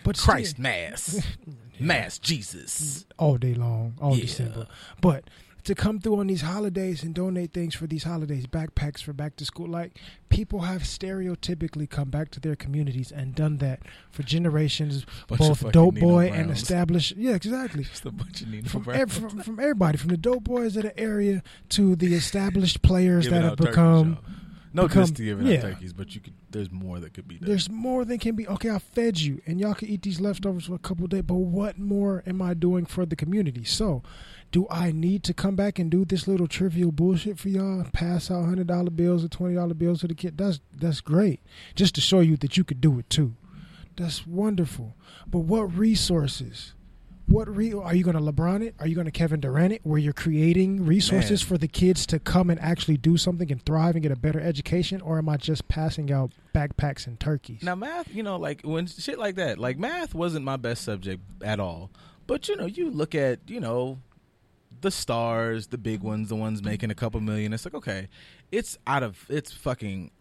But 0.03 0.17
still- 0.17 0.33
christ 0.33 0.59
mass 0.59 1.19
mass 1.79 2.19
jesus 2.19 3.05
all 3.17 3.37
day 3.37 3.55
long, 3.55 3.95
all 3.99 4.15
Yeah. 4.15 4.21
December. 4.25 4.67
But 5.01 5.27
to 5.65 5.75
come 5.75 5.99
through 5.99 6.19
on 6.19 6.27
these 6.27 6.41
holidays 6.41 7.03
and 7.03 7.13
donate 7.13 7.51
things 7.51 7.75
for 7.75 7.87
these 7.87 8.03
holidays, 8.03 8.45
backpacks 8.45 9.01
for 9.01 9.13
back 9.13 9.35
to 9.35 9.45
school, 9.45 9.67
like 9.67 9.99
people 10.29 10.61
have 10.61 10.83
stereotypically 10.83 11.89
come 11.89 12.09
back 12.09 12.29
to 12.31 12.39
their 12.39 12.55
communities 12.55 13.11
and 13.11 13.35
done 13.35 13.57
that 13.57 13.81
for 14.11 14.23
generations, 14.23 15.05
Bunch 15.27 15.39
both 15.39 15.71
dope 15.71 15.95
Nino 15.95 16.07
boy 16.07 16.27
and 16.27 16.51
established. 16.51 17.15
Yeah, 17.17 17.33
exactly. 17.33 17.83
just 17.95 18.05
a 18.05 18.11
bunch 18.11 18.41
of 18.41 18.47
Nino 18.49 18.69
From, 18.69 18.83
Browns. 18.83 19.01
ev- 19.01 19.11
from, 19.11 19.41
from 19.41 19.59
everybody, 19.59 19.97
from 19.97 20.09
the 20.09 20.17
dope 20.17 20.43
boys 20.43 20.77
of 20.77 20.83
the 20.83 20.97
area 20.99 21.41
to 21.69 21.95
the 21.95 22.13
established 22.13 22.81
players 22.81 23.27
that 23.29 23.41
have 23.43 23.57
turkeys, 23.57 23.67
become. 23.67 24.19
no 24.73 24.87
become- 24.87 25.05
to 25.07 25.23
giving 25.23 25.47
yeah. 25.47 25.57
out 25.57 25.61
turkeys 25.61 25.93
but 25.93 26.13
you 26.13 26.21
could 26.21 26.33
there's 26.55 26.71
more 26.71 27.01
that 27.01 27.13
could 27.13 27.27
be 27.27 27.35
done 27.35 27.49
There's 27.49 27.69
more 27.69 28.05
than 28.05 28.17
can 28.17 28.35
be. 28.35 28.47
Okay, 28.47 28.69
I 28.69 28.79
fed 28.79 29.19
you, 29.19 29.41
and 29.45 29.59
y'all 29.59 29.73
can 29.73 29.89
eat 29.89 30.03
these 30.03 30.21
leftovers 30.21 30.67
for 30.67 30.75
a 30.75 30.79
couple 30.79 31.05
days. 31.07 31.23
But 31.23 31.35
what 31.35 31.77
more 31.77 32.23
am 32.25 32.41
I 32.41 32.53
doing 32.53 32.85
for 32.85 33.05
the 33.05 33.17
community? 33.17 33.65
So, 33.65 34.03
do 34.51 34.67
I 34.69 34.91
need 34.91 35.23
to 35.23 35.33
come 35.33 35.55
back 35.55 35.79
and 35.79 35.91
do 35.91 36.05
this 36.05 36.27
little 36.27 36.47
trivial 36.47 36.91
bullshit 36.91 37.37
for 37.37 37.49
y'all? 37.49 37.85
Pass 37.91 38.31
out 38.31 38.45
hundred 38.45 38.67
dollar 38.67 38.89
bills 38.89 39.23
or 39.23 39.27
twenty 39.27 39.55
dollar 39.55 39.73
bills 39.73 40.01
to 40.01 40.07
the 40.07 40.15
kid? 40.15 40.37
That's 40.37 40.59
that's 40.73 41.01
great, 41.01 41.41
just 41.75 41.95
to 41.95 42.01
show 42.01 42.21
you 42.21 42.37
that 42.37 42.57
you 42.57 42.63
could 42.63 42.81
do 42.81 42.97
it 42.99 43.09
too. 43.09 43.35
That's 43.97 44.25
wonderful. 44.25 44.95
But 45.27 45.39
what 45.39 45.75
resources? 45.77 46.73
What 47.27 47.53
re- 47.53 47.73
are 47.73 47.95
you 47.95 48.03
going 48.03 48.15
to 48.15 48.21
LeBron 48.21 48.61
it? 48.61 48.75
Are 48.79 48.85
you 48.85 48.93
going 48.93 49.05
to 49.05 49.11
Kevin 49.11 49.39
Durant 49.39 49.73
it? 49.73 49.81
Where 49.83 49.97
you're 49.97 50.13
creating 50.13 50.85
resources 50.85 51.41
Man. 51.41 51.47
for 51.47 51.57
the 51.57 51.67
kids 51.67 52.05
to 52.07 52.19
come 52.19 52.51
and 52.51 52.59
actually 52.59 52.97
do 52.97 53.17
something 53.17 53.51
and 53.51 53.65
thrive 53.65 53.95
and 53.95 54.03
get 54.03 54.11
a 54.11 54.15
better 54.15 54.39
education, 54.39 55.01
or 55.01 55.17
am 55.17 55.27
I 55.27 55.37
just 55.37 55.67
passing 55.67 56.11
out 56.11 56.31
backpacks 56.53 57.07
and 57.07 57.19
turkeys? 57.19 57.63
Now 57.63 57.73
math, 57.73 58.13
you 58.13 58.21
know, 58.21 58.37
like 58.37 58.61
when 58.61 58.85
shit 58.85 59.17
like 59.17 59.35
that, 59.35 59.57
like 59.57 59.79
math 59.79 60.13
wasn't 60.13 60.45
my 60.45 60.57
best 60.57 60.83
subject 60.83 61.23
at 61.43 61.59
all. 61.59 61.89
But 62.27 62.47
you 62.47 62.55
know, 62.57 62.65
you 62.65 62.91
look 62.91 63.15
at, 63.15 63.39
you 63.47 63.59
know, 63.59 63.99
the 64.81 64.91
stars, 64.91 65.67
the 65.67 65.77
big 65.77 66.01
ones, 66.01 66.29
the 66.29 66.35
ones 66.35 66.63
making 66.63 66.91
a 66.91 66.95
couple 66.95 67.19
million. 67.21 67.53
It's 67.53 67.65
like, 67.65 67.73
okay, 67.75 68.07
it's 68.51 68.77
out 68.85 69.03
of 69.03 69.25
it's 69.29 69.51
fucking 69.51 70.11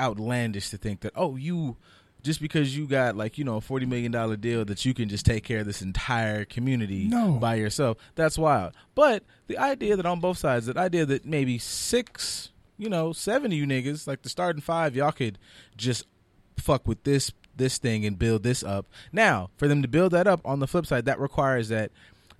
outlandish 0.00 0.70
to 0.70 0.76
think 0.76 1.00
that 1.00 1.12
oh, 1.16 1.36
you 1.36 1.76
just 2.22 2.40
because 2.40 2.76
you 2.76 2.86
got 2.86 3.16
like, 3.16 3.38
you 3.38 3.44
know, 3.44 3.56
a 3.56 3.60
40 3.60 3.86
million 3.86 4.10
dollar 4.12 4.36
deal 4.36 4.64
that 4.64 4.84
you 4.84 4.92
can 4.92 5.08
just 5.08 5.24
take 5.24 5.44
care 5.44 5.60
of 5.60 5.66
this 5.66 5.82
entire 5.82 6.44
community 6.44 7.06
No. 7.06 7.32
by 7.32 7.54
yourself. 7.54 7.96
That's 8.16 8.36
wild. 8.36 8.74
But 8.94 9.22
the 9.46 9.56
idea 9.56 9.96
that 9.96 10.04
on 10.04 10.18
both 10.20 10.38
sides, 10.38 10.66
that 10.66 10.76
idea 10.76 11.06
that 11.06 11.24
maybe 11.24 11.58
6 11.58 12.50
you 12.80 12.88
know, 12.88 13.12
seven 13.12 13.50
of 13.50 13.58
you 13.58 13.66
niggas, 13.66 14.06
like 14.06 14.22
the 14.22 14.28
starting 14.28 14.62
five, 14.62 14.94
y'all 14.94 15.10
could 15.10 15.36
just 15.76 16.06
fuck 16.56 16.86
with 16.86 17.02
this 17.02 17.32
this 17.56 17.76
thing 17.76 18.06
and 18.06 18.16
build 18.16 18.44
this 18.44 18.62
up. 18.62 18.86
Now, 19.12 19.50
for 19.56 19.66
them 19.66 19.82
to 19.82 19.88
build 19.88 20.12
that 20.12 20.28
up 20.28 20.40
on 20.44 20.60
the 20.60 20.68
flip 20.68 20.86
side, 20.86 21.04
that 21.06 21.18
requires 21.18 21.70
that 21.70 21.90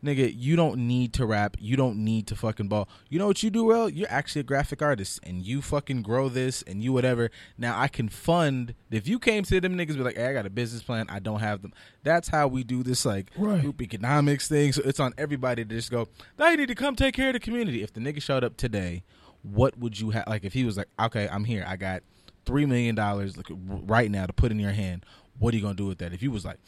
nigga, 0.04 0.32
you 0.34 0.54
don't 0.56 0.86
need 0.86 1.12
to 1.14 1.26
rap, 1.26 1.56
you 1.58 1.76
don't 1.76 1.96
need 2.04 2.26
to 2.28 2.36
fucking 2.36 2.68
ball. 2.68 2.88
You 3.08 3.18
know 3.18 3.26
what 3.26 3.42
you 3.42 3.50
do 3.50 3.64
well? 3.64 3.88
You're 3.88 4.10
actually 4.10 4.40
a 4.40 4.44
graphic 4.44 4.80
artist 4.82 5.20
and 5.24 5.42
you 5.42 5.60
fucking 5.62 6.02
grow 6.02 6.28
this 6.28 6.62
and 6.62 6.82
you 6.82 6.92
whatever. 6.92 7.30
Now 7.56 7.78
I 7.78 7.88
can 7.88 8.08
fund 8.08 8.74
if 8.90 9.08
you 9.08 9.18
came 9.18 9.42
to 9.44 9.60
them 9.60 9.76
niggas 9.76 9.96
be 9.96 10.02
like, 10.02 10.16
Hey, 10.16 10.26
I 10.26 10.32
got 10.32 10.46
a 10.46 10.50
business 10.50 10.82
plan, 10.82 11.06
I 11.08 11.18
don't 11.18 11.40
have 11.40 11.62
them. 11.62 11.72
That's 12.04 12.28
how 12.28 12.46
we 12.48 12.62
do 12.64 12.82
this 12.82 13.04
like 13.04 13.30
Right. 13.36 13.60
group 13.60 13.82
economics 13.82 14.48
thing. 14.48 14.72
So 14.72 14.82
it's 14.84 15.00
on 15.00 15.14
everybody 15.18 15.64
to 15.64 15.74
just 15.74 15.90
go, 15.90 16.08
Now 16.38 16.48
you 16.50 16.56
need 16.56 16.68
to 16.68 16.74
come 16.74 16.94
take 16.96 17.14
care 17.14 17.28
of 17.28 17.32
the 17.34 17.40
community. 17.40 17.82
If 17.82 17.92
the 17.92 18.00
nigga 18.00 18.22
showed 18.22 18.44
up 18.44 18.56
today, 18.56 19.02
what 19.42 19.78
would 19.78 19.98
you 19.98 20.10
have 20.10 20.24
like 20.28 20.44
if 20.44 20.52
he 20.52 20.64
was 20.64 20.76
like, 20.76 20.88
Okay, 21.00 21.28
I'm 21.30 21.44
here, 21.44 21.64
I 21.66 21.76
got 21.76 22.02
three 22.46 22.66
million 22.66 22.94
dollars 22.94 23.36
like 23.36 23.46
right 23.50 24.10
now 24.10 24.26
to 24.26 24.32
put 24.32 24.50
in 24.52 24.58
your 24.58 24.70
hand. 24.72 25.04
What 25.38 25.52
are 25.54 25.56
you 25.56 25.62
gonna 25.62 25.74
do 25.74 25.86
with 25.86 25.98
that? 25.98 26.12
If 26.12 26.22
you 26.22 26.30
was 26.30 26.44
like, 26.44 26.58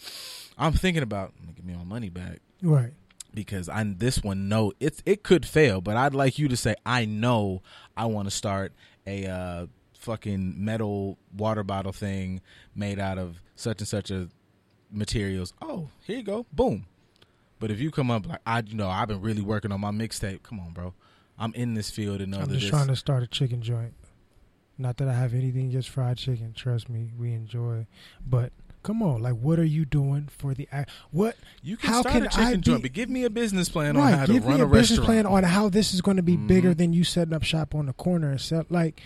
I'm 0.58 0.72
thinking 0.72 1.02
about 1.02 1.32
give 1.56 1.64
me 1.64 1.74
my 1.74 1.84
money 1.84 2.08
back 2.08 2.40
Right. 2.62 2.92
Because 3.34 3.68
I 3.68 3.82
this 3.84 4.22
one 4.22 4.48
no 4.48 4.72
it's 4.80 5.02
it 5.06 5.22
could 5.22 5.46
fail, 5.46 5.80
but 5.80 5.96
I'd 5.96 6.14
like 6.14 6.38
you 6.38 6.48
to 6.48 6.56
say 6.56 6.74
I 6.84 7.04
know 7.04 7.62
I 7.96 8.06
want 8.06 8.26
to 8.26 8.30
start 8.30 8.72
a 9.06 9.26
uh, 9.26 9.66
fucking 9.94 10.62
metal 10.62 11.18
water 11.36 11.62
bottle 11.62 11.92
thing 11.92 12.40
made 12.74 12.98
out 12.98 13.18
of 13.18 13.42
such 13.56 13.80
and 13.80 13.88
such 13.88 14.10
a 14.10 14.28
materials. 14.90 15.52
Oh, 15.60 15.88
here 16.02 16.18
you 16.18 16.22
go, 16.22 16.46
boom. 16.52 16.86
But 17.58 17.70
if 17.70 17.78
you 17.80 17.90
come 17.90 18.10
up 18.10 18.26
like 18.26 18.40
I, 18.46 18.62
you 18.66 18.74
know, 18.74 18.88
I've 18.88 19.08
been 19.08 19.20
really 19.20 19.42
working 19.42 19.70
on 19.72 19.80
my 19.80 19.90
mixtape. 19.90 20.42
Come 20.42 20.60
on, 20.60 20.72
bro. 20.72 20.94
I'm 21.38 21.54
in 21.54 21.74
this 21.74 21.90
field 21.90 22.20
and 22.20 22.32
know 22.32 22.38
I'm 22.38 22.48
just 22.48 22.60
this. 22.60 22.70
trying 22.70 22.88
to 22.88 22.96
start 22.96 23.22
a 23.22 23.26
chicken 23.26 23.62
joint. 23.62 23.94
Not 24.78 24.96
that 24.96 25.08
I 25.08 25.12
have 25.12 25.34
anything 25.34 25.68
against 25.68 25.90
fried 25.90 26.16
chicken. 26.16 26.54
Trust 26.54 26.88
me, 26.88 27.10
we 27.18 27.32
enjoy. 27.32 27.86
But 28.26 28.52
come 28.82 29.02
on, 29.02 29.22
like, 29.22 29.34
what 29.34 29.58
are 29.58 29.64
you 29.64 29.84
doing 29.84 30.28
for 30.30 30.54
the? 30.54 30.68
What? 31.10 31.36
you 31.62 31.76
can 31.76 31.90
how 31.90 32.00
start 32.00 32.14
can 32.14 32.22
a 32.24 32.28
chicken 32.28 32.44
I 32.46 32.54
joint, 32.56 32.82
be- 32.82 32.88
but 32.88 32.92
give 32.94 33.10
me 33.10 33.24
a 33.24 33.30
business 33.30 33.68
plan 33.68 33.96
on 33.96 34.12
how 34.12 34.26
to 34.26 34.32
Give 34.32 34.44
run 34.46 34.56
me 34.56 34.60
a, 34.62 34.64
a, 34.64 34.68
business 34.68 34.98
restaurant. 34.98 35.06
plan 35.06 35.26
on 35.26 35.42
how 35.44 35.68
this 35.68 35.92
is 35.94 36.00
going 36.00 36.16
to 36.16 36.22
be 36.22 36.36
bigger 36.36 36.74
Mhm. 36.74 36.78
than 36.78 36.92
you 36.92 37.04
setting 37.04 37.34
up 37.34 37.42
shop 37.42 37.74
on 37.74 37.86
the 37.86 37.92
corner 37.92 38.30
and 38.30 38.40
sell. 38.40 38.64
Like, 38.70 39.00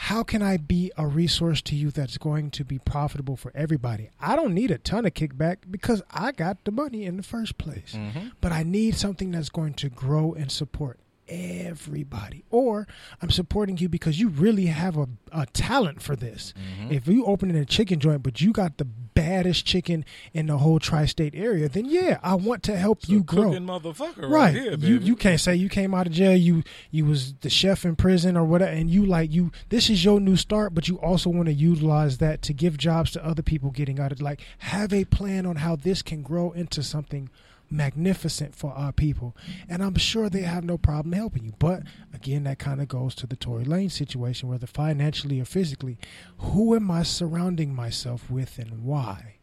how 0.00 0.22
can 0.22 0.42
I 0.42 0.58
be 0.58 0.92
a 0.98 1.06
resource 1.06 1.62
to 1.62 1.74
you 1.74 1.90
that's 1.90 2.18
going 2.18 2.50
to 2.50 2.64
be 2.64 2.78
profitable 2.78 3.34
for 3.36 3.50
everybody? 3.54 4.10
I 4.20 4.36
don't 4.36 4.52
need 4.52 4.70
a 4.70 4.76
ton 4.78 5.06
of 5.06 5.14
kickback 5.14 5.58
because 5.70 6.02
I 6.10 6.32
got 6.32 6.64
the 6.64 6.70
money 6.70 7.04
in 7.06 7.16
the 7.16 7.22
first 7.22 7.56
place. 7.56 7.94
Mhm. 7.96 8.32
But 8.42 8.52
I 8.52 8.62
need 8.62 8.94
something 8.96 9.30
that's 9.30 9.48
going 9.48 9.72
to 9.74 9.88
grow 9.88 10.34
and 10.34 10.50
support 10.52 10.98
everybody. 11.28 12.44
Or 12.50 12.86
I'm 13.20 13.30
supporting 13.30 13.78
you 13.78 13.88
because 13.88 14.18
you 14.20 14.28
really 14.28 14.66
have 14.66 14.96
a, 14.96 15.08
a 15.32 15.46
talent 15.46 16.02
for 16.02 16.16
this. 16.16 16.52
Mhm. 16.80 16.92
If 16.92 17.06
you 17.08 17.24
open 17.24 17.50
in 17.50 17.56
a 17.56 17.64
chicken 17.64 18.00
joint, 18.00 18.22
but 18.22 18.40
you 18.40 18.52
got 18.52 18.78
the 18.78 18.84
baddest 18.84 19.64
chicken 19.64 20.04
in 20.34 20.46
the 20.46 20.58
whole 20.58 20.78
tri-state 20.78 21.34
area, 21.34 21.68
then 21.68 21.86
yeah, 21.86 22.18
I 22.22 22.34
want 22.34 22.62
to 22.64 22.76
help 22.76 23.08
you 23.08 23.22
grow. 23.22 23.52
Motherfucker, 23.52 24.22
right, 24.22 24.30
Right, 24.30 24.54
here, 24.54 24.74
you 24.74 24.98
you 24.98 25.16
can't 25.16 25.40
say 25.40 25.56
you 25.56 25.68
came 25.68 25.94
out 25.94 26.06
of 26.06 26.12
jail. 26.12 26.36
You 26.36 26.62
you 26.90 27.04
was 27.04 27.34
the 27.40 27.50
chef 27.50 27.84
in 27.84 27.96
prison 27.96 28.36
or 28.36 28.44
whatever, 28.44 28.70
and 28.72 28.90
you 28.90 29.04
like 29.06 29.32
you. 29.32 29.52
This 29.70 29.88
is 29.90 30.04
your 30.04 30.20
new 30.20 30.36
start, 30.36 30.74
but 30.74 30.88
you 30.88 30.96
also 30.96 31.30
want 31.30 31.46
to 31.46 31.52
utilize 31.54 32.18
that 32.18 32.42
to 32.42 32.52
give 32.52 32.76
jobs 32.76 33.10
to 33.12 33.24
other 33.24 33.42
people 33.42 33.70
getting 33.70 33.98
out 33.98 34.12
of. 34.12 34.20
Like 34.20 34.40
have 34.58 34.92
a 34.92 35.04
plan 35.04 35.46
on 35.46 35.56
how 35.56 35.76
this 35.76 36.02
can 36.02 36.22
grow 36.22 36.52
into 36.52 36.82
something 36.82 37.30
magnificent 37.70 38.54
for 38.54 38.72
our 38.72 38.92
people, 38.92 39.36
and 39.68 39.82
I'm 39.82 39.96
sure 39.96 40.28
they 40.28 40.42
have 40.42 40.64
no 40.64 40.78
problem 40.78 41.12
helping 41.12 41.44
you. 41.44 41.52
But 41.58 41.82
again, 42.14 42.44
that 42.44 42.58
kind 42.58 42.80
of 42.80 42.88
goes 42.88 43.14
to 43.16 43.26
the 43.26 43.36
Tory 43.36 43.64
Lanez 43.64 43.92
situation, 43.92 44.48
whether 44.48 44.66
financially 44.66 45.40
or 45.40 45.44
physically, 45.44 45.98
who 46.38 46.74
am 46.74 46.90
I 46.90 47.02
surrounding 47.02 47.74
myself 47.74 48.30
with, 48.30 48.58
and 48.58 48.84
why? 48.84 49.36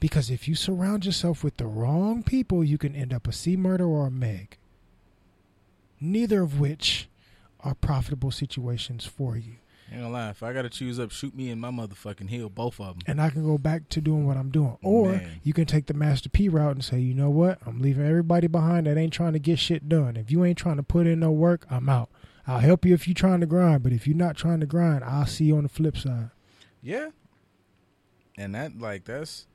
Because 0.00 0.30
if 0.30 0.46
you 0.46 0.54
surround 0.54 1.04
yourself 1.04 1.42
with 1.42 1.56
the 1.56 1.66
wrong 1.66 2.22
people, 2.22 2.62
you 2.62 2.78
can 2.78 2.94
end 2.94 3.12
up 3.12 3.26
a 3.26 3.32
C 3.32 3.56
murder 3.56 3.84
or 3.84 4.06
a 4.06 4.10
Meg. 4.10 4.56
Neither 6.00 6.42
of 6.42 6.60
which 6.60 7.08
are 7.60 7.74
profitable 7.74 8.30
situations 8.30 9.04
for 9.04 9.36
you. 9.36 9.56
Ain't 9.90 10.02
gonna 10.02 10.12
lie. 10.12 10.30
If 10.30 10.42
I 10.42 10.52
gotta 10.52 10.68
choose 10.68 10.98
up, 10.98 11.10
shoot 11.10 11.34
me 11.34 11.50
in 11.50 11.58
my 11.58 11.70
motherfucking 11.70 12.28
heel, 12.28 12.50
both 12.50 12.78
of 12.78 12.98
them. 12.98 12.98
And 13.06 13.22
I 13.22 13.30
can 13.30 13.44
go 13.44 13.56
back 13.56 13.88
to 13.90 14.00
doing 14.00 14.26
what 14.26 14.36
I'm 14.36 14.50
doing. 14.50 14.76
Or 14.82 15.12
Man. 15.12 15.40
you 15.42 15.54
can 15.54 15.64
take 15.64 15.86
the 15.86 15.94
Master 15.94 16.28
P 16.28 16.48
route 16.48 16.74
and 16.74 16.84
say, 16.84 16.98
you 16.98 17.14
know 17.14 17.30
what? 17.30 17.58
I'm 17.64 17.80
leaving 17.80 18.06
everybody 18.06 18.48
behind 18.48 18.86
that 18.86 18.98
ain't 18.98 19.14
trying 19.14 19.32
to 19.32 19.38
get 19.38 19.58
shit 19.58 19.88
done. 19.88 20.16
If 20.16 20.30
you 20.30 20.44
ain't 20.44 20.58
trying 20.58 20.76
to 20.76 20.82
put 20.82 21.06
in 21.06 21.20
no 21.20 21.30
work, 21.30 21.66
I'm 21.70 21.88
out. 21.88 22.10
I'll 22.46 22.60
help 22.60 22.84
you 22.84 22.94
if 22.94 23.06
you're 23.06 23.14
trying 23.14 23.40
to 23.40 23.46
grind, 23.46 23.82
but 23.82 23.92
if 23.92 24.06
you're 24.06 24.16
not 24.16 24.36
trying 24.36 24.60
to 24.60 24.66
grind, 24.66 25.04
I'll 25.04 25.26
see 25.26 25.44
you 25.44 25.56
on 25.56 25.62
the 25.62 25.68
flip 25.68 25.96
side. 25.96 26.30
Yeah. 26.82 27.10
And 28.36 28.54
that 28.54 28.78
like 28.78 29.04
that's 29.04 29.46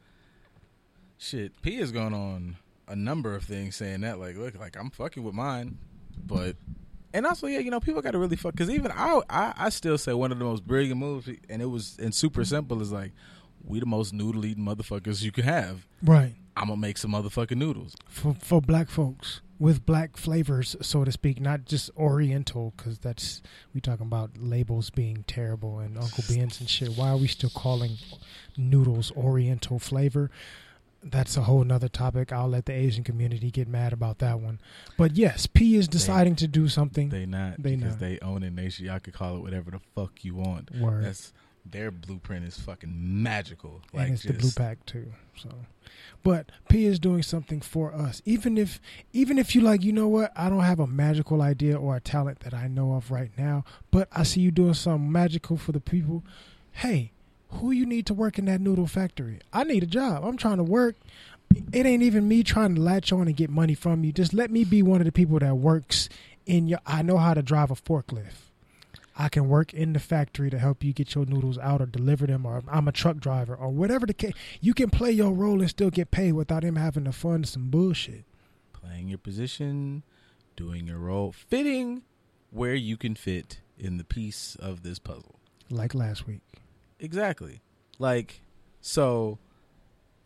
shit. 1.17 1.59
P 1.61 1.77
is 1.77 1.91
going 1.91 2.13
on 2.13 2.57
a 2.87 2.95
number 2.95 3.35
of 3.35 3.43
things 3.43 3.75
saying 3.75 4.01
that 4.01 4.19
like 4.19 4.35
look 4.35 4.59
like 4.59 4.77
I'm 4.77 4.89
fucking 4.89 5.23
with 5.23 5.33
mine, 5.33 5.77
but 6.25 6.55
and 7.13 7.25
also 7.25 7.47
yeah 7.47 7.59
you 7.59 7.71
know 7.71 7.79
people 7.79 8.01
got 8.01 8.11
to 8.11 8.19
really 8.19 8.35
fuck 8.35 8.53
because 8.53 8.69
even 8.69 8.91
I, 8.91 9.21
I 9.29 9.53
I 9.57 9.69
still 9.69 9.97
say 9.97 10.13
one 10.13 10.31
of 10.31 10.39
the 10.39 10.45
most 10.45 10.65
brilliant 10.65 10.99
moves 10.99 11.29
and 11.49 11.61
it 11.61 11.65
was 11.65 11.97
and 11.99 12.13
super 12.13 12.43
simple 12.43 12.81
is 12.81 12.91
like 12.91 13.11
we 13.63 13.79
the 13.79 13.85
most 13.85 14.13
noodle 14.13 14.45
eating 14.45 14.65
motherfuckers 14.65 15.21
you 15.21 15.31
can 15.31 15.45
have. 15.45 15.87
Right. 16.03 16.35
I'm 16.55 16.67
gonna 16.67 16.79
make 16.79 16.97
some 16.97 17.11
motherfucking 17.11 17.57
noodles. 17.57 17.95
for 18.07 18.35
for 18.35 18.61
black 18.61 18.89
folks 18.89 19.41
with 19.59 19.85
black 19.85 20.17
flavors, 20.17 20.75
so 20.81 21.05
to 21.05 21.11
speak, 21.11 21.39
not 21.39 21.65
just 21.65 21.89
Oriental, 21.95 22.73
because 22.75 22.99
that's 22.99 23.41
we 23.73 23.79
talking 23.79 24.05
about 24.05 24.31
labels 24.37 24.89
being 24.89 25.23
terrible 25.25 25.79
and 25.79 25.97
Uncle 25.97 26.23
Ben's 26.27 26.59
and 26.59 26.69
shit. 26.69 26.89
Why 26.97 27.09
are 27.09 27.17
we 27.17 27.27
still 27.27 27.49
calling 27.49 27.97
noodles 28.57 29.11
Oriental 29.15 29.79
flavor? 29.79 30.29
That's 31.03 31.35
a 31.35 31.41
whole 31.41 31.63
nother 31.63 31.89
topic. 31.89 32.31
I'll 32.31 32.47
let 32.47 32.65
the 32.65 32.73
Asian 32.73 33.03
community 33.03 33.51
get 33.51 33.67
mad 33.67 33.93
about 33.93 34.19
that 34.19 34.39
one. 34.39 34.59
But 34.97 35.15
yes, 35.17 35.47
P 35.47 35.75
is 35.75 35.87
deciding 35.87 36.35
to 36.37 36.47
do 36.47 36.69
something. 36.69 37.09
They 37.09 37.25
not 37.25 37.61
They 37.61 37.75
because 37.75 37.81
not. 37.81 37.99
Because 37.99 38.19
they 38.19 38.19
own 38.25 38.43
a 38.43 38.49
nation. 38.49 38.85
Y'all 38.85 38.99
could 38.99 39.13
call 39.13 39.37
it 39.37 39.41
whatever 39.41 39.71
the 39.71 39.81
fuck 39.95 40.23
you 40.23 40.35
want. 40.35 40.71
Word. 40.77 41.03
That's 41.03 41.33
their 41.65 41.91
blueprint 41.91 42.45
is 42.45 42.59
fucking 42.59 42.91
magical. 42.93 43.81
Like 43.93 44.07
and 44.07 44.13
it's 44.15 44.23
the 44.23 44.33
blue 44.33 44.51
pack 44.51 44.85
too. 44.85 45.13
So, 45.35 45.49
but 46.21 46.51
P 46.67 46.85
is 46.85 46.99
doing 46.99 47.23
something 47.23 47.61
for 47.61 47.93
us. 47.93 48.21
Even 48.25 48.57
if, 48.57 48.81
even 49.13 49.37
if 49.37 49.55
you 49.55 49.61
like, 49.61 49.83
you 49.83 49.93
know 49.93 50.07
what? 50.07 50.31
I 50.35 50.49
don't 50.49 50.59
have 50.63 50.79
a 50.79 50.87
magical 50.87 51.41
idea 51.41 51.77
or 51.77 51.95
a 51.95 52.01
talent 52.01 52.41
that 52.41 52.53
I 52.53 52.67
know 52.67 52.93
of 52.93 53.11
right 53.11 53.31
now, 53.37 53.63
but 53.91 54.09
I 54.11 54.23
see 54.23 54.41
you 54.41 54.51
doing 54.51 54.73
something 54.73 55.11
magical 55.11 55.57
for 55.57 55.71
the 55.71 55.79
people. 55.79 56.23
Hey, 56.71 57.12
who 57.55 57.71
you 57.71 57.85
need 57.85 58.05
to 58.07 58.13
work 58.13 58.37
in 58.37 58.45
that 58.45 58.61
noodle 58.61 58.87
factory? 58.87 59.39
I 59.51 59.63
need 59.63 59.83
a 59.83 59.87
job. 59.87 60.23
I'm 60.23 60.37
trying 60.37 60.57
to 60.57 60.63
work. 60.63 60.95
It 61.71 61.85
ain't 61.85 62.03
even 62.03 62.27
me 62.27 62.43
trying 62.43 62.75
to 62.75 62.81
latch 62.81 63.11
on 63.13 63.27
and 63.27 63.35
get 63.35 63.49
money 63.49 63.75
from 63.75 64.03
you. 64.03 64.11
Just 64.11 64.33
let 64.33 64.49
me 64.49 64.63
be 64.63 64.81
one 64.81 65.01
of 65.01 65.05
the 65.05 65.11
people 65.11 65.37
that 65.39 65.55
works 65.55 66.09
in 66.45 66.67
your. 66.67 66.79
I 66.85 67.01
know 67.03 67.17
how 67.17 67.33
to 67.33 67.41
drive 67.43 67.69
a 67.69 67.75
forklift. 67.75 68.49
I 69.15 69.29
can 69.29 69.47
work 69.47 69.73
in 69.73 69.93
the 69.93 69.99
factory 69.99 70.49
to 70.49 70.57
help 70.57 70.83
you 70.83 70.91
get 70.91 71.13
your 71.13 71.27
noodles 71.27 71.59
out 71.59 71.81
or 71.81 71.85
deliver 71.85 72.25
them, 72.25 72.47
or 72.47 72.63
I'm 72.67 72.87
a 72.87 72.91
truck 72.91 73.17
driver, 73.17 73.55
or 73.55 73.69
whatever 73.69 74.07
the 74.07 74.13
case. 74.15 74.33
You 74.59 74.73
can 74.73 74.89
play 74.89 75.11
your 75.11 75.31
role 75.31 75.61
and 75.61 75.69
still 75.69 75.91
get 75.91 76.09
paid 76.09 76.31
without 76.31 76.63
him 76.63 76.77
having 76.77 77.03
to 77.03 77.11
fund 77.11 77.47
some 77.47 77.69
bullshit. 77.69 78.23
playing 78.71 79.07
your 79.09 79.17
position, 79.19 80.03
doing 80.55 80.87
your 80.87 80.97
role, 80.97 81.31
fitting 81.31 82.01
where 82.51 82.75
you 82.75 82.97
can 82.97 83.15
fit 83.15 83.59
in 83.77 83.97
the 83.97 84.03
piece 84.03 84.55
of 84.55 84.83
this 84.83 84.99
puzzle. 84.99 85.35
Like 85.69 85.93
last 85.95 86.27
week. 86.27 86.41
Exactly. 86.99 87.61
Like, 87.99 88.41
so 88.81 89.37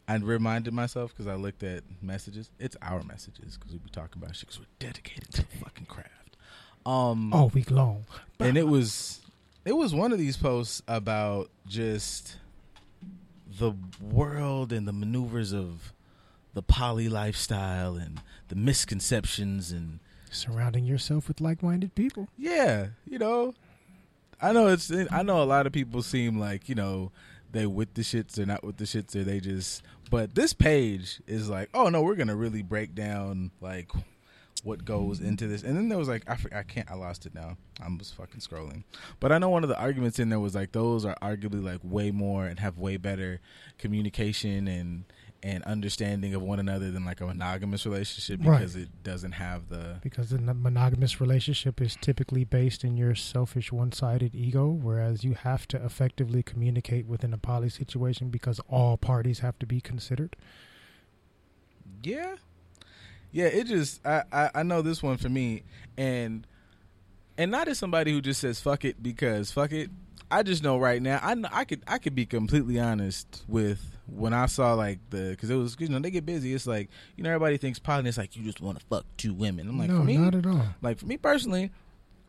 I 0.08 0.16
reminded 0.16 0.74
myself 0.74 1.12
because 1.12 1.28
I 1.28 1.36
looked 1.36 1.64
at 1.64 1.84
messages. 2.02 2.50
It's 2.60 2.78
our 2.82 3.04
messages 3.04 3.58
because 3.58 3.74
we 3.74 3.80
be 3.80 3.90
talking 3.90 4.22
about 4.22 4.36
shit 4.36 4.48
because 4.50 4.60
we're 4.60 4.66
dedicated 4.80 5.32
to 5.34 5.42
the 5.42 5.58
fucking 5.64 5.86
craft. 5.88 6.38
Um, 6.86 7.34
All 7.34 7.50
week 7.50 7.70
long. 7.72 8.06
and 8.40 8.58
it 8.58 8.68
was 8.68 9.20
it 9.66 9.74
was 9.76 9.94
one 9.94 10.14
of 10.14 10.18
these 10.18 10.38
posts 10.38 10.82
about 10.88 11.50
just 11.68 12.38
the 13.60 13.74
world 14.02 14.72
and 14.72 14.88
the 14.88 14.94
maneuvers 14.94 15.52
of 15.54 15.92
the 16.54 16.62
poly 16.62 17.10
lifestyle 17.10 17.96
and 17.98 18.22
the 18.48 18.56
misconceptions 18.56 19.72
and 19.72 20.00
Surrounding 20.32 20.86
yourself 20.86 21.28
with 21.28 21.42
like 21.42 21.62
minded 21.62 21.94
people. 21.96 22.28
yeah, 22.38 22.88
you 23.06 23.18
know, 23.20 23.54
I 24.42 24.52
know 24.52 24.68
it's 24.68 24.92
I 25.12 25.24
know 25.24 25.42
a 25.42 25.46
lot 25.46 25.66
of 25.68 25.74
people 25.74 26.02
seem 26.02 26.40
like 26.40 26.70
you 26.70 26.76
know 26.76 27.12
they 27.52 27.66
with 27.66 27.94
the 27.94 28.02
shits, 28.02 28.34
they're 28.34 28.46
not 28.46 28.64
with 28.64 28.78
the 28.78 28.86
shits, 28.86 29.16
or 29.16 29.24
they 29.24 29.40
just. 29.40 29.84
But 30.10 30.36
this 30.36 30.54
page 30.54 31.22
is 31.28 31.50
like, 31.50 31.70
oh 31.74 31.90
no, 31.90 32.02
we're 32.02 32.16
gonna 32.16 32.36
really 32.36 32.62
break 32.62 32.96
down 32.96 33.52
like 33.62 33.90
what 34.64 34.86
goes 34.86 35.20
into 35.20 35.48
this. 35.48 35.64
And 35.64 35.78
then 35.78 35.90
there 35.90 35.98
was 35.98 36.08
like, 36.08 36.24
I 36.30 36.38
I 36.56 36.64
can't, 36.64 36.90
I 36.90 36.96
lost 36.96 37.26
it 37.26 37.34
now. 37.34 37.58
I'm 37.82 37.98
just 37.98 38.16
fucking 38.16 38.42
scrolling. 38.42 38.84
But 39.20 39.32
I 39.32 39.38
know 39.38 39.50
one 39.50 39.64
of 39.64 39.70
the 39.70 39.80
arguments 39.80 40.20
in 40.20 40.30
there 40.30 40.40
was 40.40 40.56
like 40.56 40.72
those 40.72 41.06
are 41.06 41.16
arguably 41.22 41.64
like 41.64 41.80
way 41.84 42.12
more 42.12 42.46
and 42.46 42.60
have 42.60 42.78
way 42.78 42.98
better 42.98 43.40
communication 43.78 44.68
and 44.68 45.06
and 45.44 45.64
understanding 45.66 46.34
of 46.34 46.42
one 46.42 46.60
another 46.60 46.90
than 46.92 47.06
like 47.06 47.22
a 47.22 47.26
monogamous 47.28 47.86
relationship 47.86 48.40
Right. 48.44 48.58
because 48.60 48.76
it 48.76 48.90
doesn't 49.04 49.34
have 49.34 49.70
the 49.70 50.00
Because 50.02 50.32
the 50.32 50.40
monogamous 50.40 51.22
relationship 51.22 51.80
is 51.80 51.96
typically 52.02 52.44
based 52.44 52.84
in 52.84 52.98
your 52.98 53.14
selfish 53.14 53.72
one 53.72 53.92
sided 53.92 54.34
ego, 54.34 54.68
whereas 54.68 55.24
you 55.24 55.34
have 55.36 55.68
to 55.70 55.84
effectively 55.86 56.42
communicate 56.42 57.06
within 57.06 57.34
a 57.34 57.38
poly 57.38 57.70
situation 57.70 58.30
because 58.30 58.60
all 58.68 58.98
parties 58.98 59.40
have 59.40 59.60
to 59.60 59.66
be 59.68 59.80
considered. 59.80 60.36
Yeah, 62.04 62.36
yeah. 63.32 63.46
It 63.46 63.68
just 63.68 64.06
I, 64.06 64.24
I 64.32 64.50
I 64.56 64.64
know 64.64 64.82
this 64.82 65.02
one 65.04 65.18
for 65.18 65.30
me, 65.30 65.64
and 65.98 66.46
and 67.38 67.52
not 67.52 67.68
as 67.68 67.78
somebody 67.78 68.12
who 68.12 68.22
just 68.22 68.42
says 68.42 68.60
fuck 68.60 68.86
it 68.86 69.02
because 69.02 69.52
fuck 69.52 69.72
it. 69.72 69.90
I 70.30 70.44
just 70.44 70.64
know 70.64 70.78
right 70.78 71.02
now. 71.02 71.20
I 71.22 71.36
I 71.52 71.66
could 71.66 71.82
I 71.88 71.98
could 71.98 72.16
be 72.16 72.26
completely 72.26 72.80
honest 72.80 73.44
with 73.48 73.97
when 74.08 74.34
I 74.34 74.46
saw 74.46 74.74
like 74.74 75.00
the 75.10 75.32
because 75.32 75.50
it 75.50 75.56
was 75.56 75.76
you 75.80 75.90
know 75.90 76.00
they 76.00 76.12
get 76.12 76.26
busy. 76.26 76.54
It's 76.54 76.68
like 76.68 76.90
you 77.16 77.24
know 77.24 77.30
everybody 77.30 77.58
thinks 77.58 77.80
poly. 77.80 78.08
It's 78.08 78.18
like 78.18 78.36
you 78.36 78.44
just 78.44 78.62
want 78.62 78.80
to 78.80 78.86
fuck 78.86 79.06
two 79.18 79.34
women. 79.34 79.68
I'm 79.68 79.78
like 79.78 79.90
no, 79.90 79.98
for 79.98 80.04
me, 80.04 80.18
not 80.18 80.36
at 80.36 80.46
all. 80.46 80.66
like 80.82 81.00
for 81.00 81.06
me 81.06 81.18
personally, 81.18 81.72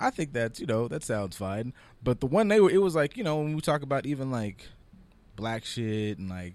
I 0.01 0.11
think 0.11 0.33
that's 0.33 0.61
you 0.61 0.67
know 0.67 0.89
that 0.89 1.05
sounds 1.05 1.37
fine. 1.37 1.73
But 2.03 2.21
the 2.21 2.27
one 2.27 2.49
they 2.49 2.61
were, 2.61 2.71
it 2.71 2.83
was 2.83 2.95
like 2.95 3.17
you 3.17 3.25
know 3.25 3.37
when 3.37 3.55
we 3.55 3.61
talk 3.61 3.83
about 3.83 4.07
even 4.07 4.31
like 4.31 4.67
black 5.37 5.65
shit 5.65 6.19
and 6.19 6.29
like 6.29 6.55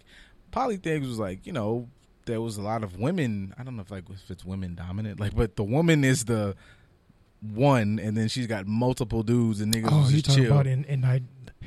poly 0.51 0.75
things 0.77 1.07
was 1.07 1.19
like 1.19 1.45
you 1.47 1.53
know 1.53 1.87
there 2.25 2.41
was 2.41 2.57
a 2.57 2.61
lot 2.61 2.83
of 2.83 2.97
women. 2.97 3.53
I 3.57 3.63
don't 3.63 3.75
know 3.75 3.81
if 3.81 3.91
like 3.91 4.09
if 4.09 4.29
it's 4.29 4.45
women 4.45 4.75
dominant, 4.75 5.19
like 5.19 5.35
but 5.35 5.55
the 5.55 5.63
woman 5.63 6.03
is 6.03 6.25
the 6.25 6.55
one, 7.41 7.99
and 7.99 8.15
then 8.15 8.27
she's 8.27 8.47
got 8.47 8.67
multiple 8.67 9.23
dudes 9.23 9.61
and 9.61 9.73
niggas. 9.73 9.89
Oh, 9.91 10.09
you 10.09 10.21
talking 10.21 10.43
chill. 10.43 10.53
about 10.53 10.67
in, 10.67 10.85
in 10.85 11.03
I, 11.03 11.21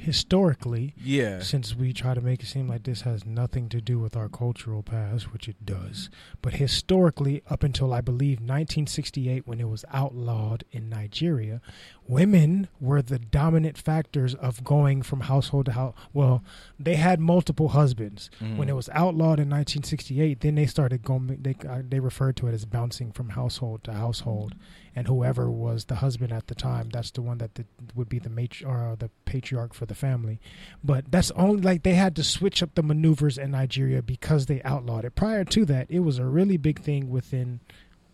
historically, 0.06 0.94
yeah, 1.02 1.40
since 1.40 1.74
we 1.74 1.92
try 1.92 2.14
to 2.14 2.20
make 2.20 2.40
it 2.40 2.46
seem 2.46 2.68
like 2.68 2.84
this 2.84 3.00
has 3.00 3.26
nothing 3.26 3.68
to 3.68 3.80
do 3.80 3.98
with 3.98 4.16
our 4.16 4.28
cultural 4.28 4.84
past, 4.84 5.32
which 5.32 5.48
it 5.48 5.66
does. 5.66 6.10
But 6.40 6.54
historically, 6.54 7.42
up 7.50 7.64
until 7.64 7.92
I 7.92 8.00
believe 8.00 8.38
1968, 8.38 9.48
when 9.48 9.60
it 9.60 9.68
was 9.68 9.84
outlawed 9.92 10.62
in 10.70 10.88
Nigeria, 10.88 11.60
women 12.06 12.68
were 12.78 13.02
the 13.02 13.18
dominant 13.18 13.76
factors 13.76 14.36
of 14.36 14.62
going 14.62 15.02
from 15.02 15.22
household 15.22 15.66
to 15.66 15.72
house. 15.72 15.94
Well, 16.12 16.44
they 16.78 16.94
had 16.94 17.18
multiple 17.18 17.70
husbands. 17.70 18.30
Mm-hmm. 18.40 18.58
When 18.58 18.68
it 18.68 18.76
was 18.76 18.88
outlawed 18.90 19.40
in 19.40 19.50
1968, 19.50 20.38
then 20.38 20.54
they 20.54 20.66
started 20.66 21.02
going. 21.02 21.38
They 21.42 21.56
uh, 21.68 21.82
they 21.82 21.98
referred 21.98 22.36
to 22.36 22.46
it 22.46 22.54
as 22.54 22.64
bouncing 22.64 23.10
from 23.10 23.30
household 23.30 23.82
to 23.84 23.92
household, 23.92 24.54
and 24.96 25.06
whoever 25.06 25.48
was 25.50 25.84
the 25.84 25.96
husband 25.96 26.32
at 26.32 26.46
the 26.48 26.54
time, 26.54 26.88
that's 26.88 27.10
the 27.12 27.20
one 27.22 27.36
that 27.38 27.54
the, 27.54 27.66
would 27.94 28.08
be 28.08 28.18
the 28.18 28.30
matri- 28.30 28.66
or 28.66 28.96
the 28.98 29.10
patriarch 29.26 29.74
for 29.74 29.84
the 29.86 29.94
family. 29.94 30.40
But 30.82 31.12
that's 31.12 31.30
only 31.32 31.60
like 31.60 31.82
they 31.82 31.94
had 31.94 32.16
to 32.16 32.24
switch 32.24 32.62
up 32.62 32.74
the 32.74 32.82
maneuvers 32.82 33.36
in 33.36 33.50
Nigeria 33.50 34.00
because 34.02 34.46
they 34.46 34.62
outlawed 34.62 35.04
it. 35.04 35.14
Prior 35.14 35.44
to 35.44 35.64
that, 35.66 35.86
it 35.90 36.00
was 36.00 36.18
a 36.18 36.24
really 36.24 36.56
big 36.56 36.80
thing 36.80 37.10
within 37.10 37.60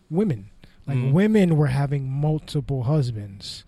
women. 0.09 0.49
Like 0.85 0.97
Mhm. 0.97 1.13
women 1.13 1.55
were 1.55 1.67
having 1.67 2.09
multiple 2.11 2.83
husbands. 2.83 3.63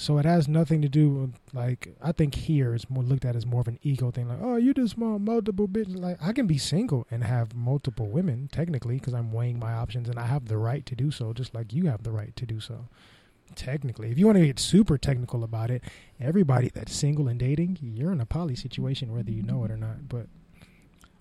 So 0.00 0.18
it 0.18 0.24
has 0.24 0.46
nothing 0.46 0.80
to 0.82 0.88
do 0.88 1.10
with 1.10 1.34
like 1.52 1.96
I 2.00 2.12
think 2.12 2.36
here 2.36 2.72
it's 2.72 2.88
more 2.88 3.02
looked 3.02 3.24
at 3.24 3.34
as 3.34 3.44
more 3.44 3.62
of 3.62 3.66
an 3.66 3.80
ego 3.82 4.12
thing. 4.12 4.28
Like, 4.28 4.38
oh, 4.40 4.54
you 4.54 4.72
just 4.72 4.96
want 4.96 5.22
multiple 5.22 5.66
bitches. 5.66 5.98
Like 5.98 6.18
I 6.22 6.32
can 6.32 6.46
be 6.46 6.56
single 6.56 7.04
and 7.10 7.24
have 7.24 7.52
multiple 7.52 8.06
women 8.06 8.48
technically 8.52 8.94
because 8.94 9.12
I'm 9.12 9.32
weighing 9.32 9.58
my 9.58 9.72
options 9.72 10.08
and 10.08 10.16
I 10.16 10.26
have 10.26 10.46
the 10.46 10.56
right 10.56 10.86
to 10.86 10.94
do 10.94 11.10
so, 11.10 11.32
just 11.32 11.52
like 11.52 11.72
you 11.72 11.86
have 11.86 12.04
the 12.04 12.12
right 12.12 12.34
to 12.36 12.46
do 12.46 12.60
so. 12.60 12.86
Technically, 13.56 14.12
if 14.12 14.20
you 14.20 14.26
want 14.26 14.38
to 14.38 14.46
get 14.46 14.60
super 14.60 14.98
technical 14.98 15.42
about 15.42 15.68
it, 15.68 15.82
everybody 16.20 16.70
that's 16.72 16.94
single 16.94 17.26
and 17.26 17.40
dating, 17.40 17.78
you're 17.82 18.12
in 18.12 18.20
a 18.20 18.26
poly 18.26 18.54
situation 18.54 19.12
whether 19.12 19.32
you 19.32 19.42
know 19.42 19.64
it 19.64 19.70
or 19.72 19.76
not. 19.76 20.08
But 20.08 20.28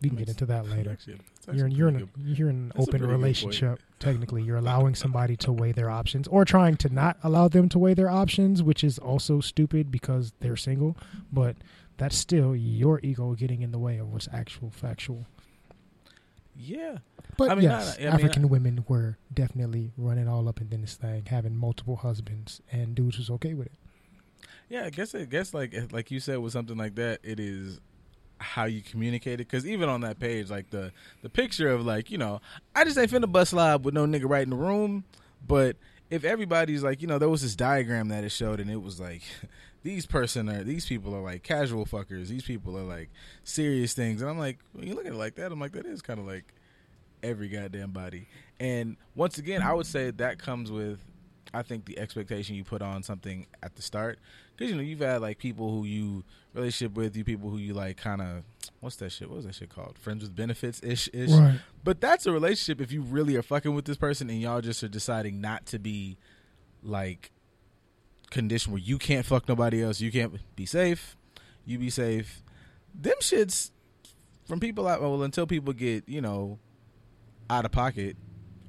we 0.01 0.09
can 0.09 0.17
get 0.17 0.29
into 0.29 0.45
that 0.45 0.67
later. 0.67 0.91
Actually, 0.91 1.19
You're 1.51 1.65
actually 1.65 1.75
you're 1.77 1.87
in 1.89 1.95
a, 2.01 2.07
you're 2.19 2.49
in 2.49 2.55
an 2.55 2.71
open 2.75 2.85
pretty 2.85 2.99
good 2.99 3.09
point. 3.09 3.17
relationship. 3.21 3.79
Technically, 3.99 4.43
you're 4.43 4.57
allowing 4.57 4.93
somebody 4.95 5.35
to 5.37 5.51
weigh 5.51 5.71
their 5.71 5.89
options, 5.89 6.27
or 6.27 6.45
trying 6.45 6.77
to 6.77 6.89
not 6.93 7.17
allow 7.23 7.47
them 7.47 7.67
to 7.69 7.79
weigh 7.79 7.93
their 7.95 8.09
options, 8.09 8.61
which 8.61 8.83
is 8.83 8.99
also 8.99 9.39
stupid 9.39 9.89
because 9.91 10.33
they're 10.39 10.55
single. 10.57 10.95
But 11.33 11.55
that's 11.97 12.15
still 12.15 12.55
your 12.55 12.99
ego 13.01 13.33
getting 13.33 13.61
in 13.63 13.71
the 13.71 13.79
way 13.79 13.97
of 13.97 14.11
what's 14.13 14.27
actual 14.31 14.69
factual. 14.69 15.25
Yeah, 16.59 16.97
But 17.37 17.51
I 17.51 17.55
mean, 17.55 17.65
yes, 17.65 17.97
I- 17.99 18.01
I 18.01 18.05
mean, 18.05 18.13
African 18.15 18.49
women 18.49 18.83
were 18.87 19.17
definitely 19.31 19.91
running 19.95 20.27
all 20.27 20.47
up 20.49 20.59
in 20.59 20.69
this 20.81 20.95
thing, 20.95 21.25
having 21.27 21.55
multiple 21.55 21.97
husbands, 21.97 22.61
and 22.71 22.95
dudes 22.95 23.19
was 23.19 23.29
okay 23.29 23.53
with 23.53 23.67
it. 23.67 23.73
yeah. 24.69 24.85
I 24.85 24.89
guess 24.89 25.13
I 25.13 25.25
guess 25.25 25.53
like 25.53 25.73
eh, 25.75 25.85
like 25.91 26.09
you 26.09 26.19
said 26.19 26.39
with 26.39 26.53
something 26.53 26.75
like 26.77 26.95
that, 26.95 27.19
it 27.23 27.39
is 27.39 27.79
how 28.39 28.65
you 28.65 28.81
communicate 28.81 29.35
it. 29.35 29.47
Because 29.49 29.65
even 29.65 29.89
on 29.89 30.01
that 30.01 30.19
page, 30.19 30.49
like 30.49 30.69
the 30.69 30.91
the 31.21 31.29
picture 31.29 31.69
of 31.69 31.85
like 31.85 32.11
you 32.11 32.17
know, 32.17 32.41
I 32.75 32.83
just 32.83 32.97
ain't 32.97 33.11
finna 33.11 33.31
bust 33.31 33.53
live 33.53 33.85
with 33.85 33.93
no 33.93 34.05
nigga 34.05 34.29
right 34.29 34.43
in 34.43 34.49
the 34.49 34.55
room. 34.55 35.03
But 35.45 35.77
if 36.09 36.23
everybody's 36.23 36.83
like, 36.83 37.01
you 37.01 37.07
know, 37.07 37.19
there 37.19 37.29
was 37.29 37.41
this 37.41 37.55
diagram 37.55 38.09
that 38.09 38.23
it 38.23 38.31
showed, 38.31 38.59
and 38.59 38.69
it 38.69 38.81
was 38.81 38.99
like. 38.99 39.23
These 39.83 40.05
person 40.05 40.49
are 40.49 40.65
these 40.65 40.85
people 40.85 41.15
are 41.15 41.21
like 41.21 41.43
casual 41.43 41.85
fuckers. 41.85 42.27
These 42.27 42.43
people 42.43 42.77
are 42.77 42.83
like 42.83 43.09
serious 43.45 43.93
things, 43.93 44.21
and 44.21 44.29
I'm 44.29 44.37
like, 44.37 44.57
when 44.73 44.85
you 44.85 44.95
look 44.95 45.05
at 45.05 45.13
it 45.13 45.17
like 45.17 45.35
that, 45.35 45.49
I'm 45.49 45.61
like, 45.61 45.71
that 45.73 45.85
is 45.85 46.01
kind 46.01 46.19
of 46.19 46.25
like 46.25 46.51
every 47.23 47.47
goddamn 47.47 47.91
body. 47.91 48.27
And 48.59 48.97
once 49.15 49.37
again, 49.37 49.61
I 49.61 49.73
would 49.73 49.85
say 49.85 50.11
that 50.11 50.39
comes 50.39 50.71
with, 50.71 50.99
I 51.53 51.61
think, 51.61 51.85
the 51.85 51.99
expectation 51.99 52.55
you 52.55 52.63
put 52.63 52.81
on 52.81 53.03
something 53.03 53.47
at 53.61 53.75
the 53.75 53.81
start. 53.81 54.19
Because, 54.57 54.71
you 54.71 54.77
know, 54.77 54.83
you've 54.83 55.01
had, 55.01 55.21
like, 55.21 55.37
people 55.37 55.69
who 55.71 55.85
you 55.85 56.23
relationship 56.53 56.97
with, 56.97 57.15
you 57.15 57.23
people 57.23 57.51
who 57.51 57.57
you, 57.57 57.75
like, 57.75 57.97
kind 57.97 58.21
of, 58.21 58.43
what's 58.79 58.95
that 58.95 59.11
shit? 59.11 59.29
What 59.29 59.35
was 59.37 59.45
that 59.45 59.53
shit 59.53 59.69
called? 59.69 59.99
Friends 59.99 60.23
with 60.23 60.35
benefits 60.35 60.81
ish 60.81 61.07
ish. 61.13 61.29
Right. 61.29 61.59
But 61.83 62.01
that's 62.01 62.25
a 62.25 62.31
relationship 62.31 62.81
if 62.81 62.91
you 62.91 63.01
really 63.01 63.35
are 63.35 63.43
fucking 63.43 63.75
with 63.75 63.85
this 63.85 63.97
person 63.97 64.29
and 64.31 64.41
y'all 64.41 64.61
just 64.61 64.83
are 64.83 64.87
deciding 64.87 65.39
not 65.41 65.67
to 65.67 65.77
be, 65.77 66.17
like, 66.81 67.31
condition 68.31 68.73
where 68.73 68.81
you 68.81 68.97
can't 68.97 69.25
fuck 69.25 69.47
nobody 69.47 69.83
else. 69.83 70.01
You 70.01 70.11
can't 70.11 70.33
be 70.55 70.65
safe. 70.65 71.15
You 71.65 71.77
be 71.77 71.91
safe. 71.91 72.41
Them 72.95 73.15
shits 73.21 73.69
from 74.47 74.59
people 74.59 74.87
out, 74.87 75.01
well, 75.01 75.21
until 75.21 75.45
people 75.45 75.73
get, 75.73 76.09
you 76.09 76.21
know, 76.21 76.57
out 77.49 77.63
of 77.63 77.71
pocket 77.71 78.17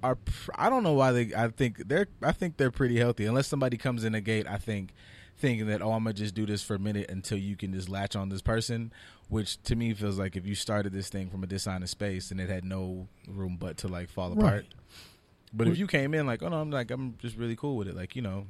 are 0.02 0.16
I 0.54 0.70
don't 0.70 0.84
know 0.84 0.92
why 0.92 1.10
they 1.10 1.34
I 1.34 1.48
think 1.48 1.88
they're 1.88 2.06
I 2.22 2.30
think 2.30 2.56
they're 2.56 2.70
pretty 2.70 2.96
healthy 2.98 3.26
unless 3.26 3.48
somebody 3.48 3.76
comes 3.76 4.04
in 4.04 4.14
a 4.14 4.20
gate 4.20 4.46
I 4.46 4.56
think 4.56 4.92
thinking 5.38 5.66
that 5.68 5.80
oh 5.82 5.92
I'm 5.92 6.04
gonna 6.04 6.14
just 6.14 6.34
do 6.34 6.44
this 6.46 6.62
for 6.62 6.74
a 6.74 6.78
minute 6.78 7.08
until 7.10 7.38
you 7.38 7.56
can 7.56 7.72
just 7.72 7.88
latch 7.88 8.16
on 8.16 8.28
this 8.28 8.42
person 8.42 8.92
which 9.28 9.62
to 9.64 9.76
me 9.76 9.92
feels 9.94 10.18
like 10.18 10.36
if 10.36 10.46
you 10.46 10.54
started 10.54 10.92
this 10.92 11.08
thing 11.08 11.28
from 11.30 11.42
a 11.44 11.46
dishonest 11.46 11.92
space 11.92 12.30
and 12.30 12.40
it 12.40 12.48
had 12.48 12.64
no 12.64 13.06
room 13.28 13.56
but 13.60 13.76
to 13.78 13.88
like 13.88 14.08
fall 14.08 14.30
Right. 14.30 14.38
apart. 14.38 14.66
But 15.52 15.68
if 15.68 15.78
you 15.78 15.86
came 15.86 16.12
in 16.14 16.26
like 16.26 16.42
oh 16.42 16.48
no 16.48 16.60
I'm 16.60 16.70
like 16.70 16.90
I'm 16.90 17.16
just 17.18 17.36
really 17.36 17.56
cool 17.56 17.76
with 17.76 17.88
it 17.88 17.96
like 17.96 18.16
you 18.16 18.22
know. 18.22 18.46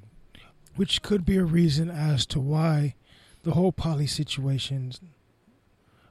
Which 0.76 1.02
could 1.02 1.24
be 1.24 1.36
a 1.36 1.44
reason 1.44 1.90
as 1.90 2.24
to 2.26 2.38
why 2.40 2.94
the 3.42 3.52
whole 3.52 3.72
poly 3.72 4.06
situations 4.06 5.00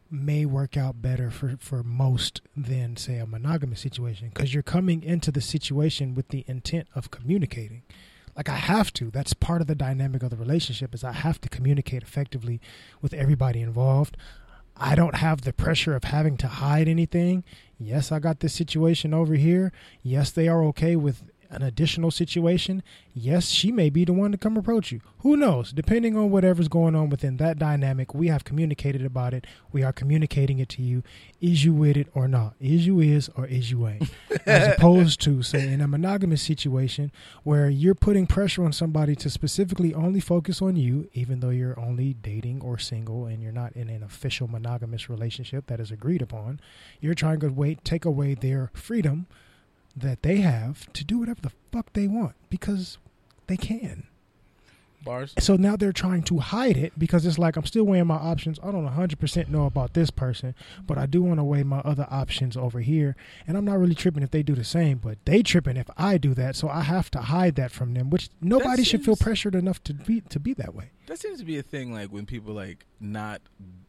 may 0.10 0.46
work 0.46 0.78
out 0.78 1.02
better 1.02 1.30
for, 1.30 1.56
for 1.60 1.84
most 1.84 2.42
than 2.56 2.96
say 2.96 3.18
a 3.18 3.26
monogamous 3.26 3.82
situation 3.82 4.30
because 4.34 4.54
you're 4.54 4.64
coming 4.64 5.04
into 5.04 5.32
the 5.32 5.42
situation 5.42 6.16
with 6.16 6.30
the 6.30 6.46
intent 6.48 6.88
of 6.96 7.12
communicating 7.12 7.84
like 8.38 8.48
i 8.48 8.56
have 8.56 8.94
to. 8.94 9.10
That's 9.12 9.34
part 9.34 9.62
of 9.62 9.68
the 9.68 9.76
dynamic 9.76 10.24
of 10.24 10.30
the 10.30 10.38
relationship 10.38 10.94
is 10.94 11.04
i 11.04 11.12
have 11.12 11.42
to 11.42 11.50
communicate 11.50 12.04
effectively 12.04 12.62
with 13.02 13.14
everybody 13.14 13.62
involved. 13.62 14.16
I 14.80 14.94
don't 14.94 15.16
have 15.16 15.42
the 15.42 15.54
pressure 15.54 15.96
of 15.96 16.04
having 16.06 16.38
to 16.38 16.48
hide 16.48 16.88
anything. 16.88 17.44
Yes 17.80 18.12
i 18.12 18.20
got 18.20 18.40
this 18.40 18.54
situation 18.54 19.14
over 19.14 19.34
here. 19.36 19.72
Yes 20.04 20.32
they 20.32 20.48
are 20.48 20.64
okay 20.66 20.96
with 20.96 21.24
an 21.50 21.62
additional 21.62 22.12
situation, 22.12 22.84
yes, 23.14 23.48
she 23.48 23.72
may 23.72 23.90
be 23.90 24.06
the 24.06 24.14
one 24.14 24.32
to 24.32 24.38
come 24.38 24.58
approach 24.58 24.92
you. 24.92 25.02
Who 25.20 25.38
knows? 25.38 25.72
Depending 25.72 26.18
on 26.18 26.30
whatever's 26.30 26.68
going 26.68 26.96
on 26.96 27.10
within 27.10 27.38
that 27.38 27.58
dynamic, 27.58 28.14
we 28.14 28.28
have 28.28 28.44
communicated 28.44 29.04
about 29.06 29.34
it. 29.34 29.46
We 29.72 29.84
are 29.84 29.94
communicating 29.94 30.60
it 30.60 30.70
to 30.70 30.82
you. 30.82 31.04
Is 31.42 31.64
you 31.66 31.74
with 31.74 31.98
it 31.98 32.08
or 32.14 32.28
not? 32.28 32.56
Is 32.60 32.86
you 32.86 33.00
is 33.00 33.30
or 33.36 33.46
is 33.46 33.72
you 33.72 33.88
ain't? 33.88 34.10
As 34.46 34.74
opposed 34.74 35.22
to, 35.22 35.42
say, 35.44 35.72
in 35.72 35.82
a 35.82 35.88
monogamous 35.88 36.42
situation 36.42 37.12
where 37.44 37.70
you're 37.70 37.96
putting 37.96 38.28
pressure 38.28 38.64
on 38.64 38.74
somebody 38.74 39.16
to 39.16 39.30
specifically 39.30 39.94
only 39.94 40.20
focus 40.20 40.62
on 40.62 40.76
you, 40.76 41.10
even 41.14 41.40
though 41.40 41.50
you're 41.50 41.80
only 41.80 42.14
dating 42.14 42.62
or 42.62 42.78
single 42.78 43.26
and 43.26 43.42
you're 43.42 43.52
not 43.52 43.74
in 43.74 43.90
an 43.90 44.04
official 44.04 44.48
monogamous 44.48 45.10
relationship 45.10 45.68
that 45.68 45.80
is 45.80 45.92
agreed 45.92 46.22
upon. 46.22 46.60
You're 47.00 47.16
trying 47.16 47.40
to 47.42 47.50
wait, 47.50 47.84
take 47.84 48.06
away 48.06 48.34
their 48.34 48.72
freedom 48.74 49.28
that 49.98 50.24
they 50.24 50.38
have 50.38 50.92
to 50.94 51.04
do 51.04 51.20
whatever 51.20 51.42
the 51.42 51.52
fuck 51.72 51.94
they 51.94 52.08
want 52.08 52.36
because 52.50 52.98
they 53.48 53.58
can. 53.58 54.04
bars 55.04 55.34
So 55.40 55.56
now 55.56 55.76
they're 55.76 55.92
trying 55.92 56.24
to 56.24 56.40
hide 56.40 56.78
it 56.78 56.94
because 56.98 57.26
it's 57.26 57.40
like 57.40 57.56
I'm 57.56 57.66
still 57.66 57.84
weighing 57.86 58.08
my 58.08 58.16
options. 58.16 58.60
I 58.62 58.72
don't 58.72 58.88
100% 58.88 59.48
know 59.50 59.66
about 59.66 59.94
this 59.94 60.12
person, 60.12 60.54
but 60.86 60.98
I 60.98 61.06
do 61.06 61.22
want 61.24 61.40
to 61.40 61.44
weigh 61.44 61.64
my 61.64 61.80
other 61.80 62.08
options 62.12 62.56
over 62.56 62.82
here. 62.82 63.16
And 63.48 63.58
I'm 63.58 63.66
not 63.66 63.80
really 63.80 63.96
tripping 63.96 64.24
if 64.24 64.32
they 64.32 64.44
do 64.44 64.54
the 64.54 64.64
same, 64.64 64.98
but 64.98 65.18
they 65.26 65.42
tripping 65.42 65.78
if 65.78 65.90
I 65.98 66.18
do 66.18 66.34
that. 66.36 66.56
So 66.56 66.70
I 66.70 66.82
have 66.82 67.10
to 67.12 67.20
hide 67.22 67.56
that 67.56 67.72
from 67.72 67.94
them, 67.94 68.10
which 68.10 68.30
nobody 68.42 68.84
should 68.84 69.04
feel 69.04 69.16
pressured 69.16 69.56
enough 69.56 69.84
to 69.86 69.94
be 69.94 70.22
to 70.22 70.40
be 70.40 70.54
that 70.54 70.76
way. 70.76 70.92
That 71.08 71.20
seems 71.20 71.40
to 71.40 71.46
be 71.46 71.58
a 71.58 71.64
thing, 71.64 71.94
like 71.94 72.10
when 72.10 72.26
people 72.26 72.54
like 72.54 72.86
not 73.00 73.42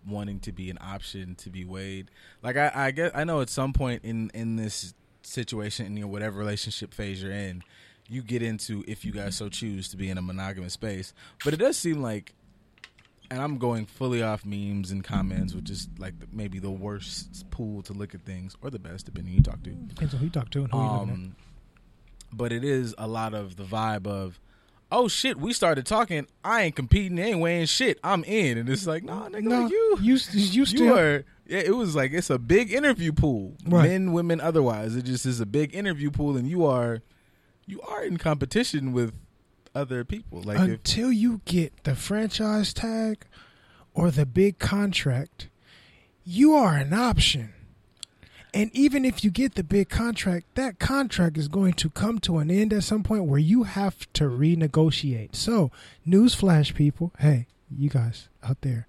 wanting 0.06 0.40
to 0.40 0.52
be 0.52 0.70
an 0.70 0.78
option 0.80 1.34
to 1.36 1.50
be 1.50 1.64
weighed. 1.64 2.10
Like 2.42 2.56
I, 2.56 2.70
I 2.74 2.90
guess 2.92 3.10
I 3.14 3.24
know 3.24 3.40
at 3.40 3.50
some 3.50 3.72
point 3.72 4.04
in 4.04 4.30
in 4.34 4.56
this 4.56 4.94
situation, 5.28 5.86
in 5.86 5.96
you 5.96 6.02
know, 6.02 6.08
whatever 6.08 6.38
relationship 6.38 6.92
phase 6.94 7.22
you're 7.22 7.32
in, 7.32 7.62
you 8.08 8.22
get 8.22 8.42
into 8.42 8.84
if 8.88 9.04
you 9.04 9.12
guys 9.12 9.36
so 9.36 9.48
choose 9.48 9.88
to 9.90 9.96
be 9.96 10.08
in 10.08 10.18
a 10.18 10.22
monogamous 10.22 10.72
space. 10.72 11.12
But 11.44 11.54
it 11.54 11.58
does 11.58 11.76
seem 11.76 12.02
like, 12.02 12.34
and 13.30 13.40
I'm 13.40 13.58
going 13.58 13.84
fully 13.84 14.22
off 14.22 14.46
memes 14.46 14.90
and 14.90 15.04
comments, 15.04 15.54
which 15.54 15.68
is 15.68 15.88
like 15.98 16.18
the, 16.18 16.26
maybe 16.32 16.58
the 16.58 16.70
worst 16.70 17.50
pool 17.50 17.82
to 17.82 17.92
look 17.92 18.14
at 18.14 18.22
things, 18.22 18.56
or 18.62 18.70
the 18.70 18.78
best, 18.78 19.04
depending 19.04 19.32
who 19.32 19.36
you 19.36 19.42
talk 19.42 19.62
to. 19.64 19.70
Depends 19.70 20.14
on 20.14 20.20
who 20.20 20.26
you 20.26 20.32
talk 20.32 20.50
to 20.50 20.60
and 20.60 20.72
who 20.72 20.78
you 20.78 20.84
looking 20.84 21.08
at. 21.08 21.14
Um, 21.14 21.36
but 22.32 22.52
it 22.52 22.64
is 22.64 22.94
a 22.96 23.06
lot 23.06 23.34
of 23.34 23.56
the 23.56 23.64
vibe 23.64 24.06
of, 24.06 24.40
oh 24.90 25.08
shit, 25.08 25.36
we 25.38 25.52
started 25.52 25.86
talking. 25.86 26.26
I 26.44 26.62
ain't 26.62 26.76
competing, 26.76 27.18
ain't 27.18 27.40
weighing 27.40 27.66
shit. 27.66 27.98
I'm 28.02 28.24
in, 28.24 28.58
and 28.58 28.68
it's 28.68 28.86
like, 28.86 29.04
nah, 29.04 29.28
nigga, 29.28 29.62
like 29.62 29.70
you, 29.70 29.98
you, 30.00 30.18
you 30.32 30.64
still. 30.66 30.84
you 30.86 30.94
are. 30.94 31.24
Yeah, 31.46 31.60
it 31.60 31.74
was 31.76 31.96
like 31.96 32.12
it's 32.12 32.28
a 32.30 32.38
big 32.38 32.72
interview 32.72 33.12
pool, 33.12 33.54
Right. 33.66 33.88
men, 33.88 34.12
women, 34.12 34.38
otherwise. 34.40 34.96
It 34.96 35.04
just 35.06 35.24
is 35.24 35.40
a 35.40 35.46
big 35.46 35.74
interview 35.74 36.10
pool, 36.10 36.36
and 36.36 36.46
you 36.46 36.66
are, 36.66 37.00
you 37.66 37.80
are 37.82 38.04
in 38.04 38.18
competition 38.18 38.92
with 38.92 39.14
other 39.74 40.04
people. 40.04 40.42
Like 40.42 40.58
if 40.58 40.68
until 40.68 41.10
you 41.10 41.40
get 41.46 41.84
the 41.84 41.94
franchise 41.94 42.74
tag 42.74 43.24
or 43.94 44.10
the 44.10 44.26
big 44.26 44.58
contract, 44.58 45.48
you 46.24 46.52
are 46.54 46.76
an 46.76 46.92
option. 46.92 47.54
And 48.54 48.70
even 48.74 49.04
if 49.04 49.22
you 49.22 49.30
get 49.30 49.54
the 49.54 49.62
big 49.62 49.88
contract, 49.88 50.46
that 50.54 50.78
contract 50.78 51.36
is 51.36 51.48
going 51.48 51.74
to 51.74 51.90
come 51.90 52.18
to 52.20 52.38
an 52.38 52.50
end 52.50 52.72
at 52.72 52.84
some 52.84 53.02
point 53.02 53.24
where 53.24 53.38
you 53.38 53.64
have 53.64 54.10
to 54.14 54.24
renegotiate. 54.24 55.34
So, 55.36 55.70
newsflash, 56.06 56.74
people. 56.74 57.12
Hey, 57.18 57.46
you 57.70 57.90
guys 57.90 58.28
out 58.42 58.62
there, 58.62 58.86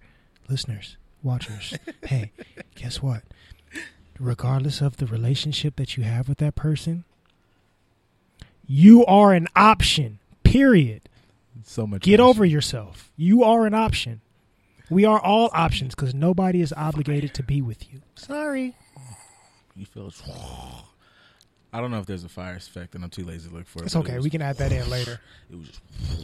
listeners, 0.48 0.98
watchers. 1.22 1.74
hey, 2.06 2.32
guess 2.76 3.02
what? 3.02 3.24
Regardless 4.18 4.82
of 4.82 4.98
the 4.98 5.06
relationship 5.06 5.76
that 5.78 5.98
you 5.98 6.04
have 6.04 6.30
with 6.30 6.38
that 6.40 6.56
person, 6.56 7.04
you 8.66 9.06
are 9.06 9.34
an 9.34 9.48
option. 9.56 10.20
Period. 10.44 11.04
so 11.64 11.86
much, 11.86 12.02
Get 12.02 12.18
trash. 12.18 12.28
over 12.28 12.46
yourself. 12.46 13.12
You 13.18 13.44
are 13.44 13.66
an 13.66 13.74
option. 13.74 14.22
We 14.90 15.06
are 15.06 15.20
all 15.20 15.52
options 15.54 15.94
because 15.94 16.16
nobody 16.16 16.62
is 16.62 16.74
obligated 16.74 17.34
to 17.36 17.44
be 17.44 17.62
with 17.62 17.92
you. 17.94 18.02
Sorry. 18.16 18.76
You 19.80 19.86
feel. 19.86 20.12
I 21.72 21.80
don't 21.82 21.92
know 21.92 22.00
if 22.00 22.06
there's 22.08 22.24
a 22.24 22.30
fire 22.30 22.56
effect, 22.56 22.96
and 22.96 23.04
I'm 23.04 23.10
too 23.12 23.24
lazy 23.24 23.48
to 23.50 23.56
look 23.56 23.68
for 23.68 23.80
it. 23.80 23.86
It's 23.86 23.94
but 23.94 24.02
it 24.02 24.04
okay. 24.08 24.16
was- 24.18 24.24
We 24.24 24.30
can 24.30 24.42
add 24.42 24.58
that 24.58 24.72
in 24.72 24.90
later. 24.90 25.22
It 25.52 25.56
was 25.58 25.68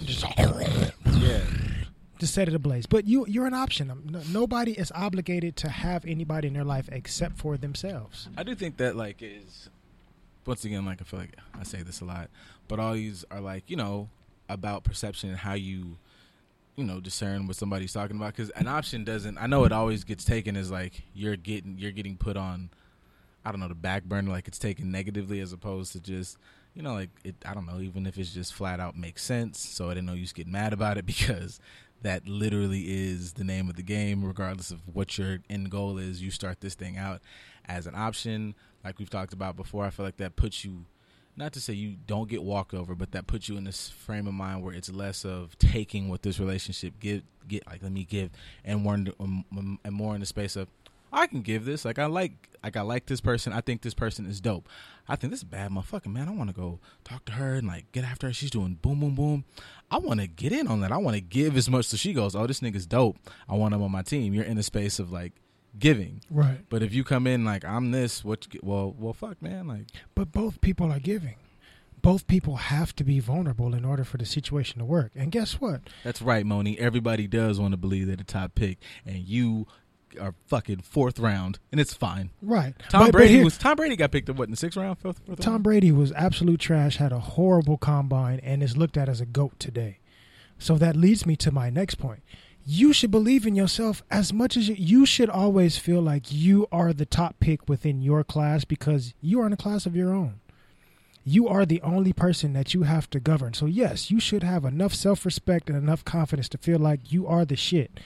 just 0.05 0.21
Just, 0.23 0.35
yeah. 1.21 1.41
just 2.19 2.33
set 2.33 2.47
it 2.47 2.53
ablaze. 2.55 2.85
But 2.87 3.05
you, 3.05 3.25
you're 3.27 3.45
an 3.45 3.53
option. 3.53 3.89
Um, 3.91 4.03
no- 4.09 4.23
nobody 4.31 4.71
is 4.73 4.91
obligated 4.93 5.55
to 5.57 5.69
have 5.69 6.03
anybody 6.05 6.47
in 6.47 6.53
their 6.53 6.63
life 6.63 6.89
except 6.91 7.37
for 7.37 7.57
themselves. 7.57 8.27
I 8.35 8.43
do 8.43 8.55
think 8.55 8.77
that 8.77 8.95
like 8.95 9.17
is 9.21 9.69
once 10.45 10.65
again 10.65 10.85
like 10.85 10.99
I 11.01 11.05
feel 11.05 11.19
like 11.19 11.35
I 11.59 11.63
say 11.63 11.81
this 11.83 12.01
a 12.01 12.05
lot, 12.05 12.29
but 12.67 12.79
all 12.79 12.93
these 12.93 13.23
are 13.31 13.39
like 13.41 13.69
you 13.69 13.77
know 13.77 14.09
about 14.49 14.83
perception 14.83 15.29
and 15.29 15.37
how 15.39 15.53
you 15.53 15.97
you 16.75 16.83
know 16.83 16.99
discern 16.99 17.47
what 17.47 17.55
somebody's 17.55 17.93
talking 17.93 18.17
about 18.17 18.35
because 18.35 18.49
an 18.51 18.67
option 18.67 19.03
doesn't. 19.03 19.37
I 19.37 19.45
know 19.47 19.63
it 19.63 19.71
always 19.71 20.03
gets 20.03 20.25
taken 20.25 20.57
as 20.57 20.71
like 20.71 21.03
you're 21.13 21.35
getting 21.37 21.75
you're 21.77 21.91
getting 21.91 22.17
put 22.17 22.35
on. 22.35 22.69
I 23.45 23.51
don't 23.51 23.59
know 23.59 23.67
the 23.67 23.75
back 23.75 24.03
burner, 24.03 24.31
like 24.31 24.47
it's 24.47 24.59
taken 24.59 24.91
negatively 24.91 25.39
as 25.39 25.53
opposed 25.53 25.91
to 25.93 25.99
just 25.99 26.37
you 26.73 26.81
know 26.81 26.93
like 26.93 27.11
it. 27.23 27.35
I 27.45 27.53
don't 27.53 27.67
know 27.67 27.79
even 27.79 28.07
if 28.07 28.17
it's 28.17 28.33
just 28.33 28.53
flat 28.53 28.79
out 28.79 28.97
makes 28.97 29.23
sense. 29.23 29.59
So 29.59 29.85
I 29.85 29.93
didn't 29.93 30.07
know 30.07 30.13
you 30.13 30.27
get 30.27 30.47
mad 30.47 30.73
about 30.73 30.97
it 30.97 31.05
because 31.05 31.59
that 32.01 32.27
literally 32.27 32.83
is 32.87 33.33
the 33.33 33.43
name 33.43 33.69
of 33.69 33.75
the 33.75 33.83
game, 33.83 34.23
regardless 34.23 34.71
of 34.71 34.81
what 34.91 35.17
your 35.17 35.39
end 35.49 35.69
goal 35.71 35.97
is. 35.97 36.21
You 36.21 36.31
start 36.31 36.61
this 36.61 36.75
thing 36.75 36.97
out 36.97 37.21
as 37.67 37.87
an 37.87 37.95
option, 37.95 38.55
like 38.83 38.99
we've 38.99 39.09
talked 39.09 39.33
about 39.33 39.55
before. 39.55 39.85
I 39.85 39.89
feel 39.89 40.05
like 40.05 40.17
that 40.17 40.35
puts 40.35 40.65
you 40.65 40.85
not 41.37 41.53
to 41.53 41.59
say 41.59 41.73
you 41.73 41.95
don't 42.07 42.29
get 42.29 42.43
walked 42.43 42.73
over, 42.73 42.95
but 42.95 43.11
that 43.11 43.27
puts 43.27 43.49
you 43.49 43.57
in 43.57 43.65
this 43.65 43.89
frame 43.89 44.27
of 44.27 44.33
mind 44.33 44.63
where 44.63 44.73
it's 44.73 44.89
less 44.89 45.25
of 45.25 45.57
taking 45.59 46.07
what 46.07 46.21
this 46.21 46.39
relationship 46.39 46.93
give 46.99 47.23
get 47.47 47.65
like 47.67 47.83
let 47.83 47.91
me 47.91 48.05
give, 48.05 48.31
and 48.63 48.81
more 48.81 48.95
in 48.95 49.03
the, 49.05 49.13
um, 49.19 49.79
and 49.83 49.93
more 49.93 50.15
in 50.15 50.21
the 50.21 50.25
space 50.25 50.55
of 50.55 50.67
I 51.15 51.27
can 51.27 51.41
give 51.41 51.65
this. 51.65 51.85
Like 51.85 51.97
I 51.97 52.05
like 52.05 52.49
like 52.63 52.75
I 52.75 52.81
like 52.81 53.05
this 53.05 53.21
person. 53.21 53.53
I 53.53 53.61
think 53.61 53.81
this 53.81 53.93
person 53.93 54.25
is 54.25 54.41
dope. 54.41 54.67
I 55.07 55.15
think 55.15 55.31
this 55.31 55.39
is 55.39 55.43
a 55.43 55.47
bad 55.47 55.71
motherfucker, 55.71 56.07
man. 56.07 56.27
I 56.27 56.31
want 56.31 56.49
to 56.49 56.55
go 56.55 56.79
talk 57.03 57.25
to 57.25 57.33
her 57.33 57.55
and 57.55 57.67
like 57.67 57.91
get 57.91 58.03
after 58.03 58.27
her. 58.27 58.33
She's 58.33 58.49
doing 58.51 58.75
boom 58.81 58.99
boom 58.99 59.15
boom. 59.15 59.45
I 59.89 59.97
want 59.97 60.19
to 60.19 60.27
get 60.27 60.51
in 60.51 60.67
on 60.67 60.81
that. 60.81 60.91
I 60.91 60.97
want 60.97 61.15
to 61.15 61.21
give 61.21 61.55
as 61.55 61.69
much 61.69 61.85
so 61.85 61.97
she 61.97 62.11
goes, 62.13 62.35
"Oh, 62.35 62.45
this 62.47 62.59
nigga's 62.59 62.85
dope. 62.85 63.17
I 63.47 63.55
want 63.55 63.73
him 63.73 63.81
on 63.81 63.91
my 63.91 64.01
team." 64.01 64.33
You're 64.33 64.43
in 64.43 64.57
the 64.57 64.63
space 64.63 64.99
of 64.99 65.11
like 65.11 65.33
giving. 65.79 66.21
Right. 66.29 66.59
But 66.69 66.83
if 66.83 66.93
you 66.93 67.03
come 67.03 67.27
in 67.27 67.45
like 67.45 67.63
I'm 67.63 67.91
this, 67.91 68.25
what? 68.25 68.47
Well, 68.61 68.93
well, 68.97 69.13
fuck, 69.13 69.41
man. 69.41 69.67
Like, 69.67 69.85
But 70.13 70.31
both 70.31 70.59
people 70.61 70.91
are 70.91 70.99
giving. 70.99 71.35
Both 72.01 72.27
people 72.27 72.57
have 72.57 72.95
to 72.97 73.03
be 73.03 73.19
vulnerable 73.19 73.73
in 73.73 73.83
order 73.83 74.03
for 74.03 74.17
the 74.17 74.25
situation 74.25 74.77
to 74.77 74.85
work. 74.85 75.11
And 75.15 75.31
guess 75.31 75.53
what? 75.59 75.81
that's 76.03 76.21
right, 76.21 76.45
Moni. 76.45 76.77
Everybody 76.77 77.25
does 77.25 77.59
want 77.59 77.71
to 77.71 77.77
believe 77.77 78.05
they're 78.05 78.15
the 78.15 78.23
top 78.23 78.53
pick, 78.53 78.77
and 79.05 79.17
you 79.17 79.65
are 80.19 80.33
fucking 80.47 80.79
fourth 80.81 81.19
round, 81.19 81.59
and 81.71 81.79
it's 81.81 81.93
fine. 81.93 82.29
Right. 82.41 82.73
Tom 82.89 83.01
But- 83.01 83.05
but 83.07 83.11
Brady 83.13 83.33
here- 83.35 83.43
was 83.43 83.57
Tom 83.57 83.75
Brady 83.77 83.95
got 83.95 84.11
picked 84.11 84.29
up 84.29 84.37
what 84.37 84.45
in 84.45 84.51
the 84.51 84.57
sixth 84.57 84.77
round, 84.77 84.97
fifth, 84.99 85.19
fourth 85.25 85.39
Tom 85.39 85.53
round? 85.53 85.63
Brady 85.63 85.91
was 85.91 86.11
absolute 86.13 86.59
trash, 86.59 86.97
had 86.97 87.11
a 87.11 87.19
horrible 87.19 87.77
combine, 87.77 88.39
and 88.43 88.61
is 88.63 88.77
looked 88.77 88.97
at 88.97 89.09
as 89.09 89.21
a 89.21 89.25
GOAT 89.25 89.59
today. 89.59 89.99
So 90.57 90.77
that 90.77 90.95
leads 90.95 91.25
me 91.25 91.35
to 91.37 91.51
my 91.51 91.69
next 91.69 91.95
point. 91.95 92.21
You 92.67 92.93
should 92.93 93.11
believe 93.11 93.45
in 93.45 93.55
yourself 93.55 94.01
as 94.09 94.33
much 94.33 94.57
as 94.57 94.69
you, 94.69 94.75
you 94.75 95.05
should 95.05 95.29
always 95.29 95.77
feel 95.77 96.01
like 96.01 96.31
you 96.31 96.67
are 96.71 96.93
the 96.93 97.05
top 97.05 97.39
pick 97.39 97.69
within 97.69 98.01
your 98.01 98.23
class 98.23 98.65
because 98.65 99.13
you 99.21 99.39
are 99.41 99.45
in 99.45 99.53
a 99.53 99.57
class 99.57 99.85
of 99.85 99.95
your 99.95 100.13
own. 100.13 100.39
You 101.27 101.47
are 101.47 101.65
the 101.65 101.81
only 101.81 102.13
person 102.13 102.53
that 102.53 102.73
you 102.73 102.83
have 102.83 103.09
to 103.11 103.19
govern. 103.19 103.53
So, 103.53 103.65
yes, 103.65 104.09
you 104.11 104.19
should 104.19 104.43
have 104.43 104.63
enough 104.65 104.93
self 104.95 105.25
respect 105.25 105.69
and 105.69 105.77
enough 105.77 106.05
confidence 106.05 106.47
to 106.49 106.57
feel 106.57 106.79
like 106.79 107.11
you 107.11 107.27
are 107.27 107.45
the 107.45 107.55
shit. 107.55 107.99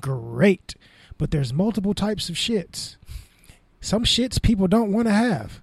Great. 0.00 0.74
But 1.18 1.30
there's 1.30 1.52
multiple 1.52 1.94
types 1.94 2.28
of 2.28 2.34
shits. 2.36 2.96
Some 3.80 4.04
shits 4.04 4.40
people 4.40 4.66
don't 4.66 4.92
want 4.92 5.08
to 5.08 5.14
have. 5.14 5.60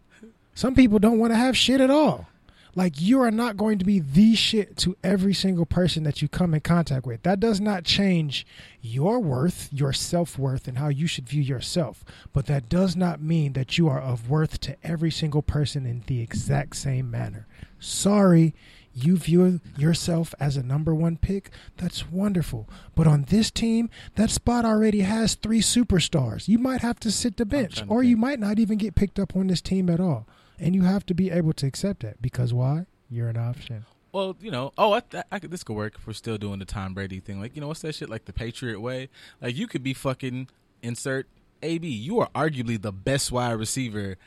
Some 0.53 0.75
people 0.75 0.99
don't 0.99 1.19
want 1.19 1.33
to 1.33 1.37
have 1.37 1.57
shit 1.57 1.81
at 1.81 1.89
all. 1.89 2.27
Like 2.73 3.01
you 3.01 3.19
are 3.21 3.31
not 3.31 3.57
going 3.57 3.79
to 3.79 3.85
be 3.85 3.99
the 3.99 4.33
shit 4.35 4.77
to 4.77 4.95
every 5.03 5.33
single 5.33 5.65
person 5.65 6.03
that 6.03 6.21
you 6.21 6.29
come 6.29 6.53
in 6.53 6.61
contact 6.61 7.05
with. 7.05 7.23
That 7.23 7.41
does 7.41 7.59
not 7.59 7.83
change 7.83 8.45
your 8.81 9.19
worth, 9.19 9.67
your 9.73 9.91
self 9.91 10.39
worth, 10.39 10.67
and 10.67 10.77
how 10.77 10.87
you 10.87 11.05
should 11.05 11.27
view 11.27 11.41
yourself. 11.41 12.05
But 12.31 12.45
that 12.45 12.69
does 12.69 12.95
not 12.95 13.21
mean 13.21 13.53
that 13.53 13.77
you 13.77 13.89
are 13.89 13.99
of 13.99 14.29
worth 14.29 14.61
to 14.61 14.77
every 14.83 15.11
single 15.11 15.41
person 15.41 15.85
in 15.85 16.03
the 16.07 16.21
exact 16.21 16.77
same 16.77 17.11
manner. 17.11 17.45
Sorry, 17.79 18.53
you 18.93 19.17
view 19.17 19.59
yourself 19.77 20.33
as 20.39 20.57
a 20.57 20.63
number 20.63 20.93
one 20.93 21.17
pick. 21.17 21.49
That's 21.77 22.09
wonderful. 22.09 22.69
But 22.95 23.07
on 23.07 23.23
this 23.23 23.51
team, 23.51 23.89
that 24.15 24.29
spot 24.29 24.65
already 24.65 25.01
has 25.01 25.35
three 25.35 25.61
superstars. 25.61 26.47
You 26.47 26.59
might 26.59 26.81
have 26.81 26.99
to 27.01 27.11
sit 27.11 27.37
the 27.37 27.45
bench, 27.45 27.83
or 27.87 28.03
you 28.03 28.17
might 28.17 28.39
not 28.39 28.59
even 28.59 28.77
get 28.77 28.95
picked 28.95 29.19
up 29.19 29.35
on 29.35 29.47
this 29.47 29.61
team 29.61 29.89
at 29.89 29.99
all. 29.99 30.27
And 30.59 30.75
you 30.75 30.83
have 30.83 31.05
to 31.07 31.13
be 31.13 31.31
able 31.31 31.53
to 31.53 31.65
accept 31.65 32.01
that 32.01 32.21
because 32.21 32.53
why? 32.53 32.85
You're 33.09 33.29
an 33.29 33.37
option. 33.37 33.85
Well, 34.11 34.35
you 34.41 34.51
know, 34.51 34.73
oh, 34.77 34.93
I, 34.93 35.01
I 35.31 35.39
could, 35.39 35.51
this 35.51 35.63
could 35.63 35.75
work 35.75 35.95
if 35.97 36.05
we're 36.05 36.13
still 36.13 36.37
doing 36.37 36.59
the 36.59 36.65
Tom 36.65 36.93
Brady 36.93 37.19
thing. 37.19 37.39
Like, 37.39 37.55
you 37.55 37.61
know, 37.61 37.67
what's 37.67 37.81
that 37.81 37.95
shit? 37.95 38.09
Like 38.09 38.25
the 38.25 38.33
Patriot 38.33 38.79
way. 38.79 39.09
Like, 39.41 39.55
you 39.55 39.67
could 39.67 39.83
be 39.83 39.93
fucking 39.93 40.49
insert 40.81 41.27
AB. 41.63 41.87
You 41.87 42.19
are 42.19 42.29
arguably 42.35 42.81
the 42.81 42.91
best 42.91 43.31
wide 43.31 43.53
receiver 43.53 44.17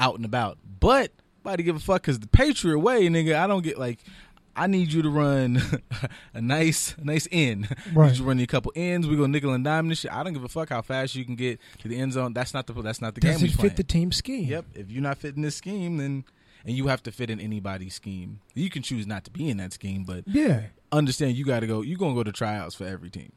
out 0.00 0.16
and 0.16 0.24
about, 0.24 0.58
but 0.80 1.12
nobody 1.44 1.62
give 1.62 1.76
a 1.76 1.80
fuck 1.80 2.02
because 2.02 2.18
the 2.20 2.26
Patriot 2.26 2.78
way, 2.78 3.08
nigga. 3.08 3.36
I 3.36 3.46
don't 3.46 3.62
get 3.62 3.78
like. 3.78 3.98
I 4.56 4.68
need 4.68 4.92
you 4.92 5.02
to 5.02 5.10
run 5.10 5.60
a 6.34 6.40
nice, 6.40 6.94
nice 7.02 7.26
end. 7.32 7.66
Right. 7.92 8.04
You 8.06 8.10
need 8.12 8.18
you 8.20 8.24
run 8.24 8.38
a 8.38 8.46
couple 8.46 8.70
ends. 8.76 9.08
We 9.08 9.16
go 9.16 9.26
nickel 9.26 9.52
and 9.52 9.64
dime 9.64 9.88
this 9.88 9.98
shit. 9.98 10.12
I 10.12 10.22
don't 10.22 10.32
give 10.32 10.44
a 10.44 10.48
fuck 10.48 10.68
how 10.68 10.80
fast 10.80 11.16
you 11.16 11.24
can 11.24 11.34
get 11.34 11.58
to 11.80 11.88
the 11.88 11.96
end 11.98 12.12
zone. 12.12 12.34
That's 12.34 12.54
not 12.54 12.68
the 12.68 12.72
that's 12.74 13.00
not 13.00 13.16
the 13.16 13.20
Does 13.20 13.38
game. 13.42 13.42
we 13.42 13.48
fit 13.52 13.74
the 13.76 13.82
team 13.82 14.12
scheme? 14.12 14.44
Yep. 14.48 14.64
If 14.74 14.90
you're 14.92 15.02
not 15.02 15.18
fitting 15.18 15.42
this 15.42 15.56
scheme, 15.56 15.96
then 15.96 16.24
and 16.64 16.76
you 16.76 16.86
have 16.86 17.02
to 17.02 17.10
fit 17.10 17.30
in 17.30 17.40
anybody's 17.40 17.94
scheme. 17.94 18.38
You 18.54 18.70
can 18.70 18.82
choose 18.82 19.08
not 19.08 19.24
to 19.24 19.30
be 19.32 19.50
in 19.50 19.56
that 19.56 19.72
scheme, 19.72 20.04
but 20.04 20.22
Yeah. 20.28 20.66
understand 20.92 21.34
you 21.36 21.44
got 21.44 21.60
to 21.60 21.66
go. 21.66 21.82
You're 21.82 21.98
gonna 21.98 22.14
go 22.14 22.22
to 22.22 22.30
tryouts 22.32 22.76
for 22.76 22.84
every 22.86 23.10
team. 23.10 23.32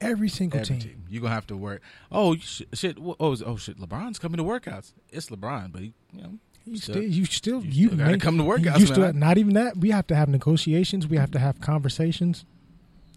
Every 0.00 0.30
single 0.30 0.60
Every 0.60 0.76
team. 0.78 0.80
team. 0.80 1.04
You're 1.10 1.20
gonna 1.22 1.34
have 1.34 1.46
to 1.48 1.58
work. 1.58 1.82
Oh 2.10 2.36
sh- 2.36 2.62
shit! 2.72 2.96
Oh, 2.98 3.16
oh 3.20 3.56
shit! 3.58 3.78
LeBron's 3.78 4.18
coming 4.18 4.38
to 4.38 4.44
workouts. 4.44 4.92
It's 5.10 5.28
LeBron, 5.28 5.72
but 5.72 5.82
he, 5.82 5.92
you 6.14 6.22
know, 6.22 6.38
You 6.66 6.76
still- 6.78 6.94
still, 6.94 7.02
you 7.04 7.24
still, 7.26 7.64
you 7.64 7.86
still 7.88 7.98
gotta 7.98 8.18
come 8.18 8.38
to 8.38 8.44
workouts, 8.44 8.78
You 8.78 8.86
still, 8.86 9.12
not 9.12 9.36
even 9.38 9.54
that. 9.54 9.76
We 9.76 9.90
have 9.90 10.06
to 10.08 10.16
have 10.16 10.28
negotiations. 10.28 11.06
We 11.06 11.16
have 11.18 11.30
to 11.32 11.38
have 11.38 11.60
conversations. 11.60 12.44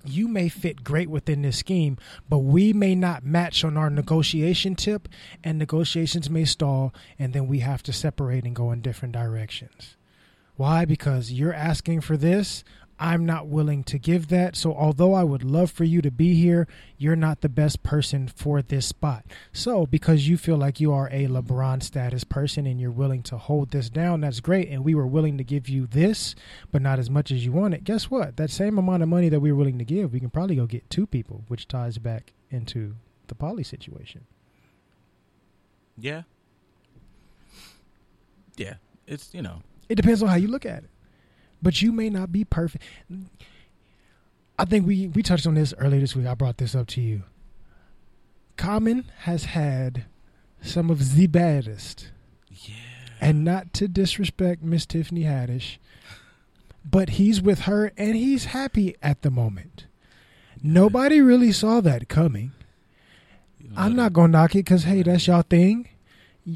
You 0.06 0.28
may 0.28 0.48
fit 0.48 0.84
great 0.84 1.10
within 1.10 1.42
this 1.42 1.58
scheme, 1.58 1.98
but 2.30 2.40
we 2.40 2.72
may 2.72 2.96
not 2.96 3.26
match 3.26 3.64
on 3.66 3.76
our 3.78 3.90
negotiation 3.90 4.76
tip, 4.76 5.10
and 5.44 5.58
negotiations 5.58 6.30
may 6.30 6.46
stall, 6.46 6.94
and 7.20 7.34
then 7.34 7.48
we 7.48 7.60
have 7.60 7.84
to 7.84 7.94
separate 7.94 8.46
and 8.46 8.56
go 8.56 8.72
in 8.72 8.82
different 8.82 9.14
directions. 9.14 9.96
Why? 10.56 10.86
Because 10.86 11.32
you're 11.32 11.54
asking 11.54 12.02
for 12.02 12.16
this. 12.18 12.64
I'm 13.00 13.26
not 13.26 13.48
willing 13.48 13.84
to 13.86 14.00
give 14.00 14.30
that. 14.30 14.56
So, 14.56 14.74
although 14.74 15.14
I 15.14 15.24
would 15.24 15.44
love 15.44 15.70
for 15.70 15.84
you 15.84 16.02
to 16.02 16.10
be 16.10 16.34
here, 16.34 16.68
you're 16.98 17.16
not 17.16 17.42
the 17.42 17.50
best 17.50 17.84
person 17.84 18.28
for 18.28 18.62
this 18.62 18.88
spot. 18.88 19.24
So, 19.54 19.86
because 19.86 20.28
you 20.28 20.36
feel 20.38 20.58
like 20.58 20.80
you 20.80 20.92
are 20.92 21.08
a 21.12 21.28
LeBron 21.28 21.84
status 21.84 22.24
person 22.24 22.66
and 22.66 22.82
you're 22.82 22.90
willing 22.90 23.22
to 23.24 23.38
hold 23.38 23.70
this 23.70 23.90
down, 23.90 24.22
that's 24.22 24.40
great. 24.40 24.70
And 24.70 24.84
we 24.84 24.96
were 24.96 25.06
willing 25.06 25.38
to 25.38 25.44
give 25.44 25.70
you 25.70 25.86
this, 25.86 26.34
but 26.72 26.82
not 26.82 26.98
as 26.98 27.10
much 27.10 27.32
as 27.32 27.46
you 27.46 27.52
wanted. 27.52 27.84
Guess 27.84 28.10
what? 28.10 28.38
That 28.38 28.50
same 28.50 28.80
amount 28.80 29.04
of 29.04 29.10
money 29.10 29.30
that 29.30 29.40
we 29.42 29.52
were 29.52 29.58
willing 29.58 29.78
to 29.78 29.86
give, 29.86 30.12
we 30.14 30.20
can 30.20 30.32
probably 30.32 30.56
go 30.56 30.66
get 30.66 30.90
two 30.90 31.06
people, 31.06 31.44
which 31.48 31.68
ties 31.68 32.00
back 32.00 32.34
into 32.50 32.96
the 33.28 33.36
poly 33.36 33.64
situation. 33.64 34.26
yeah, 36.00 36.24
yeah. 38.56 38.76
It's 39.06 39.34
you 39.34 39.42
know, 39.42 39.62
It 39.88 39.96
depends 39.96 40.22
on 40.24 40.30
how 40.30 40.36
you 40.36 40.48
look 40.48 40.66
at 40.66 40.84
it. 40.84 40.90
But 41.62 41.82
you 41.82 41.92
may 41.92 42.10
not 42.10 42.32
be 42.32 42.44
perfect. 42.44 42.84
I 44.60 44.66
think 44.66 44.88
we 44.88 45.08
we 45.08 45.24
touched 45.24 45.48
on 45.48 45.56
this 45.56 45.74
earlier 45.78 46.00
this 46.00 46.16
week. 46.16 46.28
I 46.28 46.34
brought 46.34 46.58
this 46.58 46.76
up 46.76 46.88
to 46.88 47.02
you. 47.02 47.24
Common 48.56 49.06
has 49.20 49.46
had 49.46 50.06
some 50.62 50.90
of 50.90 51.16
the 51.16 51.28
baddest, 51.28 52.10
yeah. 52.50 52.76
and 53.22 53.44
not 53.44 53.74
to 53.74 53.88
disrespect 53.88 54.64
Miss 54.64 54.86
Tiffany 54.86 55.24
Haddish, 55.24 55.78
but 56.84 57.10
he's 57.10 57.42
with 57.42 57.62
her 57.62 57.92
and 57.98 58.16
he's 58.16 58.46
happy 58.46 58.96
at 59.04 59.22
the 59.22 59.30
moment. 59.30 59.86
Nobody 60.64 61.22
really 61.22 61.52
saw 61.52 61.82
that 61.82 62.10
coming. 62.10 62.52
I'm 63.76 63.96
not 63.96 64.14
gonna 64.14 64.30
knock 64.30 64.56
it 64.56 64.60
because 64.60 64.84
hey, 64.84 65.04
that's 65.04 65.28
y'all 65.28 65.44
thing. 65.44 65.90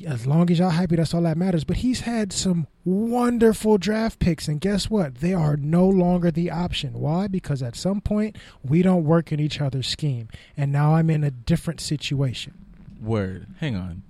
As 0.08 0.26
long 0.26 0.50
as 0.50 0.60
y'all 0.60 0.70
happy, 0.70 0.96
that's 0.96 1.14
all 1.14 1.24
that 1.24 1.36
matters. 1.38 1.66
But 1.66 1.78
he's 1.78 2.02
had 2.02 2.32
some 2.32 2.68
wonderful 2.86 3.78
draft 3.78 4.20
picks, 4.20 4.48
and 4.48 4.62
guess 4.62 4.90
what? 4.90 5.16
They 5.16 5.34
are 5.34 5.58
no 5.58 5.86
longer 5.88 6.32
the 6.32 6.50
option. 6.50 6.94
Why? 6.94 7.28
Because 7.28 7.62
at 7.62 7.76
some 7.76 8.00
point 8.00 8.38
we 8.64 8.82
don't 8.84 9.04
work 9.04 9.34
in 9.34 9.40
each 9.42 9.60
other's 9.60 9.88
scheme, 9.88 10.30
and 10.56 10.72
now 10.72 10.96
I'm 10.96 11.10
in 11.10 11.24
a 11.26 11.32
different 11.32 11.82
situation. 11.82 12.54
Word. 13.02 13.48
Hang 13.60 13.76
on. 13.76 14.04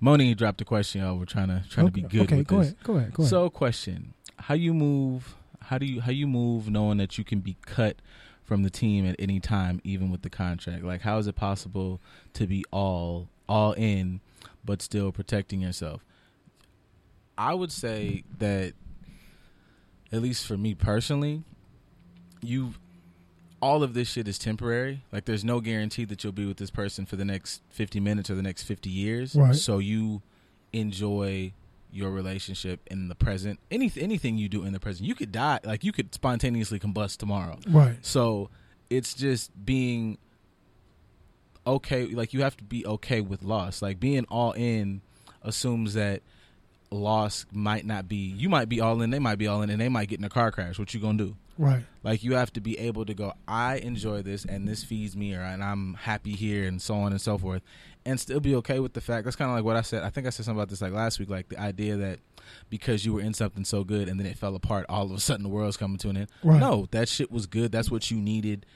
Moni 0.00 0.34
dropped 0.34 0.60
a 0.60 0.64
question. 0.64 1.00
Y'all. 1.00 1.16
We're 1.16 1.24
trying 1.24 1.48
to 1.48 1.62
trying 1.70 1.86
to 1.86 1.92
be 1.92 2.02
good 2.02 2.22
Okay, 2.22 2.38
with 2.38 2.46
go 2.48 2.58
this. 2.58 2.66
ahead. 2.68 2.82
Go 2.82 2.96
ahead. 2.96 3.14
Go 3.14 3.22
ahead. 3.22 3.30
So, 3.30 3.48
question: 3.48 4.12
How 4.38 4.54
you 4.54 4.74
move? 4.74 5.34
How 5.60 5.78
do 5.78 5.86
you 5.86 6.00
how 6.02 6.10
you 6.10 6.26
move 6.26 6.68
knowing 6.68 6.98
that 6.98 7.16
you 7.16 7.24
can 7.24 7.40
be 7.40 7.56
cut 7.64 7.96
from 8.44 8.64
the 8.64 8.70
team 8.70 9.06
at 9.06 9.16
any 9.18 9.40
time, 9.40 9.80
even 9.84 10.10
with 10.10 10.22
the 10.22 10.30
contract? 10.30 10.84
Like, 10.84 11.02
how 11.02 11.16
is 11.18 11.26
it 11.26 11.36
possible 11.36 12.00
to 12.34 12.46
be 12.46 12.64
all 12.70 13.28
all 13.48 13.72
in, 13.74 14.20
but 14.64 14.82
still 14.82 15.12
protecting 15.12 15.60
yourself? 15.60 16.04
I 17.36 17.54
would 17.54 17.72
say 17.72 18.24
that, 18.38 18.74
at 20.12 20.22
least 20.22 20.46
for 20.46 20.56
me 20.56 20.74
personally, 20.74 21.42
you 22.40 22.74
all 23.60 23.82
of 23.84 23.94
this 23.94 24.08
shit 24.08 24.26
is 24.26 24.38
temporary. 24.38 25.04
Like, 25.12 25.24
there's 25.24 25.44
no 25.44 25.60
guarantee 25.60 26.04
that 26.06 26.24
you'll 26.24 26.32
be 26.32 26.44
with 26.44 26.56
this 26.56 26.70
person 26.70 27.06
for 27.06 27.14
the 27.14 27.24
next 27.24 27.62
50 27.70 28.00
minutes 28.00 28.28
or 28.28 28.34
the 28.34 28.42
next 28.42 28.64
50 28.64 28.90
years. 28.90 29.36
Right. 29.36 29.54
So 29.54 29.78
you 29.78 30.20
enjoy 30.72 31.52
your 31.92 32.10
relationship 32.10 32.80
in 32.90 33.08
the 33.08 33.14
present. 33.14 33.60
Any 33.70 33.92
anything 33.96 34.36
you 34.36 34.48
do 34.48 34.64
in 34.64 34.72
the 34.72 34.80
present, 34.80 35.06
you 35.06 35.14
could 35.14 35.30
die. 35.30 35.60
Like 35.62 35.84
you 35.84 35.92
could 35.92 36.12
spontaneously 36.14 36.80
combust 36.80 37.18
tomorrow. 37.18 37.58
right. 37.68 37.96
So 38.02 38.50
it's 38.90 39.14
just 39.14 39.50
being 39.64 40.18
okay. 41.66 42.06
Like 42.06 42.32
you 42.32 42.42
have 42.42 42.56
to 42.58 42.64
be 42.64 42.86
okay 42.86 43.20
with 43.20 43.42
loss. 43.42 43.82
Like 43.82 44.00
being 44.00 44.24
all 44.28 44.52
in 44.52 45.02
assumes 45.42 45.94
that 45.94 46.22
loss 46.90 47.46
might 47.52 47.84
not 47.84 48.08
be. 48.08 48.16
You 48.16 48.48
might 48.48 48.68
be 48.68 48.80
all 48.80 49.00
in. 49.02 49.10
They 49.10 49.18
might 49.18 49.38
be 49.38 49.46
all 49.46 49.62
in, 49.62 49.70
and 49.70 49.80
they 49.80 49.88
might 49.88 50.08
get 50.08 50.18
in 50.18 50.24
a 50.24 50.30
car 50.30 50.50
crash. 50.50 50.78
What 50.78 50.92
you 50.94 51.00
gonna 51.00 51.18
do? 51.18 51.36
Right. 51.58 51.84
Like 52.02 52.22
you 52.22 52.34
have 52.34 52.52
to 52.54 52.60
be 52.60 52.78
able 52.78 53.04
to 53.04 53.14
go. 53.14 53.32
I 53.46 53.76
enjoy 53.76 54.22
this, 54.22 54.44
and 54.44 54.66
this 54.66 54.84
feeds 54.84 55.16
me, 55.16 55.34
or 55.34 55.40
and 55.40 55.62
I'm 55.62 55.94
happy 55.94 56.32
here, 56.32 56.66
and 56.66 56.80
so 56.80 56.94
on 56.94 57.12
and 57.12 57.20
so 57.20 57.38
forth, 57.38 57.62
and 58.04 58.18
still 58.18 58.40
be 58.40 58.54
okay 58.56 58.80
with 58.80 58.94
the 58.94 59.00
fact. 59.00 59.24
That's 59.24 59.36
kind 59.36 59.50
of 59.50 59.56
like 59.56 59.64
what 59.64 59.76
I 59.76 59.82
said. 59.82 60.02
I 60.02 60.10
think 60.10 60.26
I 60.26 60.30
said 60.30 60.46
something 60.46 60.58
about 60.58 60.68
this 60.68 60.82
like 60.82 60.92
last 60.92 61.18
week. 61.18 61.30
Like 61.30 61.48
the 61.48 61.60
idea 61.60 61.96
that 61.96 62.20
because 62.70 63.04
you 63.04 63.12
were 63.14 63.20
in 63.20 63.34
something 63.34 63.64
so 63.64 63.84
good 63.84 64.08
and 64.08 64.18
then 64.18 64.26
it 64.26 64.36
fell 64.36 64.54
apart, 64.54 64.86
all 64.88 65.04
of 65.04 65.12
a 65.12 65.20
sudden 65.20 65.42
the 65.42 65.48
world's 65.48 65.76
coming 65.76 65.98
to 65.98 66.08
an 66.08 66.16
end. 66.16 66.28
Right. 66.42 66.60
No, 66.60 66.88
that 66.90 67.08
shit 67.08 67.30
was 67.30 67.46
good. 67.46 67.72
That's 67.72 67.90
what 67.90 68.10
you 68.10 68.18
needed 68.18 68.66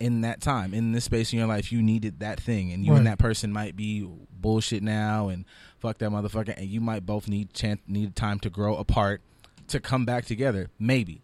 in 0.00 0.20
that 0.22 0.40
time, 0.40 0.72
in 0.74 0.92
this 0.92 1.04
space 1.04 1.32
in 1.32 1.38
your 1.38 1.48
life. 1.48 1.72
You 1.72 1.82
needed 1.82 2.20
that 2.20 2.40
thing, 2.40 2.72
and 2.72 2.84
you 2.84 2.92
Right. 2.92 2.98
and 2.98 3.06
that 3.06 3.18
person 3.18 3.52
might 3.52 3.76
be 3.76 4.08
bullshit 4.32 4.82
now, 4.82 5.28
and 5.28 5.44
fuck 5.78 5.98
that 5.98 6.10
motherfucker, 6.10 6.54
and 6.56 6.66
you 6.68 6.80
might 6.80 7.04
both 7.06 7.28
need 7.28 7.52
chance, 7.52 7.80
need 7.86 8.14
time 8.16 8.38
to 8.40 8.50
grow 8.50 8.76
apart 8.76 9.22
to 9.68 9.80
come 9.80 10.04
back 10.04 10.24
together, 10.24 10.70
maybe. 10.78 11.20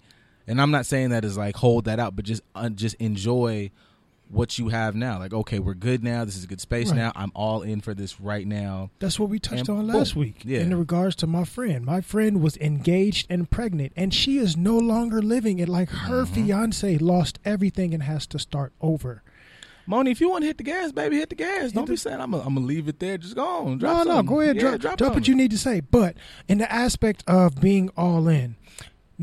And 0.47 0.61
I'm 0.61 0.70
not 0.70 0.85
saying 0.87 1.11
that 1.11 1.25
is 1.25 1.37
like 1.39 1.57
hold 1.57 1.87
that 1.87 1.99
out, 1.99 2.14
but 2.16 2.25
just 2.25 2.43
uh, 2.55 2.68
just 2.68 2.97
enjoy 2.97 3.70
what 4.35 4.59
you 4.59 4.68
have 4.68 4.95
now. 4.95 5.18
Like, 5.18 5.32
okay, 5.32 5.59
we're 5.59 5.74
good 5.74 6.03
now. 6.05 6.24
This 6.24 6.37
is 6.37 6.45
a 6.45 6.47
good 6.47 6.61
space 6.61 6.89
Right. 6.89 6.97
now. 6.97 7.12
I'm 7.14 7.32
all 7.35 7.62
in 7.62 7.80
for 7.80 7.95
this 7.95 8.20
right 8.20 8.47
now. 8.47 8.91
That's 8.99 9.18
what 9.18 9.28
we 9.30 9.39
touched 9.39 9.61
And 9.68 9.70
on 9.70 9.87
boom. 9.87 9.97
last 9.97 10.16
week 10.16 10.43
Yeah. 10.45 10.61
in 10.61 10.76
regards 10.76 11.16
to 11.16 11.26
my 11.26 11.45
friend. 11.45 11.85
My 11.85 12.01
friend 12.01 12.41
was 12.43 12.57
engaged 12.59 13.26
and 13.30 13.49
pregnant, 13.51 13.93
and 13.97 14.12
she 14.12 14.39
is 14.39 14.57
no 14.57 14.76
longer 14.76 15.22
living 15.22 15.59
it. 15.59 15.68
Like 15.68 15.89
her 15.91 16.24
Mm-hmm. 16.24 16.35
fiance 16.47 16.99
lost 16.99 17.39
everything 17.45 17.95
and 17.95 18.03
has 18.03 18.26
to 18.28 18.39
start 18.39 18.72
over. 18.80 19.22
Moni, 19.87 20.11
if 20.11 20.18
you 20.20 20.30
want 20.30 20.43
to 20.43 20.47
hit 20.47 20.57
the 20.57 20.64
gas, 20.64 20.93
baby, 20.93 21.16
hit 21.16 21.28
the 21.28 21.35
gas. 21.35 21.72
Don't 21.72 21.87
be 21.87 21.95
saying 21.97 22.18
I'm 22.20 22.30
gonna 22.30 22.59
leave 22.61 22.89
it 22.89 23.01
there. 23.01 23.18
Just 23.18 23.35
go 23.35 23.45
on. 23.47 23.76
Drop 23.78 24.07
no, 24.07 24.14
no, 24.14 24.22
go 24.22 24.41
ahead, 24.41 24.57
Yeah, 24.57 24.62
drop, 24.62 24.80
drop, 24.80 24.97
drop 24.99 25.14
what 25.14 25.28
you 25.28 25.35
need 25.35 25.51
to 25.51 25.59
say. 25.59 25.80
But 25.80 26.16
in 26.49 26.57
the 26.59 26.72
aspect 26.72 27.22
of 27.26 27.61
being 27.61 27.91
all 27.97 28.26
in, 28.26 28.57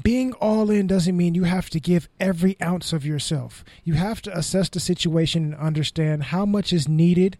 being 0.01 0.33
all 0.33 0.69
in 0.69 0.87
doesn't 0.87 1.17
mean 1.17 1.35
you 1.35 1.43
have 1.43 1.69
to 1.71 1.79
give 1.79 2.07
every 2.19 2.55
ounce 2.61 2.93
of 2.93 3.05
yourself. 3.05 3.63
You 3.83 3.95
have 3.95 4.21
to 4.23 4.37
assess 4.37 4.69
the 4.69 4.79
situation 4.79 5.43
and 5.45 5.55
understand 5.55 6.23
how 6.25 6.45
much 6.45 6.71
is 6.71 6.87
needed 6.87 7.37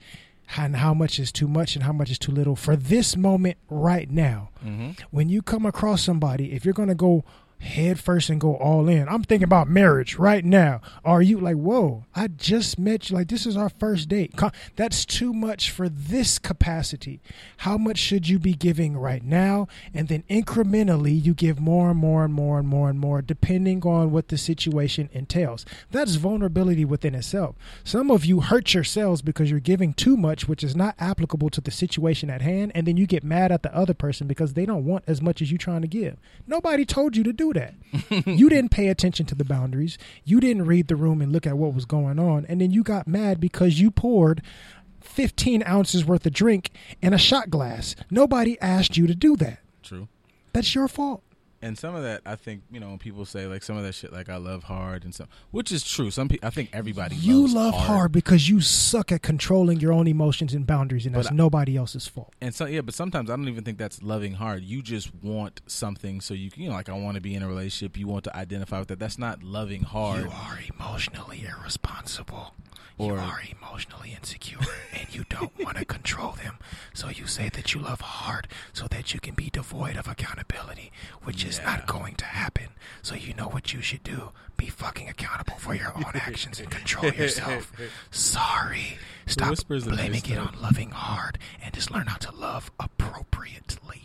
and 0.57 0.75
how 0.77 0.93
much 0.93 1.17
is 1.17 1.31
too 1.31 1.47
much 1.47 1.75
and 1.75 1.83
how 1.83 1.93
much 1.93 2.11
is 2.11 2.19
too 2.19 2.31
little 2.31 2.57
for 2.57 2.75
this 2.75 3.15
moment 3.15 3.57
right 3.69 4.09
now. 4.11 4.49
Mhm. 4.65 4.99
When 5.11 5.29
you 5.29 5.41
come 5.41 5.65
across 5.65 6.01
somebody, 6.01 6.51
if 6.51 6.65
you're 6.65 6.73
going 6.73 6.89
to 6.89 6.95
go 6.95 7.23
head 7.61 7.99
first 7.99 8.29
and 8.29 8.41
go 8.41 8.55
all 8.55 8.89
in, 8.89 9.07
I'm 9.07 9.23
thinking 9.23 9.43
about 9.43 9.67
marriage 9.67 10.15
right 10.17 10.43
now. 10.43 10.81
Are 11.05 11.21
you 11.21 11.39
like, 11.39 11.55
whoa, 11.55 12.05
I 12.15 12.27
just 12.27 12.77
met 12.77 13.09
you. 13.09 13.15
Like, 13.15 13.27
this 13.29 13.45
is 13.45 13.55
our 13.55 13.69
first 13.69 14.09
date. 14.09 14.33
That's 14.75 15.05
too 15.05 15.33
much 15.33 15.71
for 15.71 15.87
this 15.87 16.39
capacity. 16.39 17.21
How 17.57 17.77
much 17.77 17.97
should 17.97 18.27
you 18.27 18.39
be 18.39 18.53
giving 18.53 18.97
right 18.97 19.23
now? 19.23 19.67
And 19.93 20.07
then 20.07 20.23
incrementally, 20.29 21.23
you 21.23 21.33
give 21.33 21.59
more 21.59 21.91
and 21.91 21.99
more 21.99 22.25
and 22.25 22.33
more 22.33 22.59
and 22.59 22.67
more 22.67 22.89
and 22.89 22.99
more, 22.99 23.21
depending 23.21 23.83
on 23.83 24.11
what 24.11 24.27
the 24.29 24.37
situation 24.37 25.09
entails. 25.13 25.65
That's 25.91 26.15
vulnerability 26.15 26.85
within 26.85 27.15
itself. 27.15 27.55
Some 27.83 28.11
of 28.11 28.25
you 28.25 28.41
hurt 28.41 28.73
yourselves 28.73 29.21
because 29.21 29.49
you're 29.49 29.59
giving 29.59 29.93
too 29.93 30.17
much, 30.17 30.47
which 30.47 30.63
is 30.63 30.75
not 30.75 30.95
applicable 30.99 31.49
to 31.51 31.61
the 31.61 31.71
situation 31.71 32.29
at 32.29 32.41
hand. 32.41 32.71
And 32.73 32.87
then 32.87 32.97
you 32.97 33.07
get 33.07 33.23
mad 33.23 33.51
at 33.51 33.63
the 33.63 33.75
other 33.75 33.93
person 33.93 34.27
because 34.27 34.53
they 34.53 34.65
don't 34.65 34.85
want 34.85 35.03
as 35.07 35.21
much 35.21 35.41
as 35.41 35.51
you're 35.51 35.57
trying 35.57 35.81
to 35.81 35.87
give. 35.87 36.17
Nobody 36.47 36.85
told 36.85 37.15
you 37.15 37.23
to 37.23 37.33
do 37.33 37.50
that. 37.53 37.73
you 38.27 38.49
didn't 38.49 38.71
pay 38.71 38.87
attention 38.87 39.25
to 39.27 39.35
the 39.35 39.45
boundaries. 39.45 39.97
You 40.23 40.39
didn't 40.39 40.65
read 40.65 40.87
the 40.87 40.95
room 40.95 41.21
and 41.21 41.31
look 41.31 41.45
at 41.47 41.57
what 41.57 41.73
was 41.73 41.85
going 41.85 42.19
on. 42.19 42.45
And 42.47 42.61
then 42.61 42.71
you 42.71 42.83
got 42.83 43.07
mad 43.07 43.39
because 43.39 43.79
you 43.79 43.91
poured 43.91 44.41
15 45.01 45.63
ounces 45.67 46.05
worth 46.05 46.25
of 46.25 46.33
drink 46.33 46.71
in 47.01 47.13
a 47.13 47.17
shot 47.17 47.49
glass. 47.49 47.95
Nobody 48.09 48.59
asked 48.61 48.97
you 48.97 49.07
to 49.07 49.15
do 49.15 49.35
that. 49.37 49.59
True. 49.83 50.07
That's 50.53 50.73
your 50.75 50.87
fault. 50.87 51.23
And 51.63 51.77
some 51.77 51.93
of 51.93 52.01
that, 52.03 52.21
I 52.25 52.35
think, 52.35 52.63
you 52.71 52.79
know, 52.79 52.89
when 52.89 52.97
people 52.97 53.23
say 53.25 53.45
like 53.45 53.61
some 53.61 53.77
of 53.77 53.83
that 53.83 53.93
shit, 53.93 54.11
like 54.11 54.29
I 54.29 54.37
love 54.37 54.63
hard 54.63 55.03
and 55.03 55.13
some, 55.13 55.27
which 55.51 55.71
is 55.71 55.83
true. 55.83 56.09
Some 56.09 56.27
people, 56.27 56.47
I 56.47 56.49
think 56.51 56.69
everybody 56.73 57.15
You 57.15 57.47
love 57.47 57.75
hard. 57.75 58.11
because 58.11 58.49
you 58.49 58.61
suck 58.61 59.11
at 59.11 59.21
controlling 59.21 59.79
your 59.79 59.93
own 59.93 60.07
emotions 60.07 60.53
and 60.55 60.65
boundaries, 60.65 61.05
and 61.05 61.13
But 61.13 61.23
that's 61.23 61.31
I- 61.31 61.35
nobody 61.35 61.77
else's 61.77 62.07
fault. 62.07 62.33
And 62.41 62.55
so 62.55 62.65
yeah, 62.65 62.81
but 62.81 62.93
sometimes 62.95 63.29
I 63.29 63.35
don't 63.35 63.47
even 63.47 63.63
think 63.63 63.77
that's 63.77 64.01
loving 64.01 64.33
hard. 64.33 64.63
You 64.63 64.81
just 64.81 65.13
want 65.23 65.61
something, 65.67 66.19
so 66.21 66.33
you 66.33 66.49
can, 66.49 66.63
you 66.63 66.69
know, 66.69 66.75
like 66.75 66.89
I 66.89 66.93
want 66.93 67.15
to 67.15 67.21
be 67.21 67.35
in 67.35 67.43
a 67.43 67.47
relationship. 67.47 67.97
You 67.97 68.07
want 68.07 68.23
to 68.23 68.35
identify 68.35 68.79
with 68.79 68.87
that. 68.87 68.99
That's 68.99 69.19
not 69.19 69.43
loving 69.43 69.83
hard. 69.83 70.23
You 70.23 70.31
are 70.31 70.59
emotionally 70.79 71.45
irresponsible. 71.47 72.55
Or- 73.01 73.13
you 73.13 73.19
are 73.19 73.41
emotionally 73.59 74.13
insecure 74.15 74.59
and 74.93 75.13
you 75.13 75.25
don't 75.29 75.51
want 75.63 75.77
to 75.77 75.85
control 75.85 76.31
them. 76.33 76.57
So 76.93 77.09
you 77.09 77.27
say 77.27 77.49
that 77.49 77.73
you 77.73 77.81
love 77.81 78.01
hard 78.01 78.47
so 78.73 78.87
that 78.87 79.13
you 79.13 79.19
can 79.19 79.33
be 79.35 79.49
devoid 79.49 79.95
of 79.97 80.07
accountability, 80.07 80.91
which 81.23 81.43
is 81.45 81.59
not 81.63 81.87
going 81.87 82.15
to 82.15 82.25
happen. 82.25 82.67
So 83.01 83.15
you 83.15 83.33
know 83.33 83.47
what 83.47 83.73
you 83.73 83.81
should 83.81 84.03
do? 84.03 84.31
Be 84.57 84.67
fucking 84.67 85.09
accountable 85.09 85.55
for 85.57 85.73
your 85.73 85.93
own 85.95 86.11
actions 86.13 86.59
and 86.59 86.69
control 86.69 87.11
yourself. 87.11 87.71
Sorry. 88.11 88.97
Stop 89.25 89.55
blaming 89.67 90.11
nice, 90.11 90.29
it 90.29 90.37
on 90.37 90.55
loving 90.61 90.91
hard 90.91 91.37
and 91.63 91.73
just 91.73 91.89
learn 91.91 92.07
how 92.07 92.17
to 92.17 92.35
love 92.35 92.71
appropriately. 92.79 94.03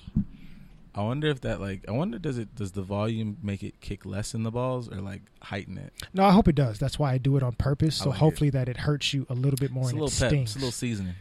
I 0.97 1.03
wonder 1.03 1.29
if 1.29 1.43
that 1.43 1.61
like 1.61 1.85
I 1.87 1.91
wonder 1.93 2.19
does 2.19 2.39
it 2.39 2.55
does 2.55 2.73
the 2.73 2.83
volume 2.83 3.37
make 3.43 3.63
it 3.63 3.81
kick 3.81 4.07
less 4.07 4.33
in 4.35 4.43
the 4.45 4.51
balls 4.51 4.89
or 4.91 4.97
like 5.03 5.23
heighten 5.43 5.77
it? 5.77 5.93
No, 6.15 6.25
I 6.25 6.33
hope 6.33 6.49
it 6.49 6.55
does. 6.55 6.79
That's 6.79 6.99
why 6.99 7.13
I 7.13 7.19
do 7.19 7.37
it 7.37 7.43
on 7.43 7.53
purpose. 7.53 7.97
So 7.97 8.09
like 8.11 8.17
it. 8.17 8.21
hopefully 8.21 8.51
that 8.51 8.69
it 8.69 8.79
hurts 8.79 9.13
you 9.13 9.27
a 9.29 9.35
little 9.35 9.59
bit 9.59 9.71
more 9.71 9.85
It's 9.85 9.93
a 9.93 9.95
little 9.95 10.09
it 10.09 10.19
pep, 10.19 10.31
stings. 10.31 10.51
it's 10.51 10.57
a 10.57 10.59
little 10.61 10.73
seasoning. 10.73 11.15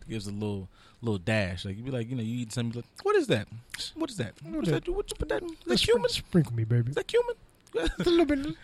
It 0.00 0.08
gives 0.08 0.26
a 0.26 0.32
little 0.32 0.68
little 1.02 1.18
dash. 1.18 1.64
Like 1.66 1.76
you'd 1.76 1.84
be 1.84 1.90
like, 1.90 2.08
you 2.08 2.16
know, 2.16 2.22
you 2.22 2.38
eat 2.40 2.52
something, 2.52 2.80
like, 2.80 3.04
what 3.04 3.14
is 3.16 3.26
that? 3.26 3.46
What 3.94 4.08
is 4.10 4.16
that? 4.16 4.34
What 4.42 4.64
is 4.66 4.70
that? 4.72 4.88
What 4.88 5.10
you 5.10 5.16
put 5.18 5.28
that? 5.28 5.42
in? 5.42 5.48
Is 5.50 5.54
that 5.58 5.68
Let's 5.68 5.84
cumin? 5.84 6.08
Sprinkle 6.08 6.54
me, 6.54 6.64
baby. 6.64 6.88
Is 6.90 6.94
that 6.96 7.06
cumin? 7.06 7.34
a 7.78 8.02
little 8.10 8.24
bit. 8.26 8.38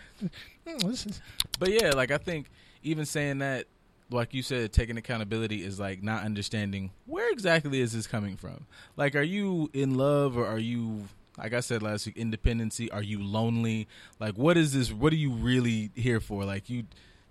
Mm, 0.66 1.20
But 1.60 1.70
yeah, 1.70 1.90
like 1.90 2.10
I 2.10 2.18
think 2.18 2.46
even 2.82 3.04
saying 3.06 3.38
that, 3.38 3.66
like 4.10 4.34
you 4.34 4.42
said, 4.42 4.72
taking 4.72 4.96
accountability 4.96 5.64
is 5.64 5.80
like 5.80 6.02
not 6.02 6.24
understanding 6.24 6.92
where 7.06 7.30
exactly 7.32 7.80
is 7.80 7.92
this 7.92 8.06
coming 8.06 8.36
from. 8.36 8.66
Like, 8.96 9.16
are 9.16 9.22
you 9.22 9.70
in 9.72 9.96
love 9.96 10.36
or 10.36 10.46
are 10.46 10.58
you, 10.58 11.08
like 11.36 11.52
I 11.52 11.60
said 11.60 11.82
last 11.82 12.06
week, 12.06 12.16
independency? 12.16 12.90
Are 12.90 13.02
you 13.02 13.22
lonely? 13.22 13.88
Like, 14.20 14.36
what 14.36 14.56
is 14.56 14.72
this? 14.72 14.92
What 14.92 15.12
are 15.12 15.16
you 15.16 15.32
really 15.32 15.90
here 15.94 16.20
for? 16.20 16.44
Like 16.44 16.70
you. 16.70 16.84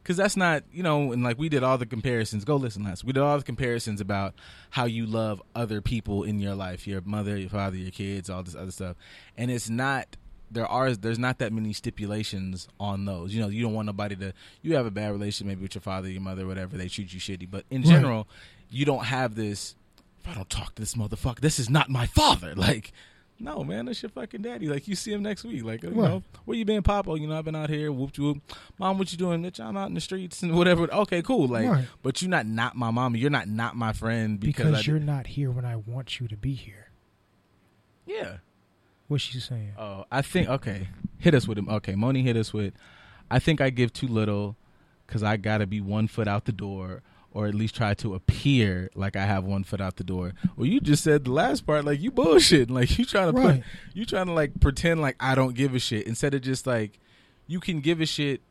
Because 0.03 0.17
that's 0.17 0.38
not, 0.38 0.63
you 0.71 0.84
know, 0.84 1.11
and 1.13 1.23
like 1.23 1.39
we 1.39 1.49
did 1.49 1.63
all 1.63 1.80
the 1.80 1.86
comparisons. 1.88 2.45
Go 2.45 2.57
listen 2.57 2.84
last. 2.84 3.03
We 3.03 3.11
did 3.11 3.23
all 3.23 3.39
the 3.39 3.43
comparisons 3.43 3.99
about 3.99 4.36
how 4.69 4.86
you 4.86 5.07
love 5.07 5.41
other 5.55 5.82
people 5.82 6.21
in 6.21 6.38
your 6.38 6.53
life, 6.53 6.86
your 6.86 7.01
mother, 7.01 7.36
your 7.36 7.49
father, 7.49 7.78
your 7.78 7.89
kids, 7.89 8.30
all 8.30 8.43
this 8.43 8.53
other 8.53 8.69
stuff, 8.69 8.97
and 9.36 9.49
it's 9.49 9.67
not 9.67 10.15
there 10.52 10.68
are 10.68 10.93
there's 10.93 11.20
not 11.20 11.39
that 11.39 11.52
many 11.54 11.74
stipulations 11.74 12.68
on 12.80 13.06
those. 13.06 13.34
You 13.34 13.41
know, 13.41 13.48
you 13.48 13.62
don't 13.64 13.74
want 13.74 13.86
nobody 13.88 14.16
to 14.18 14.34
you 14.62 14.76
have 14.76 14.86
a 14.86 14.91
bad 14.91 15.12
relationship 15.12 15.48
maybe 15.48 15.62
with 15.62 15.76
your 15.76 15.82
father, 15.82 16.10
your 16.10 16.22
mother, 16.22 16.46
whatever, 16.48 16.78
they 16.78 16.88
treat 16.88 17.14
you 17.14 17.20
shitty. 17.20 17.50
But 17.50 17.66
in 17.70 17.82
Right. 17.82 17.89
general, 17.89 18.28
you 18.70 18.86
don't 18.86 19.06
have 19.06 19.36
this 19.36 19.76
if 20.22 20.30
I 20.32 20.34
don't 20.34 20.50
talk 20.50 20.74
to 20.76 20.82
this 20.82 20.96
motherfucker, 20.96 21.39
this 21.39 21.60
is 21.60 21.70
not 21.70 21.89
my 21.89 22.06
father. 22.08 22.54
Like 22.58 22.91
no, 23.38 23.66
man, 23.66 23.88
that's 23.88 24.02
your 24.02 24.10
fucking 24.12 24.43
daddy. 24.43 24.68
Like 24.70 24.88
you 24.88 24.96
see 24.96 25.12
him 25.12 25.22
next 25.22 25.43
week. 25.43 25.62
Like 25.66 25.84
you 25.84 25.89
Right. 25.89 26.10
know, 26.10 26.24
where 26.46 26.58
you 26.58 26.64
been, 26.64 26.82
Papa? 26.84 27.20
You 27.20 27.28
know, 27.28 27.38
I've 27.38 27.43
been 27.43 27.54
out 27.56 27.70
here. 27.70 27.91
Whoop 27.91 28.18
whoop. 28.18 28.38
Mom, 28.80 28.98
what 28.98 29.12
you 29.12 29.18
doing? 29.18 29.43
Bitch, 29.43 29.60
I'm 29.60 29.76
out 29.76 29.89
in 29.89 29.93
the 29.93 30.00
streets 30.00 30.41
and 30.41 30.56
whatever. 30.58 30.84
Okay, 30.91 31.22
cool. 31.22 31.48
Like, 31.50 31.68
Right. 31.70 31.86
but 32.02 32.22
you're 32.22 32.30
not 32.32 32.46
not 32.46 32.78
my 32.78 32.91
mama. 32.91 33.18
You're 33.18 33.30
not 33.30 33.50
not 33.50 33.76
my 33.76 33.91
friend 33.91 34.39
because, 34.39 34.66
because 34.68 34.88
you're 34.88 35.00
not 35.00 35.28
here 35.28 35.52
when 35.52 35.66
I 35.66 35.76
want 35.76 36.22
you 36.22 36.30
to 36.30 36.38
be 36.38 36.54
here. 36.54 36.91
yeah. 38.06 38.38
What's 39.08 39.24
she 39.24 39.39
saying? 39.39 39.74
Oh, 39.78 40.06
I 40.12 40.22
think 40.22 40.49
okay. 40.49 40.89
Hit 41.18 41.34
us 41.36 41.47
with 41.47 41.58
him. 41.58 41.70
Okay, 41.70 41.95
Moni 41.95 42.22
hit 42.24 42.36
us 42.38 42.53
with. 42.53 42.74
I 43.30 43.39
think 43.39 43.62
I 43.62 43.70
give 43.70 43.93
too 43.93 44.08
little 44.08 44.56
because 45.06 45.24
I 45.24 45.38
got 45.38 45.60
to 45.60 45.68
be 45.68 45.82
one 45.82 46.08
foot 46.08 46.28
out 46.28 46.45
the 46.45 46.51
door, 46.51 47.01
or 47.32 47.47
at 47.47 47.53
least 47.56 47.76
try 47.76 47.93
to 47.95 48.16
appear 48.16 48.89
like 48.95 49.16
I 49.16 49.26
have 49.26 49.43
one 49.43 49.64
foot 49.64 49.80
out 49.82 49.97
the 49.97 50.03
door. 50.03 50.34
Well, 50.56 50.66
you 50.66 50.80
just 50.80 51.03
said 51.03 51.26
the 51.26 51.32
last 51.32 51.66
part 51.66 51.86
like 51.86 51.99
you 52.01 52.12
bullshit. 52.12 52.70
Like 52.72 52.97
you 52.97 53.06
trying 53.06 53.34
to 53.34 53.39
Right. 53.39 53.62
put, 53.62 53.66
you 53.93 54.06
trying 54.06 54.26
to 54.28 54.34
like 54.34 54.60
pretend 54.60 55.01
like 55.01 55.16
I 55.20 55.36
don't 55.36 55.56
give 55.56 55.74
a 55.76 55.80
shit 55.80 56.08
instead 56.08 56.34
of 56.34 56.41
just 56.41 56.66
like 56.68 56.99
you 57.47 57.60
can 57.60 57.82
give 57.82 58.01
a 58.01 58.06
shit 58.08 58.41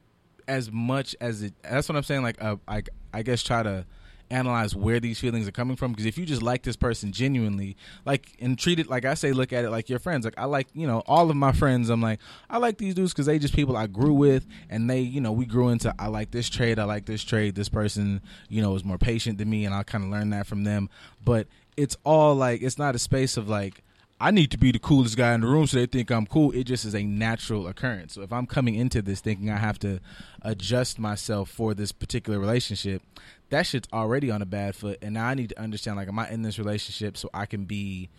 as 0.47 0.71
much 0.71 1.17
as 1.21 1.43
it. 1.43 1.55
That's 1.63 1.89
what 1.89 1.97
I'm 1.97 2.03
saying. 2.05 2.23
Like 2.23 2.43
uh, 2.43 2.57
I, 2.69 2.83
I 3.13 3.23
guess 3.23 3.43
try 3.43 3.63
to 3.65 3.85
analyze 4.31 4.75
where 4.75 5.01
these 5.01 5.19
feelings 5.19 5.47
are 5.47 5.53
coming 5.53 5.77
from 5.77 5.93
because 5.93 6.07
if 6.07 6.17
you 6.17 6.25
just 6.25 6.43
like 6.43 6.63
this 6.63 6.77
person 6.77 7.13
genuinely 7.13 7.77
like 8.05 8.37
and 8.41 8.59
treat 8.59 8.79
it 8.79 8.89
like 8.89 9.05
i 9.05 9.15
say 9.15 9.33
look 9.33 9.53
at 9.53 9.65
it 9.65 9.71
like 9.71 9.89
your 9.89 9.99
friends 9.99 10.25
like 10.25 10.35
i 10.39 10.45
like 10.45 10.67
you 10.75 10.87
know 10.87 11.03
all 11.07 11.31
of 11.31 11.37
my 11.37 11.53
friends 11.53 11.91
i'm 11.91 12.01
like 12.01 12.19
i 12.49 12.59
like 12.59 12.79
these 12.79 12.95
dudes 12.95 13.13
because 13.13 13.27
they 13.27 13.39
just 13.39 13.55
people 13.55 13.77
i 13.77 13.87
grew 13.87 14.15
with 14.15 14.47
and 14.71 14.89
they 14.89 15.01
you 15.01 15.21
know 15.21 15.33
we 15.33 15.45
grew 15.45 15.69
into 15.69 15.95
i 15.99 16.07
like 16.07 16.31
this 16.31 16.49
trade 16.49 16.79
i 16.79 16.85
like 16.85 17.07
this 17.07 17.23
trade 17.23 17.55
this 17.55 17.69
person 17.69 18.21
you 18.49 18.63
know 18.63 18.75
is 18.75 18.85
more 18.85 18.99
patient 18.99 19.39
than 19.39 19.49
me 19.51 19.65
and 19.65 19.75
i 19.75 19.83
kind 19.83 20.05
of 20.05 20.11
learned 20.11 20.33
that 20.33 20.47
from 20.47 20.65
them 20.65 20.89
but 21.25 21.47
it's 21.77 21.97
all 22.05 22.35
like 22.35 22.63
it's 22.63 22.79
not 22.79 22.95
a 22.95 22.99
space 22.99 23.37
of 23.37 23.49
like 23.49 23.83
I 24.21 24.31
need 24.31 24.53
to 24.53 24.59
be 24.59 24.71
the 24.71 24.79
coolest 24.79 25.17
guy 25.17 25.35
in 25.35 25.41
the 25.41 25.47
room 25.47 25.67
so 25.67 25.77
they 25.77 25.87
think 25.87 26.11
I'm 26.11 26.27
cool. 26.27 26.53
It 26.53 26.65
just 26.65 26.85
is 26.85 26.95
a 26.95 27.03
natural 27.03 27.67
occurrence. 27.67 28.15
So 28.15 28.23
if 28.23 28.33
I'm 28.33 28.47
coming 28.47 28.75
into 28.75 29.03
this 29.03 29.21
thinking 29.21 29.51
I 29.51 29.59
have 29.59 29.79
to 29.81 30.01
adjust 30.43 30.99
myself 30.99 31.51
for 31.51 31.75
this 31.75 31.91
particular 31.93 32.39
relationship, 32.39 33.03
that 33.55 33.67
shit's 33.67 33.89
already 33.93 34.33
on 34.33 34.43
a 34.43 34.47
bad 34.47 34.75
foot. 34.75 34.99
And 35.01 35.15
now 35.15 35.27
I 35.27 35.35
need 35.35 35.51
to 35.51 35.61
understand 35.61 35.97
like, 35.97 36.09
am 36.09 36.19
I 36.19 36.29
in 36.29 36.43
this 36.43 36.59
relationship 36.59 37.17
so 37.17 37.31
I 37.33 37.47
can 37.47 37.67
be 37.67 38.11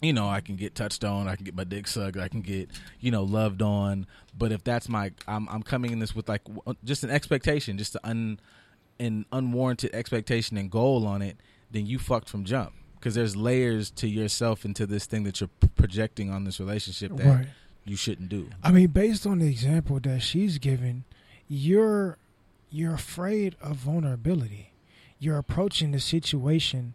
you 0.00 0.14
know, 0.14 0.26
I 0.30 0.40
can 0.40 0.56
get 0.56 0.74
touched 0.74 1.04
on, 1.04 1.28
I 1.28 1.36
can 1.36 1.44
get 1.44 1.54
my 1.54 1.64
dick 1.64 1.86
sucked, 1.86 2.16
I 2.16 2.28
can 2.28 2.40
get, 2.40 2.70
you 3.00 3.10
know, 3.10 3.22
loved 3.22 3.60
on. 3.60 4.06
But 4.36 4.50
if 4.50 4.64
that's 4.64 4.88
my, 4.88 5.12
I'm, 5.28 5.46
I'm 5.50 5.62
coming 5.62 5.90
in 5.90 5.98
this 5.98 6.14
with 6.16 6.26
like 6.26 6.40
just 6.84 7.04
an 7.04 7.10
expectation, 7.10 7.76
just 7.76 7.96
an, 7.96 8.00
un, 8.04 8.40
an 8.98 9.26
unwarranted 9.30 9.90
expectation 9.94 10.56
and 10.56 10.70
goal 10.70 11.06
on 11.06 11.20
it, 11.20 11.36
then 11.70 11.84
you 11.84 11.98
fucked 11.98 12.30
from 12.30 12.44
jump. 12.46 12.72
Because 12.94 13.14
there's 13.14 13.36
layers 13.36 13.90
to 13.90 14.08
yourself 14.08 14.64
into 14.64 14.86
this 14.86 15.04
thing 15.04 15.24
that 15.24 15.38
you're 15.38 15.48
p- 15.60 15.68
projecting 15.68 16.30
on 16.30 16.44
this 16.44 16.58
relationship 16.60 17.14
that 17.18 17.26
Right. 17.26 17.46
you 17.84 17.96
shouldn't 17.96 18.30
do. 18.30 18.48
I 18.62 18.72
mean, 18.72 18.88
based 18.88 19.26
on 19.26 19.38
the 19.40 19.48
example 19.48 20.00
that 20.00 20.22
she's 20.22 20.56
given, 20.56 21.04
you're 21.46 22.16
you're 22.70 22.94
afraid 22.94 23.56
of 23.60 23.76
vulnerability. 23.76 24.72
You're 25.18 25.38
approaching 25.38 25.92
the 25.92 26.00
situation. 26.00 26.94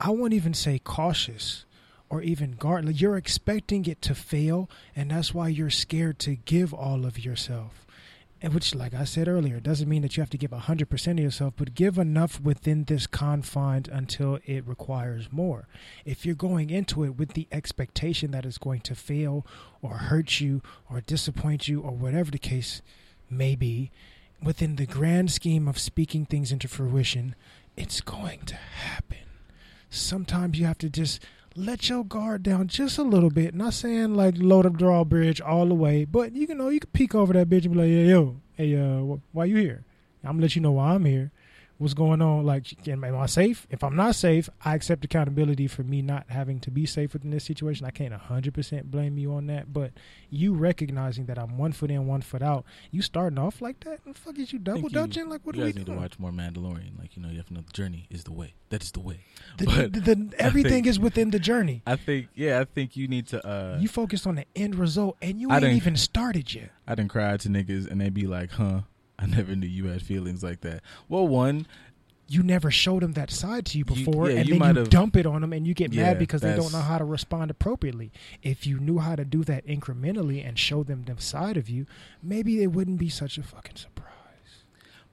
I 0.00 0.10
won't 0.10 0.32
even 0.32 0.54
say 0.54 0.78
cautious 0.78 1.64
or 2.08 2.22
even 2.22 2.52
guard. 2.52 2.88
You're 3.00 3.16
expecting 3.16 3.84
it 3.86 4.00
to 4.02 4.14
fail, 4.14 4.70
and 4.94 5.10
that's 5.10 5.34
why 5.34 5.48
you're 5.48 5.70
scared 5.70 6.18
to 6.20 6.36
give 6.36 6.72
all 6.72 7.04
of 7.04 7.24
yourself. 7.24 7.86
And 8.42 8.52
which, 8.52 8.74
like 8.74 8.92
I 8.92 9.04
said 9.04 9.28
earlier, 9.28 9.60
doesn't 9.60 9.88
mean 9.88 10.02
that 10.02 10.16
you 10.16 10.20
have 10.20 10.30
to 10.30 10.38
give 10.38 10.50
100% 10.50 11.10
of 11.12 11.18
yourself, 11.18 11.54
but 11.56 11.74
give 11.74 11.96
enough 11.96 12.38
within 12.38 12.84
this 12.84 13.06
confines 13.06 13.88
until 13.88 14.38
it 14.44 14.66
requires 14.66 15.32
more. 15.32 15.66
If 16.04 16.26
you're 16.26 16.34
going 16.34 16.68
into 16.68 17.02
it 17.02 17.16
with 17.16 17.32
the 17.32 17.48
expectation 17.50 18.32
that 18.32 18.44
it's 18.44 18.58
going 18.58 18.82
to 18.82 18.94
fail 18.94 19.46
or 19.80 19.94
hurt 19.94 20.38
you 20.38 20.60
or 20.90 21.00
disappoint 21.00 21.66
you 21.66 21.80
or 21.80 21.92
whatever 21.92 22.30
the 22.30 22.38
case 22.38 22.82
may 23.30 23.56
be, 23.56 23.90
within 24.42 24.76
the 24.76 24.86
grand 24.86 25.30
scheme 25.30 25.66
of 25.68 25.78
speaking 25.78 26.26
things 26.26 26.52
into 26.52 26.68
fruition, 26.68 27.34
it's 27.76 28.00
going 28.00 28.40
to 28.46 28.54
happen. 28.54 29.18
Sometimes 29.90 30.58
you 30.58 30.66
have 30.66 30.78
to 30.78 30.90
just 30.90 31.22
let 31.54 31.88
your 31.88 32.04
guard 32.04 32.42
down 32.42 32.68
just 32.68 32.98
a 32.98 33.02
little 33.02 33.30
bit. 33.30 33.54
Not 33.54 33.74
saying 33.74 34.14
like 34.14 34.34
load 34.36 34.66
up 34.66 34.76
drawbridge 34.76 35.40
all 35.40 35.66
the 35.66 35.74
way, 35.74 36.04
but 36.04 36.34
you 36.34 36.46
can 36.46 36.58
know 36.58 36.68
you 36.68 36.80
can 36.80 36.90
peek 36.92 37.14
over 37.14 37.32
that 37.32 37.48
bitch 37.48 37.64
and 37.64 37.72
be 37.72 37.78
like, 37.80 37.88
"Hey 37.88 38.10
yo, 38.10 38.36
hey 38.54 38.76
uh, 38.76 39.00
wh- 39.00 39.34
why 39.34 39.46
you 39.46 39.56
here? 39.56 39.84
I'm 40.22 40.32
gonna 40.32 40.42
let 40.42 40.56
you 40.56 40.62
know 40.62 40.72
why 40.72 40.94
I'm 40.94 41.04
here. 41.04 41.30
What's 41.78 41.92
going 41.92 42.22
on? 42.22 42.46
Like, 42.46 42.88
am, 42.88 43.04
am 43.04 43.16
I 43.18 43.26
safe? 43.26 43.66
If 43.70 43.84
I'm 43.84 43.94
not 43.96 44.14
safe, 44.14 44.48
I 44.64 44.74
accept 44.74 45.04
accountability 45.04 45.66
for 45.68 45.82
me 45.82 46.00
not 46.00 46.24
having 46.28 46.58
to 46.60 46.70
be 46.70 46.86
safe 46.86 47.12
within 47.12 47.30
this 47.30 47.44
situation. 47.44 47.84
I 47.84 47.90
can't 47.90 48.14
100% 48.14 48.84
blame 48.84 49.18
you 49.18 49.34
on 49.34 49.46
that, 49.48 49.72
but 49.74 49.90
you 50.30 50.54
recognizing 50.54 51.26
that 51.26 51.38
I'm 51.38 51.58
one 51.58 51.72
foot 51.72 51.90
in, 51.90 52.06
one 52.06 52.22
foot 52.22 52.40
out. 52.40 52.64
You 52.90 53.02
starting 53.02 53.38
off 53.38 53.60
like 53.60 53.80
that? 53.80 54.02
The 54.06 54.14
fuck 54.14 54.38
is 54.38 54.54
you 54.54 54.58
double 54.58 54.88
dutching? 54.88 55.28
Like, 55.28 55.42
what 55.44 55.54
are 55.56 55.60
we 55.60 55.64
need 55.66 55.84
doing? 55.84 55.98
to 55.98 56.02
watch 56.02 56.18
more 56.18 56.30
Mandalorian. 56.30 56.98
Like, 56.98 57.14
you 57.14 57.22
know, 57.22 57.28
you 57.28 57.36
have 57.36 57.46
to 57.48 57.54
know 57.54 57.60
the 57.60 57.72
journey 57.72 58.06
is 58.08 58.24
the 58.24 58.32
way. 58.32 58.54
That 58.70 58.82
is 58.82 58.92
the 58.92 59.00
way. 59.00 59.20
The, 59.58 59.66
But 59.66 59.92
the, 59.92 60.00
the- 60.00 60.34
everything 60.38 60.70
think- 60.72 60.86
is 60.86 60.98
within 60.98 61.30
the 61.30 61.38
journey. 61.38 61.82
I 61.86 61.96
think, 61.96 62.28
yeah, 62.34 62.58
I 62.60 62.64
think 62.64 62.96
you 62.96 63.06
need 63.06 63.26
to, 63.28 63.46
uh, 63.46 63.76
You 63.78 63.88
focused 63.88 64.26
on 64.26 64.36
the 64.36 64.46
end 64.56 64.76
result, 64.76 65.18
and 65.20 65.38
you 65.38 65.50
I 65.50 65.56
ain't 65.56 65.62
didn't- 65.64 65.76
even 65.76 65.96
started 65.96 66.54
yet. 66.54 66.70
I 66.88 66.94
didn't 66.94 67.10
cry 67.10 67.36
to 67.36 67.48
niggas 67.50 67.90
and 67.90 68.00
they 68.00 68.08
be 68.08 68.26
like, 68.26 68.52
huh, 68.52 68.80
I 69.18 69.26
never 69.26 69.54
knew 69.56 69.66
you 69.66 69.86
had 69.86 70.02
feelings 70.02 70.42
like 70.42 70.60
that. 70.60 70.82
Well, 71.08 71.26
one, 71.26 71.66
You 72.28 72.42
never 72.42 72.72
showed 72.72 73.02
them 73.04 73.12
that 73.12 73.30
side 73.30 73.66
to 73.66 73.78
you 73.78 73.84
You- 73.88 74.04
before, 74.04 74.28
yeah, 74.30 74.38
and 74.38 74.48
you 74.48 74.54
then 74.54 74.58
might 74.58 74.76
you 74.76 74.84
dump 74.86 75.16
it 75.16 75.26
on 75.26 75.42
them, 75.42 75.52
and 75.52 75.64
you 75.66 75.74
get 75.74 75.92
Yeah, 75.92 76.02
mad 76.04 76.18
because 76.18 76.40
they 76.42 76.56
don't 76.56 76.72
know 76.72 76.80
how 76.80 76.98
to 76.98 77.04
respond 77.04 77.50
appropriately. 77.52 78.10
If 78.42 78.66
you 78.66 78.80
knew 78.80 78.98
how 78.98 79.14
to 79.14 79.24
do 79.24 79.44
that 79.44 79.64
incrementally 79.66 80.44
and 80.46 80.58
show 80.58 80.82
them 80.82 81.04
the 81.04 81.20
side 81.22 81.56
of 81.56 81.70
you, 81.70 81.86
maybe 82.22 82.62
it 82.64 82.72
wouldn't 82.72 82.98
be 82.98 83.08
such 83.08 83.38
a 83.38 83.42
fucking 83.44 83.76
surprise. 83.76 84.12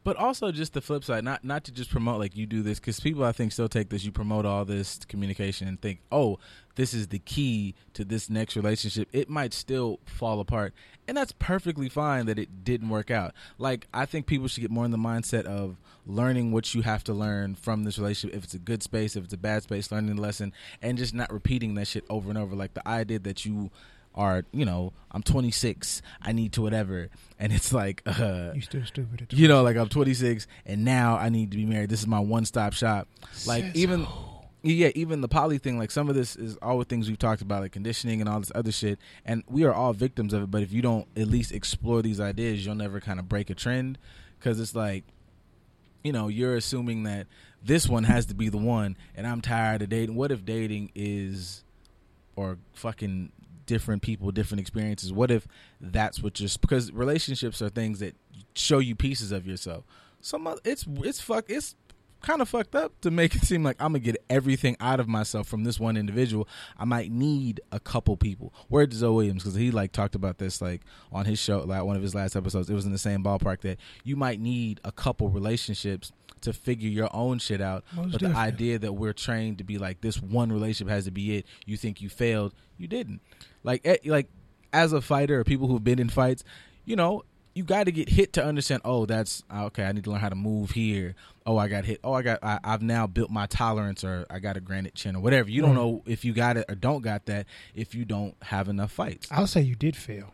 But 0.04 0.18
also 0.18 0.52
just 0.52 0.74
the 0.74 0.82
flip 0.82 1.04
side, 1.04 1.24
not 1.24 1.44
not 1.44 1.64
to 1.66 1.72
just 1.72 1.90
promote 1.90 2.20
like 2.20 2.36
you 2.36 2.46
do 2.46 2.62
this, 2.62 2.80
because 2.80 3.00
people 3.00 3.24
I 3.24 3.32
think 3.32 3.52
still 3.52 3.70
take 3.70 3.90
this. 3.90 4.04
You 4.04 4.12
promote 4.12 4.46
all 4.46 4.66
this 4.66 5.00
communication 5.08 5.68
and 5.68 5.82
think, 5.82 6.02
oh, 6.12 6.40
this 6.76 6.94
is 6.94 7.08
the 7.08 7.20
key 7.20 7.76
to 7.94 8.04
this 8.04 8.30
next 8.30 8.56
relationship. 8.56 9.08
It 9.14 9.30
might 9.30 9.54
still 9.54 10.00
fall 10.06 10.40
apart, 10.40 10.74
and 11.08 11.16
that's 11.16 11.32
perfectly 11.34 11.88
fine 11.88 12.26
that 12.26 12.38
it 12.38 12.64
didn't 12.64 12.90
work 12.90 13.12
out. 13.12 13.34
Like 13.58 13.88
I 13.94 14.06
think 14.06 14.26
people 14.26 14.48
should 14.48 14.62
get 14.62 14.72
more 14.72 14.86
in 14.86 14.92
the 14.92 14.98
mindset 14.98 15.46
of 15.46 15.78
learning 16.06 16.52
what 16.52 16.74
you 16.76 16.82
have 16.82 17.04
to 17.06 17.14
learn 17.14 17.56
from 17.56 17.84
this 17.84 17.98
relationship. 17.98 18.38
If 18.38 18.44
it's 18.44 18.54
a 18.54 18.60
good 18.60 18.84
space, 18.84 19.16
if 19.16 19.24
it's 19.24 19.34
a 19.34 19.38
bad 19.38 19.64
space, 19.64 19.92
learning 19.92 20.16
the 20.16 20.22
lesson, 20.22 20.52
and 20.82 20.98
just 20.98 21.14
not 21.14 21.32
repeating 21.32 21.76
that 21.76 21.88
shit 21.88 22.06
over 22.10 22.30
and 22.30 22.38
over. 22.38 22.56
Like 22.56 22.74
the 22.74 22.86
idea 22.88 23.20
that 23.20 23.46
you 23.46 23.72
are, 24.16 24.46
you 24.52 24.66
know, 24.66 24.94
I'm 25.12 25.24
26, 25.24 26.02
I 26.22 26.32
need 26.32 26.54
to 26.54 26.62
whatever, 26.62 27.10
and 27.40 27.52
it's 27.54 27.74
like, 27.74 28.02
uh, 28.08 28.52
You 28.54 28.62
still 28.62 28.86
stupid. 28.86 29.24
At 29.24 29.34
you 29.34 29.48
know, 29.48 29.64
like 29.64 29.76
I'm 29.76 29.90
26 29.90 30.48
and 30.66 30.86
now 30.86 31.18
I 31.18 31.30
need 31.30 31.52
to 31.52 31.58
be 31.58 31.66
married. 31.66 31.90
This 31.90 32.02
is 32.02 32.08
my 32.08 32.20
one 32.20 32.46
stop 32.46 32.74
shop. 32.74 33.08
Like 33.46 33.64
Says 33.66 33.76
even 33.76 34.08
yeah, 34.66 34.92
even 34.96 35.20
the 35.20 35.28
poly 35.28 35.58
thing, 35.58 35.78
like 35.78 35.92
some 35.92 36.08
of 36.08 36.16
this 36.16 36.38
is 36.38 36.56
all 36.62 36.80
the 36.80 36.86
things 36.86 37.10
we've 37.10 37.20
talked 37.20 37.42
about, 37.42 37.62
like 37.62 37.74
conditioning 37.74 38.22
and 38.22 38.30
all 38.30 38.40
this 38.40 38.52
other 38.56 38.72
shit. 38.72 38.98
And 39.26 39.44
we 39.48 39.66
are 39.66 39.74
all 39.74 39.92
victims 39.92 40.34
of 40.34 40.44
it. 40.44 40.52
But 40.52 40.64
if 40.64 40.72
you 40.72 40.82
don't 40.82 41.06
at 41.18 41.28
least 41.28 41.52
explore 41.52 42.02
these 42.02 42.22
ideas, 42.22 42.66
you'll 42.66 42.76
never 42.76 43.02
kind 43.02 43.20
of 43.20 43.28
break 43.28 43.50
a 43.50 43.56
trend. 43.56 43.98
Because 44.40 44.62
it's 44.62 44.74
like, 44.74 45.04
you 46.02 46.14
know, 46.14 46.30
you're 46.30 46.56
assuming 46.56 47.04
that 47.04 47.28
this 47.62 47.90
one 47.90 48.06
has 48.06 48.26
to 48.28 48.36
be 48.36 48.48
the 48.50 48.58
one, 48.58 48.98
and 49.16 49.28
I'm 49.28 49.42
tired 49.42 49.82
of 49.82 49.90
dating. 49.90 50.16
What 50.16 50.32
if 50.32 50.46
dating 50.46 50.92
is, 50.96 51.64
or 52.36 52.58
fucking 52.74 53.32
different 53.66 54.02
people, 54.02 54.32
different 54.32 54.62
experiences? 54.62 55.12
What 55.14 55.32
if 55.32 55.48
that's 55.80 56.22
what 56.22 56.34
just 56.34 56.62
because 56.62 56.92
relationships 56.92 57.62
are 57.62 57.70
things 57.70 58.00
that 58.00 58.16
show 58.56 58.80
you 58.80 58.96
pieces 58.96 59.32
of 59.32 59.48
yourself. 59.48 59.84
Some 60.22 60.48
it's 60.64 60.86
it's 60.88 61.22
fuck 61.22 61.46
it's 61.48 61.76
kind 62.24 62.42
of 62.42 62.50
fucked 62.50 62.74
up 62.74 63.00
to 63.02 63.12
make 63.12 63.36
it 63.36 63.44
seem 63.44 63.64
like 63.64 63.76
I'm 63.80 63.90
gonna 63.90 64.00
get 64.00 64.24
everything 64.30 64.76
out 64.80 65.00
of 65.00 65.08
myself 65.08 65.48
from 65.48 65.64
this 65.64 65.80
one 65.80 65.96
individual. 65.96 66.48
I 66.78 66.86
might 66.86 67.12
need 67.12 67.62
a 67.72 67.80
couple 67.80 68.18
people. 68.18 68.54
Word 68.70 68.92
to 68.92 68.98
Zoe 68.98 69.14
Williams 69.14 69.44
because 69.44 69.56
he 69.56 69.70
like 69.70 69.92
talked 69.92 70.16
about 70.16 70.40
this 70.40 70.62
like 70.62 70.82
on 71.12 71.26
his 71.26 71.38
show, 71.38 71.60
like 71.60 71.84
one 71.84 71.96
of 71.96 72.02
his 72.02 72.16
last 72.16 72.36
episodes. 72.36 72.70
It 72.70 72.74
was 72.74 72.86
in 72.86 72.92
the 72.92 72.98
same 72.98 73.24
ballpark 73.24 73.62
that 73.62 73.78
you 74.04 74.16
might 74.16 74.40
need 74.40 74.80
a 74.84 74.92
couple 74.92 75.30
relationships 75.30 76.12
to 76.42 76.54
figure 76.54 76.90
your 76.90 77.10
own 77.14 77.40
shit 77.40 77.62
out. 77.62 77.84
Most 77.94 78.14
but 78.14 78.22
the 78.22 78.36
idea 78.36 78.80
that 78.80 78.94
we're 78.94 79.14
trained 79.14 79.60
to 79.60 79.64
be 79.64 79.78
like 79.78 80.02
this 80.02 80.22
one 80.22 80.52
relationship 80.52 80.92
has 80.92 81.06
to 81.06 81.12
be 81.12 81.38
it. 81.38 81.46
You 81.66 81.78
think 81.78 82.02
you 82.02 82.10
failed, 82.10 82.54
you 82.78 82.88
didn't. 82.88 83.22
Like 83.64 83.82
eh, 83.86 83.98
like 84.06 84.28
as 84.72 84.94
a 84.94 85.02
fighter 85.02 85.40
or 85.40 85.44
people 85.44 85.68
who've 85.68 85.84
been 85.84 86.00
in 86.00 86.10
fights, 86.10 86.44
you 86.86 86.96
know, 86.96 87.24
you 87.56 87.64
got 87.64 87.84
to 87.86 87.92
get 87.92 88.10
hit 88.10 88.34
to 88.34 88.44
understand. 88.44 88.82
Oh, 88.84 89.06
that's 89.06 89.44
ah, 89.50 89.66
okay. 89.66 89.86
I 89.86 89.92
need 89.92 90.04
to 90.06 90.12
learn 90.12 90.20
how 90.20 90.30
to 90.30 90.36
move 90.36 90.72
here. 90.72 91.16
Oh, 91.46 91.58
I 91.58 91.68
got 91.68 91.86
hit. 91.86 92.00
Oh, 92.04 92.14
I 92.14 92.22
got. 92.22 92.44
I, 92.44 92.60
I've 92.64 92.82
now 92.82 93.06
built 93.08 93.30
my 93.30 93.46
tolerance, 93.46 94.04
or 94.04 94.26
I 94.30 94.40
got 94.40 94.58
a 94.58 94.60
granite 94.60 94.96
chin, 94.96 95.16
or 95.16 95.20
whatever. 95.22 95.50
You 95.50 95.62
don't 95.62 95.72
Right. 95.72 95.76
know 95.78 96.04
if 96.06 96.26
you 96.26 96.34
got 96.34 96.58
it 96.58 96.66
or 96.70 96.76
don't 96.76 97.02
got 97.02 97.26
that 97.28 97.46
if 97.76 97.94
you 97.96 98.06
don't 98.06 98.36
have 98.44 98.68
enough 98.70 98.92
fights. 98.92 99.28
I'll 99.32 99.48
say 99.48 99.62
you 99.62 99.76
did 99.76 99.96
fail, 99.96 100.34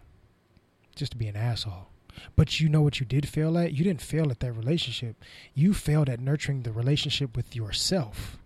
just 0.95 1.11
to 1.11 1.17
be 1.17 1.27
an 1.27 1.35
asshole. 1.35 1.87
But 2.35 2.59
you 2.59 2.67
know 2.67 2.81
what 2.81 2.99
you 2.99 3.05
did 3.05 3.29
fail 3.29 3.57
at? 3.57 3.71
You 3.73 3.83
didn't 3.85 4.01
fail 4.01 4.31
at 4.31 4.39
that 4.41 4.51
relationship. 4.51 5.15
You 5.53 5.73
failed 5.73 6.09
at 6.09 6.19
nurturing 6.19 6.63
the 6.63 6.71
relationship 6.73 7.37
with 7.37 7.55
yourself. 7.55 8.38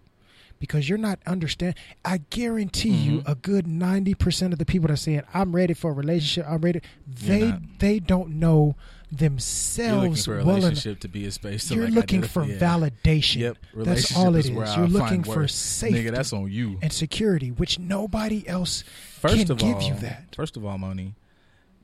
Because 0.64 0.88
you're 0.88 0.97
not 0.97 1.20
understand. 1.26 1.76
I 2.05 2.20
guarantee 2.30 2.91
you, 2.95 3.20
Mhm. 3.20 3.28
a 3.28 3.36
good 3.36 3.68
ninety 3.68 4.14
percent 4.14 4.53
of 4.53 4.59
the 4.59 4.66
people 4.66 4.88
that 4.88 4.93
are 4.93 4.95
saying 4.95 5.24
"I'm 5.34 5.53
ready 5.53 5.74
for 5.74 5.91
a 5.91 5.93
relationship," 5.93 6.45
I'm 6.49 6.61
ready. 6.61 6.80
They 7.05 7.53
they 7.80 7.99
don't 7.99 8.36
know 8.39 8.78
You're 9.11 9.20
looking 9.20 9.36
themselves 9.36 10.24
for 10.26 10.39
a 10.39 10.45
well 10.45 10.55
relationship 10.55 11.01
to 11.01 11.09
be 11.09 11.26
a 11.26 11.32
space. 11.32 11.68
To 11.68 11.76
You're 11.76 11.86
like 11.88 11.95
looking 11.95 12.24
for 12.24 12.45
yeah. 12.45 12.55
validation. 12.59 13.41
Yep, 13.41 13.57
That's 13.76 14.16
all 14.16 14.36
it 14.36 14.39
is 14.39 14.45
is. 14.45 14.51
You're 14.78 14.88
looking 14.88 15.26
for 15.26 15.49
safety 15.49 16.01
Nigga, 16.05 16.16
that's 16.16 16.32
on 16.32 16.49
you. 16.49 16.80
and 16.82 16.93
security, 16.93 17.51
which 17.51 17.78
nobody 17.78 18.47
else 18.47 18.86
First 19.20 19.36
can 19.36 19.51
of 19.51 19.57
give 19.57 19.76
all, 19.76 19.84
you 19.89 19.95
that. 19.95 20.34
First 20.34 20.55
of 20.55 20.64
all, 20.66 20.78
Moni, 20.78 21.14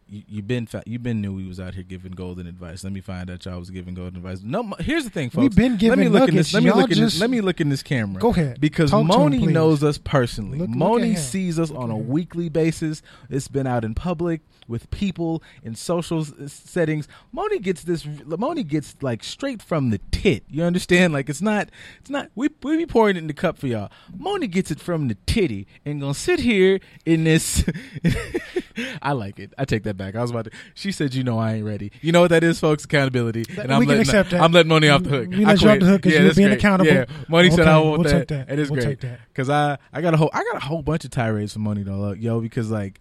you, 0.09 0.23
you 0.27 0.41
been 0.41 0.65
fa- 0.65 0.83
you 0.85 0.99
been 0.99 1.21
knew 1.21 1.33
we 1.33 1.47
was 1.47 1.59
out 1.59 1.75
here 1.75 1.83
giving 1.83 2.11
golden 2.13 2.47
advice. 2.47 2.83
Let 2.83 2.93
me 2.93 3.01
find 3.01 3.29
out 3.29 3.45
y'all 3.45 3.59
was 3.59 3.69
giving 3.69 3.93
golden 3.93 4.17
advice. 4.17 4.41
No, 4.43 4.63
here's 4.79 5.03
the 5.03 5.09
thing, 5.09 5.29
folks. 5.29 5.41
We've 5.43 5.55
been 5.55 5.73
let 5.73 5.79
giving 5.79 5.99
me 5.99 6.09
look 6.09 6.29
in 6.29 6.35
this. 6.35 6.53
Let 6.53 6.63
me 6.63 6.69
Y'all 6.69 6.77
look 6.79 6.91
in 6.91 6.99
this. 6.99 7.19
Let 7.19 7.29
me 7.29 7.41
look 7.41 7.61
in 7.61 7.69
this 7.69 7.83
camera. 7.83 8.19
Go 8.21 8.29
ahead. 8.29 8.59
Because 8.59 8.91
Talk 8.91 9.07
to 9.07 9.13
him, 9.13 9.19
Moni 9.19 9.45
knows 9.47 9.83
us 9.83 9.97
personally. 9.97 10.57
Look- 10.59 10.69
look 10.69 10.77
Moni 10.77 11.09
him. 11.11 11.17
sees 11.17 11.59
us 11.59 11.69
Look 11.69 11.79
on 11.79 11.91
a 11.91 11.97
weekly 11.97 12.49
basis. 12.49 13.01
It's 13.29 13.47
been 13.47 13.67
out 13.67 13.85
in 13.85 13.93
public 13.93 14.41
with 14.67 14.89
people 14.91 15.41
in 15.63 15.75
social 15.75 16.23
settings. 16.47 17.07
Moni 17.31 17.59
gets 17.59 17.83
this. 17.83 18.05
Moni 18.25 18.63
gets 18.63 18.95
like 19.01 19.23
straight 19.23 19.61
from 19.61 19.89
the 19.89 19.99
tit. 20.11 20.43
You 20.49 20.63
understand? 20.63 21.13
Like 21.13 21.29
it's 21.29 21.41
not. 21.41 21.69
It's 21.99 22.09
not. 22.09 22.29
We 22.35 22.49
we 22.63 22.77
be 22.77 22.85
pouring 22.85 23.15
it 23.15 23.19
in 23.19 23.27
the 23.27 23.33
cup 23.33 23.57
for 23.57 23.67
y'all. 23.67 23.91
Moni 24.17 24.47
gets 24.47 24.71
it 24.71 24.79
from 24.79 25.07
the 25.07 25.15
titty 25.25 25.67
and 25.85 26.01
gonna 26.01 26.13
sit 26.13 26.39
here 26.39 26.79
in 27.05 27.23
this 27.23 27.63
I 29.01 29.13
like 29.13 29.39
it. 29.39 29.53
I 29.57 29.65
take 29.65 29.83
that 29.83 29.97
back. 29.97 30.15
I 30.15 30.21
was 30.21 30.31
about 30.31 30.45
to. 30.45 30.51
She 30.73 30.91
said, 30.91 31.13
"You 31.13 31.23
know, 31.23 31.37
I 31.39 31.53
ain't 31.55 31.65
ready." 31.65 31.91
You 32.01 32.11
know 32.11 32.21
what 32.21 32.29
that 32.29 32.43
is, 32.43 32.59
folks? 32.59 32.85
Accountability. 32.85 33.45
And 33.57 33.71
I'm 33.73 33.83
letting, 33.85 34.01
accept 34.01 34.31
that. 34.31 34.41
I'm 34.41 34.51
letting 34.51 34.69
Moni 34.69 34.89
off 34.89 35.03
the 35.03 35.09
hook. 35.09 35.27
We 35.29 35.45
I 35.45 35.49
let 35.49 35.61
you 35.61 35.69
off 35.69 35.79
the 35.79 35.85
hook 35.85 36.01
'cause 36.03 36.13
yeah, 36.13 36.21
you're 36.23 36.33
being 36.33 36.47
great. 36.49 36.59
accountable. 36.59 36.91
Yeah, 36.91 37.05
Moni 37.27 37.49
said, 37.51 37.67
"I 37.67 37.77
want 37.79 38.01
we'll 38.01 38.03
that." 38.11 38.27
take 38.27 38.27
that. 38.29 38.49
It 38.51 38.59
is 38.59 38.69
We'll 38.71 38.81
great 38.81 39.03
because 39.33 39.49
I 39.49 39.77
I 39.93 40.01
got 40.01 40.13
a 40.13 40.17
whole 40.17 40.29
I 40.33 40.43
got 40.51 40.57
a 40.63 40.65
whole 40.65 40.81
bunch 40.81 41.05
of 41.05 41.11
tirades 41.11 41.53
from 41.53 41.63
Moni 41.63 41.83
though, 41.83 41.97
like, 41.99 42.21
yo, 42.21 42.39
because 42.41 42.69
like 42.71 42.99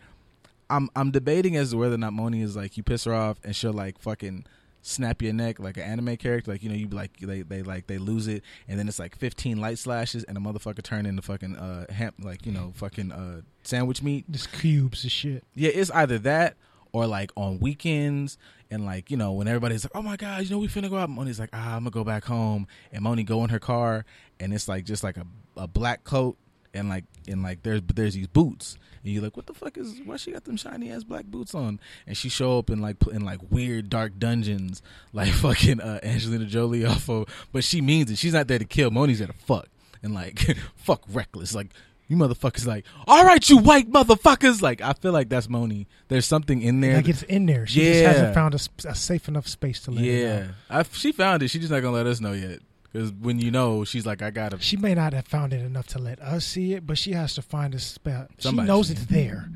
I'm 0.70 0.88
I'm 0.94 1.10
debating 1.10 1.56
as 1.56 1.70
to 1.70 1.76
whether 1.78 1.94
or 1.94 1.98
not 1.98 2.12
Moni 2.12 2.42
is 2.42 2.56
like 2.56 2.76
you 2.76 2.82
piss 2.82 3.04
her 3.04 3.14
off 3.14 3.38
and 3.44 3.54
she'll 3.56 3.72
like 3.72 3.98
fucking 3.98 4.44
snap 4.82 5.20
your 5.22 5.32
neck 5.32 5.58
like 5.58 5.76
an 5.76 5.82
anime 5.82 6.16
character 6.16 6.50
like 6.50 6.62
you 6.62 6.68
know 6.68 6.74
you 6.74 6.88
like 6.88 7.18
they 7.18 7.42
they 7.42 7.62
like 7.62 7.86
they 7.88 7.98
lose 7.98 8.26
it 8.28 8.42
and 8.68 8.78
then 8.78 8.88
it's 8.88 8.98
like 8.98 9.16
15 9.16 9.58
light 9.58 9.76
slashes 9.78 10.24
and 10.24 10.36
a 10.36 10.40
motherfucker 10.40 10.82
turn 10.82 11.04
into 11.04 11.20
fucking 11.20 11.56
uh 11.56 11.92
ham 11.92 12.12
like 12.20 12.46
you 12.46 12.52
know 12.52 12.72
fucking 12.76 13.10
uh 13.12 13.40
sandwich 13.64 14.02
meat 14.02 14.24
Just 14.30 14.52
cubes 14.52 15.04
of 15.04 15.10
shit. 15.10 15.44
yeah, 15.54 15.70
it's 15.74 15.90
either 15.90 16.18
that 16.20 16.56
or 16.92 17.06
like 17.06 17.30
on 17.36 17.58
weekends 17.58 18.38
and 18.70 18.86
like 18.86 19.10
you 19.10 19.16
know 19.16 19.32
when 19.32 19.46
everybody's 19.48 19.84
like, 19.84 19.92
"Oh 19.94 20.02
my 20.02 20.16
god, 20.16 20.42
you 20.44 20.50
know 20.50 20.58
we 20.58 20.68
finna 20.68 20.88
go 20.88 20.96
out." 20.96 21.10
Moni's 21.10 21.38
like, 21.38 21.50
"Ah, 21.52 21.74
I'm 21.76 21.80
gonna 21.84 21.90
go 21.90 22.04
back 22.04 22.24
home," 22.24 22.66
and 22.92 23.02
Moni 23.02 23.24
go 23.24 23.44
in 23.44 23.50
her 23.50 23.58
car 23.58 24.04
and 24.40 24.54
it's 24.54 24.68
like 24.68 24.84
just 24.84 25.02
like 25.02 25.16
a, 25.18 25.26
a 25.56 25.66
black 25.68 26.04
coat 26.04 26.36
and 26.78 26.88
like 26.88 27.04
and 27.26 27.42
like 27.42 27.62
there's 27.62 27.82
there's 27.94 28.14
these 28.14 28.26
boots 28.26 28.78
and 29.04 29.12
you're 29.12 29.22
like, 29.22 29.36
"What 29.36 29.46
the 29.46 29.54
fuck 29.54 29.76
is? 29.76 30.00
Why 30.04 30.16
she 30.16 30.32
got 30.32 30.44
them 30.44 30.56
shiny 30.56 30.90
ass 30.90 31.04
black 31.04 31.24
boots 31.26 31.54
on?" 31.54 31.78
And 32.06 32.16
she 32.16 32.28
show 32.28 32.58
up 32.58 32.70
in 32.70 32.80
like 32.80 32.96
in 33.12 33.24
like 33.24 33.40
weird 33.50 33.90
dark 33.90 34.18
dungeons 34.18 34.82
like 35.12 35.32
fucking 35.32 35.80
uh, 35.80 36.00
Angelina 36.02 36.46
Jolie 36.46 36.84
off 36.86 37.08
of, 37.08 37.26
but 37.52 37.64
she 37.64 37.80
means 37.80 38.10
it. 38.10 38.18
She's 38.18 38.32
not 38.32 38.48
there 38.48 38.58
to 38.58 38.64
kill. 38.64 38.90
Moni's 38.90 39.18
there 39.18 39.28
to 39.28 39.32
fuck 39.34 39.68
and 40.02 40.14
like 40.14 40.40
fuck 40.76 41.02
reckless 41.12 41.54
like. 41.54 41.72
You 42.10 42.16
motherfuckers 42.16 42.64
like, 42.66 42.86
all 43.06 43.22
right, 43.22 43.50
you 43.50 43.58
white 43.58 43.92
motherfuckers. 43.92 44.62
Like, 44.62 44.80
I 44.80 44.94
feel 44.94 45.12
like 45.12 45.28
that's 45.28 45.46
Moni. 45.46 45.86
There's 46.08 46.24
something 46.24 46.62
in 46.62 46.80
there. 46.80 46.96
Like 46.96 47.08
it's 47.10 47.22
in 47.24 47.44
there. 47.44 47.66
She 47.66 47.80
just 47.82 48.00
Yeah. 48.00 48.08
hasn't 48.08 48.34
found 48.34 48.54
a, 48.54 48.88
a 48.88 48.94
safe 48.94 49.28
enough 49.28 49.46
space 49.46 49.82
to 49.82 49.90
it 49.92 49.98
yeah. 49.98 50.46
I, 50.70 50.84
she 50.84 51.12
found 51.12 51.42
it. 51.42 51.48
She's 51.48 51.60
just 51.60 51.70
not 51.70 51.80
gonna 51.80 51.94
let 51.94 52.06
us 52.06 52.18
know 52.18 52.32
yet. 52.32 52.60
Because 52.92 53.12
when 53.12 53.38
you 53.38 53.50
know, 53.50 53.84
she's 53.84 54.06
like, 54.06 54.22
I 54.22 54.30
gotta. 54.30 54.58
She 54.60 54.76
may 54.78 54.94
not 54.94 55.12
have 55.12 55.26
found 55.26 55.52
it 55.52 55.60
enough 55.60 55.86
to 55.88 55.98
let 55.98 56.20
us 56.22 56.46
see 56.46 56.72
it, 56.72 56.86
but 56.86 56.96
she 56.96 57.12
has 57.12 57.34
to 57.34 57.42
find 57.42 57.74
a 57.74 57.78
spot. 57.78 58.30
She 58.38 58.50
knows 58.52 58.90
it's 58.90 59.04
there. 59.06 59.50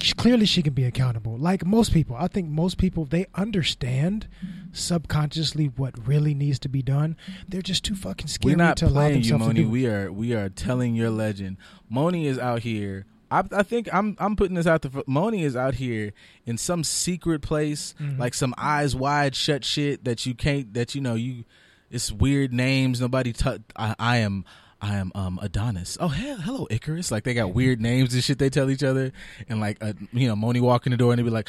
She, 0.00 0.14
clearly, 0.14 0.46
she 0.46 0.62
can 0.62 0.72
be 0.72 0.84
accountable. 0.84 1.36
Like 1.36 1.66
most 1.66 1.92
people, 1.92 2.16
I 2.16 2.28
think 2.28 2.48
most 2.48 2.78
people 2.78 3.04
they 3.04 3.26
understand 3.34 4.26
subconsciously 4.72 5.66
what 5.76 5.94
really 6.06 6.34
needs 6.34 6.58
to 6.60 6.68
be 6.68 6.82
done. 6.82 7.16
They're 7.48 7.62
just 7.62 7.84
too 7.84 7.94
fucking 7.94 8.28
scared 8.28 8.52
We're 8.52 8.56
not 8.64 8.76
to 8.78 8.86
playing 8.88 9.22
you, 9.22 9.36
Moni. 9.38 9.54
to 9.54 9.60
do. 9.62 9.66
it. 9.66 9.70
We 9.70 9.86
are 9.86 10.10
we 10.12 10.32
are 10.34 10.48
telling 10.48 10.94
your 10.94 11.10
legend. 11.10 11.56
Moni 11.90 12.26
is 12.26 12.38
out 12.38 12.60
here. 12.62 13.06
I, 13.30 13.42
I 13.52 13.62
think 13.62 13.88
I'm 13.92 14.16
I'm 14.18 14.36
putting 14.36 14.54
this 14.54 14.66
out 14.66 14.82
there. 14.82 15.02
Moni 15.06 15.42
is 15.42 15.56
out 15.56 15.74
here 15.74 16.12
in 16.46 16.56
some 16.56 16.82
secret 16.84 17.42
place, 17.42 17.94
Mhm. 18.00 18.18
like 18.18 18.32
some 18.34 18.54
eyes 18.56 18.96
wide 18.96 19.34
shut 19.34 19.64
shit 19.64 20.04
that 20.04 20.24
you 20.24 20.34
can't 20.34 20.72
that 20.74 20.94
you 20.94 21.00
know 21.02 21.14
you. 21.14 21.44
It's 21.90 22.12
weird 22.12 22.52
names. 22.52 23.00
Nobody. 23.00 23.32
T- 23.32 23.58
I, 23.76 23.94
I 23.98 24.16
am. 24.18 24.44
I 24.80 24.94
am 24.94 25.10
um 25.16 25.40
Adonis. 25.42 25.98
Oh 26.00 26.06
hell, 26.08 26.36
hello 26.36 26.66
Icarus. 26.70 27.10
Like 27.10 27.24
they 27.24 27.34
got 27.34 27.52
weird 27.52 27.80
names 27.80 28.14
and 28.14 28.22
shit 28.22 28.38
they 28.38 28.48
tell 28.48 28.70
each 28.70 28.84
other, 28.84 29.12
and 29.48 29.60
like 29.60 29.78
uh, 29.82 29.94
you 30.12 30.28
know 30.28 30.36
Moni 30.36 30.60
walk 30.60 30.86
in 30.86 30.92
the 30.92 30.96
door 30.96 31.12
and 31.12 31.18
they 31.18 31.24
be 31.24 31.30
like, 31.30 31.48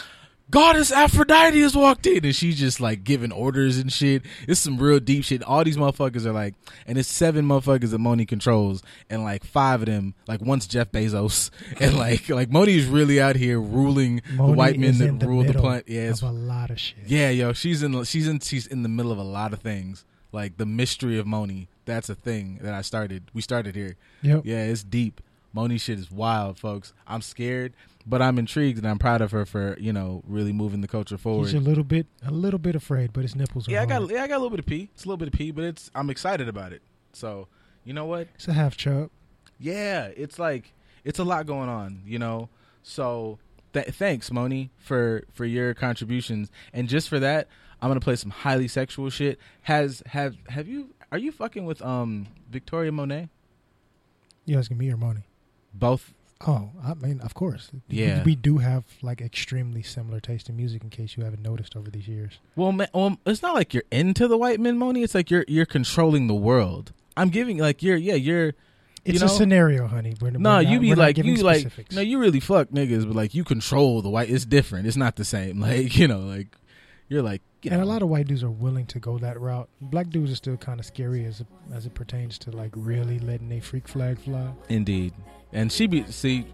Goddess 0.51 0.91
Aphrodite 0.91 1.61
has 1.61 1.75
walked 1.75 2.07
in, 2.07 2.25
and 2.25 2.35
she's 2.35 2.57
just 2.57 2.79
like 2.79 3.03
giving 3.03 3.31
orders 3.31 3.77
and 3.77 3.93
shit. 3.93 4.23
It's 4.47 4.59
some 4.59 4.79
real 4.79 4.99
deep 4.99 5.23
shit. 5.23 5.43
All 5.43 5.63
these 5.63 5.77
motherfuckers 5.77 6.25
are 6.25 6.31
like, 6.31 6.55
and 6.87 6.97
it's 6.97 7.07
seven 7.07 7.45
motherfuckers 7.45 7.91
that 7.91 7.99
Moni 7.99 8.25
controls, 8.25 8.81
and 9.11 9.23
like 9.23 9.43
five 9.43 9.81
of 9.81 9.85
them, 9.85 10.15
like 10.27 10.41
one's 10.41 10.65
Jeff 10.65 10.91
Bezos, 10.91 11.51
and 11.79 11.95
like 11.97 12.29
like 12.29 12.49
Moni's 12.49 12.87
really 12.87 13.21
out 13.21 13.35
here 13.35 13.61
ruling 13.61 14.23
Moni 14.33 14.51
the 14.51 14.57
white 14.57 14.79
men 14.79 14.97
that 14.97 15.19
the 15.19 15.27
rule 15.27 15.43
the 15.43 15.53
planet. 15.53 15.83
Yeah, 15.87 16.09
it's 16.09 16.23
of 16.23 16.29
a 16.29 16.31
lot 16.31 16.71
of 16.71 16.79
shit. 16.79 16.97
yeah, 17.05 17.29
yo, 17.29 17.53
she's 17.53 17.83
in 17.83 18.03
she's 18.05 18.27
in 18.27 18.39
she's 18.39 18.65
in 18.65 18.81
the 18.81 18.89
middle 18.89 19.11
of 19.11 19.19
a 19.19 19.23
lot 19.23 19.53
of 19.53 19.59
things. 19.59 20.03
Like 20.31 20.57
the 20.57 20.65
mystery 20.65 21.17
of 21.17 21.25
Moni. 21.25 21.67
That's 21.85 22.09
a 22.09 22.15
thing 22.15 22.59
that 22.61 22.73
I 22.73 22.81
started. 22.81 23.31
We 23.33 23.41
started 23.41 23.75
here. 23.75 23.95
Yep. 24.21 24.41
Yeah, 24.45 24.63
it's 24.63 24.83
deep. 24.83 25.21
Moni 25.53 25.77
shit 25.77 25.97
is 25.97 26.11
wild, 26.11 26.59
folks. 26.59 26.93
I'm 27.07 27.21
scared, 27.21 27.73
but 28.05 28.21
I'm 28.21 28.37
intrigued 28.37 28.77
and 28.77 28.87
I'm 28.87 28.99
proud 28.99 29.21
of 29.21 29.31
her 29.31 29.45
for, 29.45 29.75
you 29.79 29.91
know, 29.91 30.21
really 30.27 30.53
moving 30.53 30.81
the 30.81 30.87
culture 30.87 31.17
forward. 31.17 31.45
He's 31.45 31.55
a 31.55 31.59
little 31.59 31.83
bit, 31.83 32.05
a 32.25 32.31
little 32.31 32.59
bit 32.59 32.75
afraid, 32.75 33.13
but 33.13 33.23
his 33.23 33.35
nipples 33.35 33.67
are 33.67 33.71
yeah, 33.71 33.81
I 33.81 33.85
got 33.87 34.09
yeah, 34.11 34.23
I 34.23 34.27
got 34.27 34.35
a 34.35 34.41
little 34.41 34.51
bit 34.51 34.59
of 34.59 34.67
pee. 34.67 34.89
It's 34.93 35.05
a 35.05 35.07
little 35.07 35.17
bit 35.17 35.27
of 35.29 35.33
pee, 35.33 35.51
but 35.51 35.63
it's 35.63 35.89
I'm 35.95 36.09
excited 36.09 36.47
about 36.47 36.71
it. 36.71 36.83
So, 37.13 37.47
you 37.83 37.93
know 37.93 38.05
what? 38.05 38.27
It's 38.35 38.47
a 38.47 38.53
half 38.53 38.77
chub. 38.77 39.09
Yeah, 39.57 40.09
it's 40.15 40.37
like 40.37 40.73
it's 41.03 41.17
a 41.17 41.23
lot 41.23 41.47
going 41.47 41.69
on, 41.69 42.03
you 42.05 42.19
know. 42.19 42.49
So 42.83 43.39
th- 43.73 43.87
thanks, 43.87 44.31
Moni, 44.31 44.69
for 44.77 45.23
for 45.33 45.45
your 45.45 45.73
contributions, 45.73 46.51
and 46.73 46.87
just 46.87 47.09
for 47.09 47.19
that, 47.19 47.47
I'm 47.81 47.89
gonna 47.89 47.99
play 47.99 48.15
some 48.15 48.31
highly 48.31 48.67
sexual 48.67 49.09
shit. 49.09 49.39
Has 49.63 50.03
have 50.07 50.35
have 50.49 50.67
you 50.67 50.89
are 51.11 51.17
you 51.17 51.31
fucking 51.31 51.65
with 51.65 51.81
um 51.81 52.27
Victoria 52.49 52.91
Monet? 52.91 53.29
You 54.45 54.57
asking 54.57 54.77
me 54.77 54.89
or 54.91 54.97
Moni? 54.97 55.21
Both. 55.73 56.13
Oh, 56.47 56.69
I 56.83 56.93
mean, 56.93 57.19
of 57.19 57.33
course. 57.33 57.69
Yeah. 57.89 58.19
we, 58.19 58.31
we 58.31 58.35
do 58.35 58.59
have 58.59 58.85
like 59.01 59.19
extremely 59.21 59.83
similar 59.83 60.19
taste 60.21 60.47
in 60.49 60.55
music. 60.55 60.83
In 60.83 60.89
case 60.89 61.17
you 61.17 61.23
haven't 61.23 61.41
noticed 61.43 61.75
over 61.75 61.89
these 61.91 62.07
years, 62.07 62.39
Well, 62.55 62.71
ma- 62.71 62.85
well, 62.93 63.17
it's 63.25 63.41
not 63.41 63.55
like 63.55 63.73
you're 63.73 63.83
into 63.91 64.27
the 64.27 64.37
white 64.37 64.59
men, 64.59 64.77
Moni. 64.77 65.03
It's 65.03 65.13
like 65.13 65.29
you're 65.29 65.43
you're 65.47 65.65
controlling 65.65 66.27
the 66.27 66.33
world. 66.35 66.93
I'm 67.17 67.29
giving 67.29 67.57
like 67.57 67.83
you're 67.83 67.97
yeah 67.97 68.13
you're. 68.15 68.53
it's 69.03 69.15
you 69.15 69.19
know, 69.19 69.25
a 69.25 69.29
scenario, 69.29 69.87
honey. 69.87 70.15
We're, 70.21 70.31
No, 70.31 70.55
we're 70.55 70.61
you 70.61 70.75
not- 70.75 70.81
be 70.81 70.95
like 70.95 71.17
you 71.17 71.35
like 71.35 71.91
no, 71.91 71.99
you 72.01 72.17
really 72.19 72.39
fuck 72.39 72.69
niggas, 72.69 73.05
but 73.05 73.15
like 73.15 73.33
you 73.35 73.43
control 73.43 74.01
the 74.01 74.09
white. 74.09 74.29
It's 74.29 74.45
different. 74.45 74.87
It's 74.87 74.97
not 74.97 75.17
the 75.17 75.25
same. 75.25 75.59
Like 75.69 75.97
you 75.97 76.07
know, 76.07 76.19
like 76.21 76.55
you're 77.09 77.21
like 77.21 77.41
you 77.61 77.71
and 77.71 77.79
know, 77.79 77.85
a 77.85 77.89
lot 77.89 78.01
of 78.01 78.09
white 78.09 78.27
dudes 78.27 78.43
are 78.43 78.49
willing 78.49 78.85
to 78.87 78.99
go 78.99 79.17
that 79.17 79.39
route. 79.39 79.69
Black 79.81 80.09
dudes 80.09 80.31
are 80.31 80.35
still 80.35 80.57
kind 80.57 80.79
of 80.79 80.85
scary 80.85 81.25
as 81.25 81.41
it, 81.41 81.47
as 81.73 81.85
it 81.85 81.93
pertains 81.93 82.37
to 82.39 82.51
like 82.51 82.71
really 82.75 83.19
letting 83.19 83.51
a 83.51 83.59
freak 83.59 83.87
flag 83.87 84.19
fly. 84.19 84.51
Indeed. 84.69 85.13
And 85.51 85.71
she 85.71 85.87
be 85.87 86.05
see, 86.05 86.45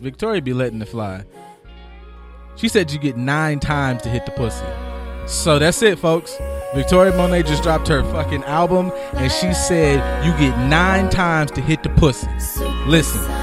Victoria 0.00 0.42
be 0.42 0.52
letting 0.52 0.82
it 0.82 0.88
fly. 0.88 1.24
She 2.56 2.68
said 2.68 2.90
you 2.90 2.98
get 2.98 3.16
nine 3.16 3.60
times 3.60 4.02
to 4.02 4.08
hit 4.08 4.26
the 4.26 4.32
pussy. 4.32 4.66
So 5.28 5.58
that's 5.58 5.80
it, 5.82 5.98
folks. 5.98 6.36
Victoria 6.74 7.16
Monet 7.16 7.44
just 7.44 7.62
dropped 7.62 7.86
her 7.88 8.02
fucking 8.02 8.42
album, 8.44 8.90
and 9.12 9.30
she 9.30 9.52
said 9.54 10.24
you 10.24 10.32
get 10.32 10.56
nine 10.68 11.08
times 11.10 11.50
to 11.52 11.60
hit 11.60 11.82
the 11.82 11.90
pussy. 11.90 12.26
Listen. 12.86 13.37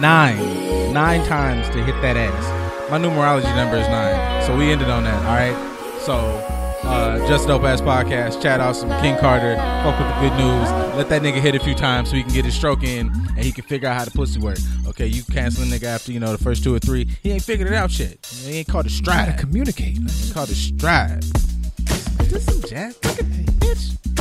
Nine. 0.00 0.94
Nine 0.94 1.26
times 1.26 1.68
to 1.68 1.84
hit 1.84 2.00
that 2.00 2.16
ass. 2.16 2.90
My 2.90 2.98
numerology 2.98 3.54
number 3.54 3.76
is 3.76 3.86
nine. 3.88 4.42
So 4.46 4.56
we 4.56 4.72
ended 4.72 4.88
on 4.88 5.04
that, 5.04 5.22
alright? 5.26 6.00
So, 6.00 6.14
uh, 6.84 7.18
Just 7.28 7.46
Dope 7.46 7.64
Ass 7.64 7.82
Podcast, 7.82 8.40
chat 8.40 8.60
out 8.60 8.76
some 8.76 8.88
King 9.02 9.18
Carter, 9.18 9.56
fuck 9.56 9.98
with 9.98 10.08
the 10.08 10.20
good 10.20 10.38
news. 10.38 10.96
Let 10.96 11.10
that 11.10 11.20
nigga 11.20 11.38
hit 11.38 11.54
a 11.54 11.60
few 11.60 11.74
times 11.74 12.08
so 12.08 12.16
he 12.16 12.22
can 12.22 12.32
get 12.32 12.46
his 12.46 12.54
stroke 12.54 12.82
in 12.82 13.08
and 13.08 13.40
he 13.40 13.52
can 13.52 13.62
figure 13.64 13.90
out 13.90 13.98
how 13.98 14.04
the 14.06 14.10
pussy 14.10 14.40
work. 14.40 14.56
Okay, 14.88 15.06
you 15.06 15.22
canceling 15.24 15.68
nigga 15.68 15.84
after, 15.84 16.12
you 16.12 16.18
know, 16.18 16.32
the 16.32 16.42
first 16.42 16.64
two 16.64 16.74
or 16.74 16.78
three. 16.78 17.06
He 17.22 17.32
ain't 17.32 17.44
figured 17.44 17.68
it 17.68 17.74
out 17.74 17.96
yet. 17.98 18.24
He 18.24 18.56
ain't 18.58 18.68
caught 18.68 18.86
a 18.86 18.90
stride. 18.90 19.38
communicate. 19.38 19.98
He 19.98 20.32
caught 20.32 20.48
a 20.48 20.54
stride. 20.54 21.24
This 22.20 22.46
some 22.46 22.62
jack. 22.62 22.94
Fucking 23.02 23.26
bitch. 23.26 24.19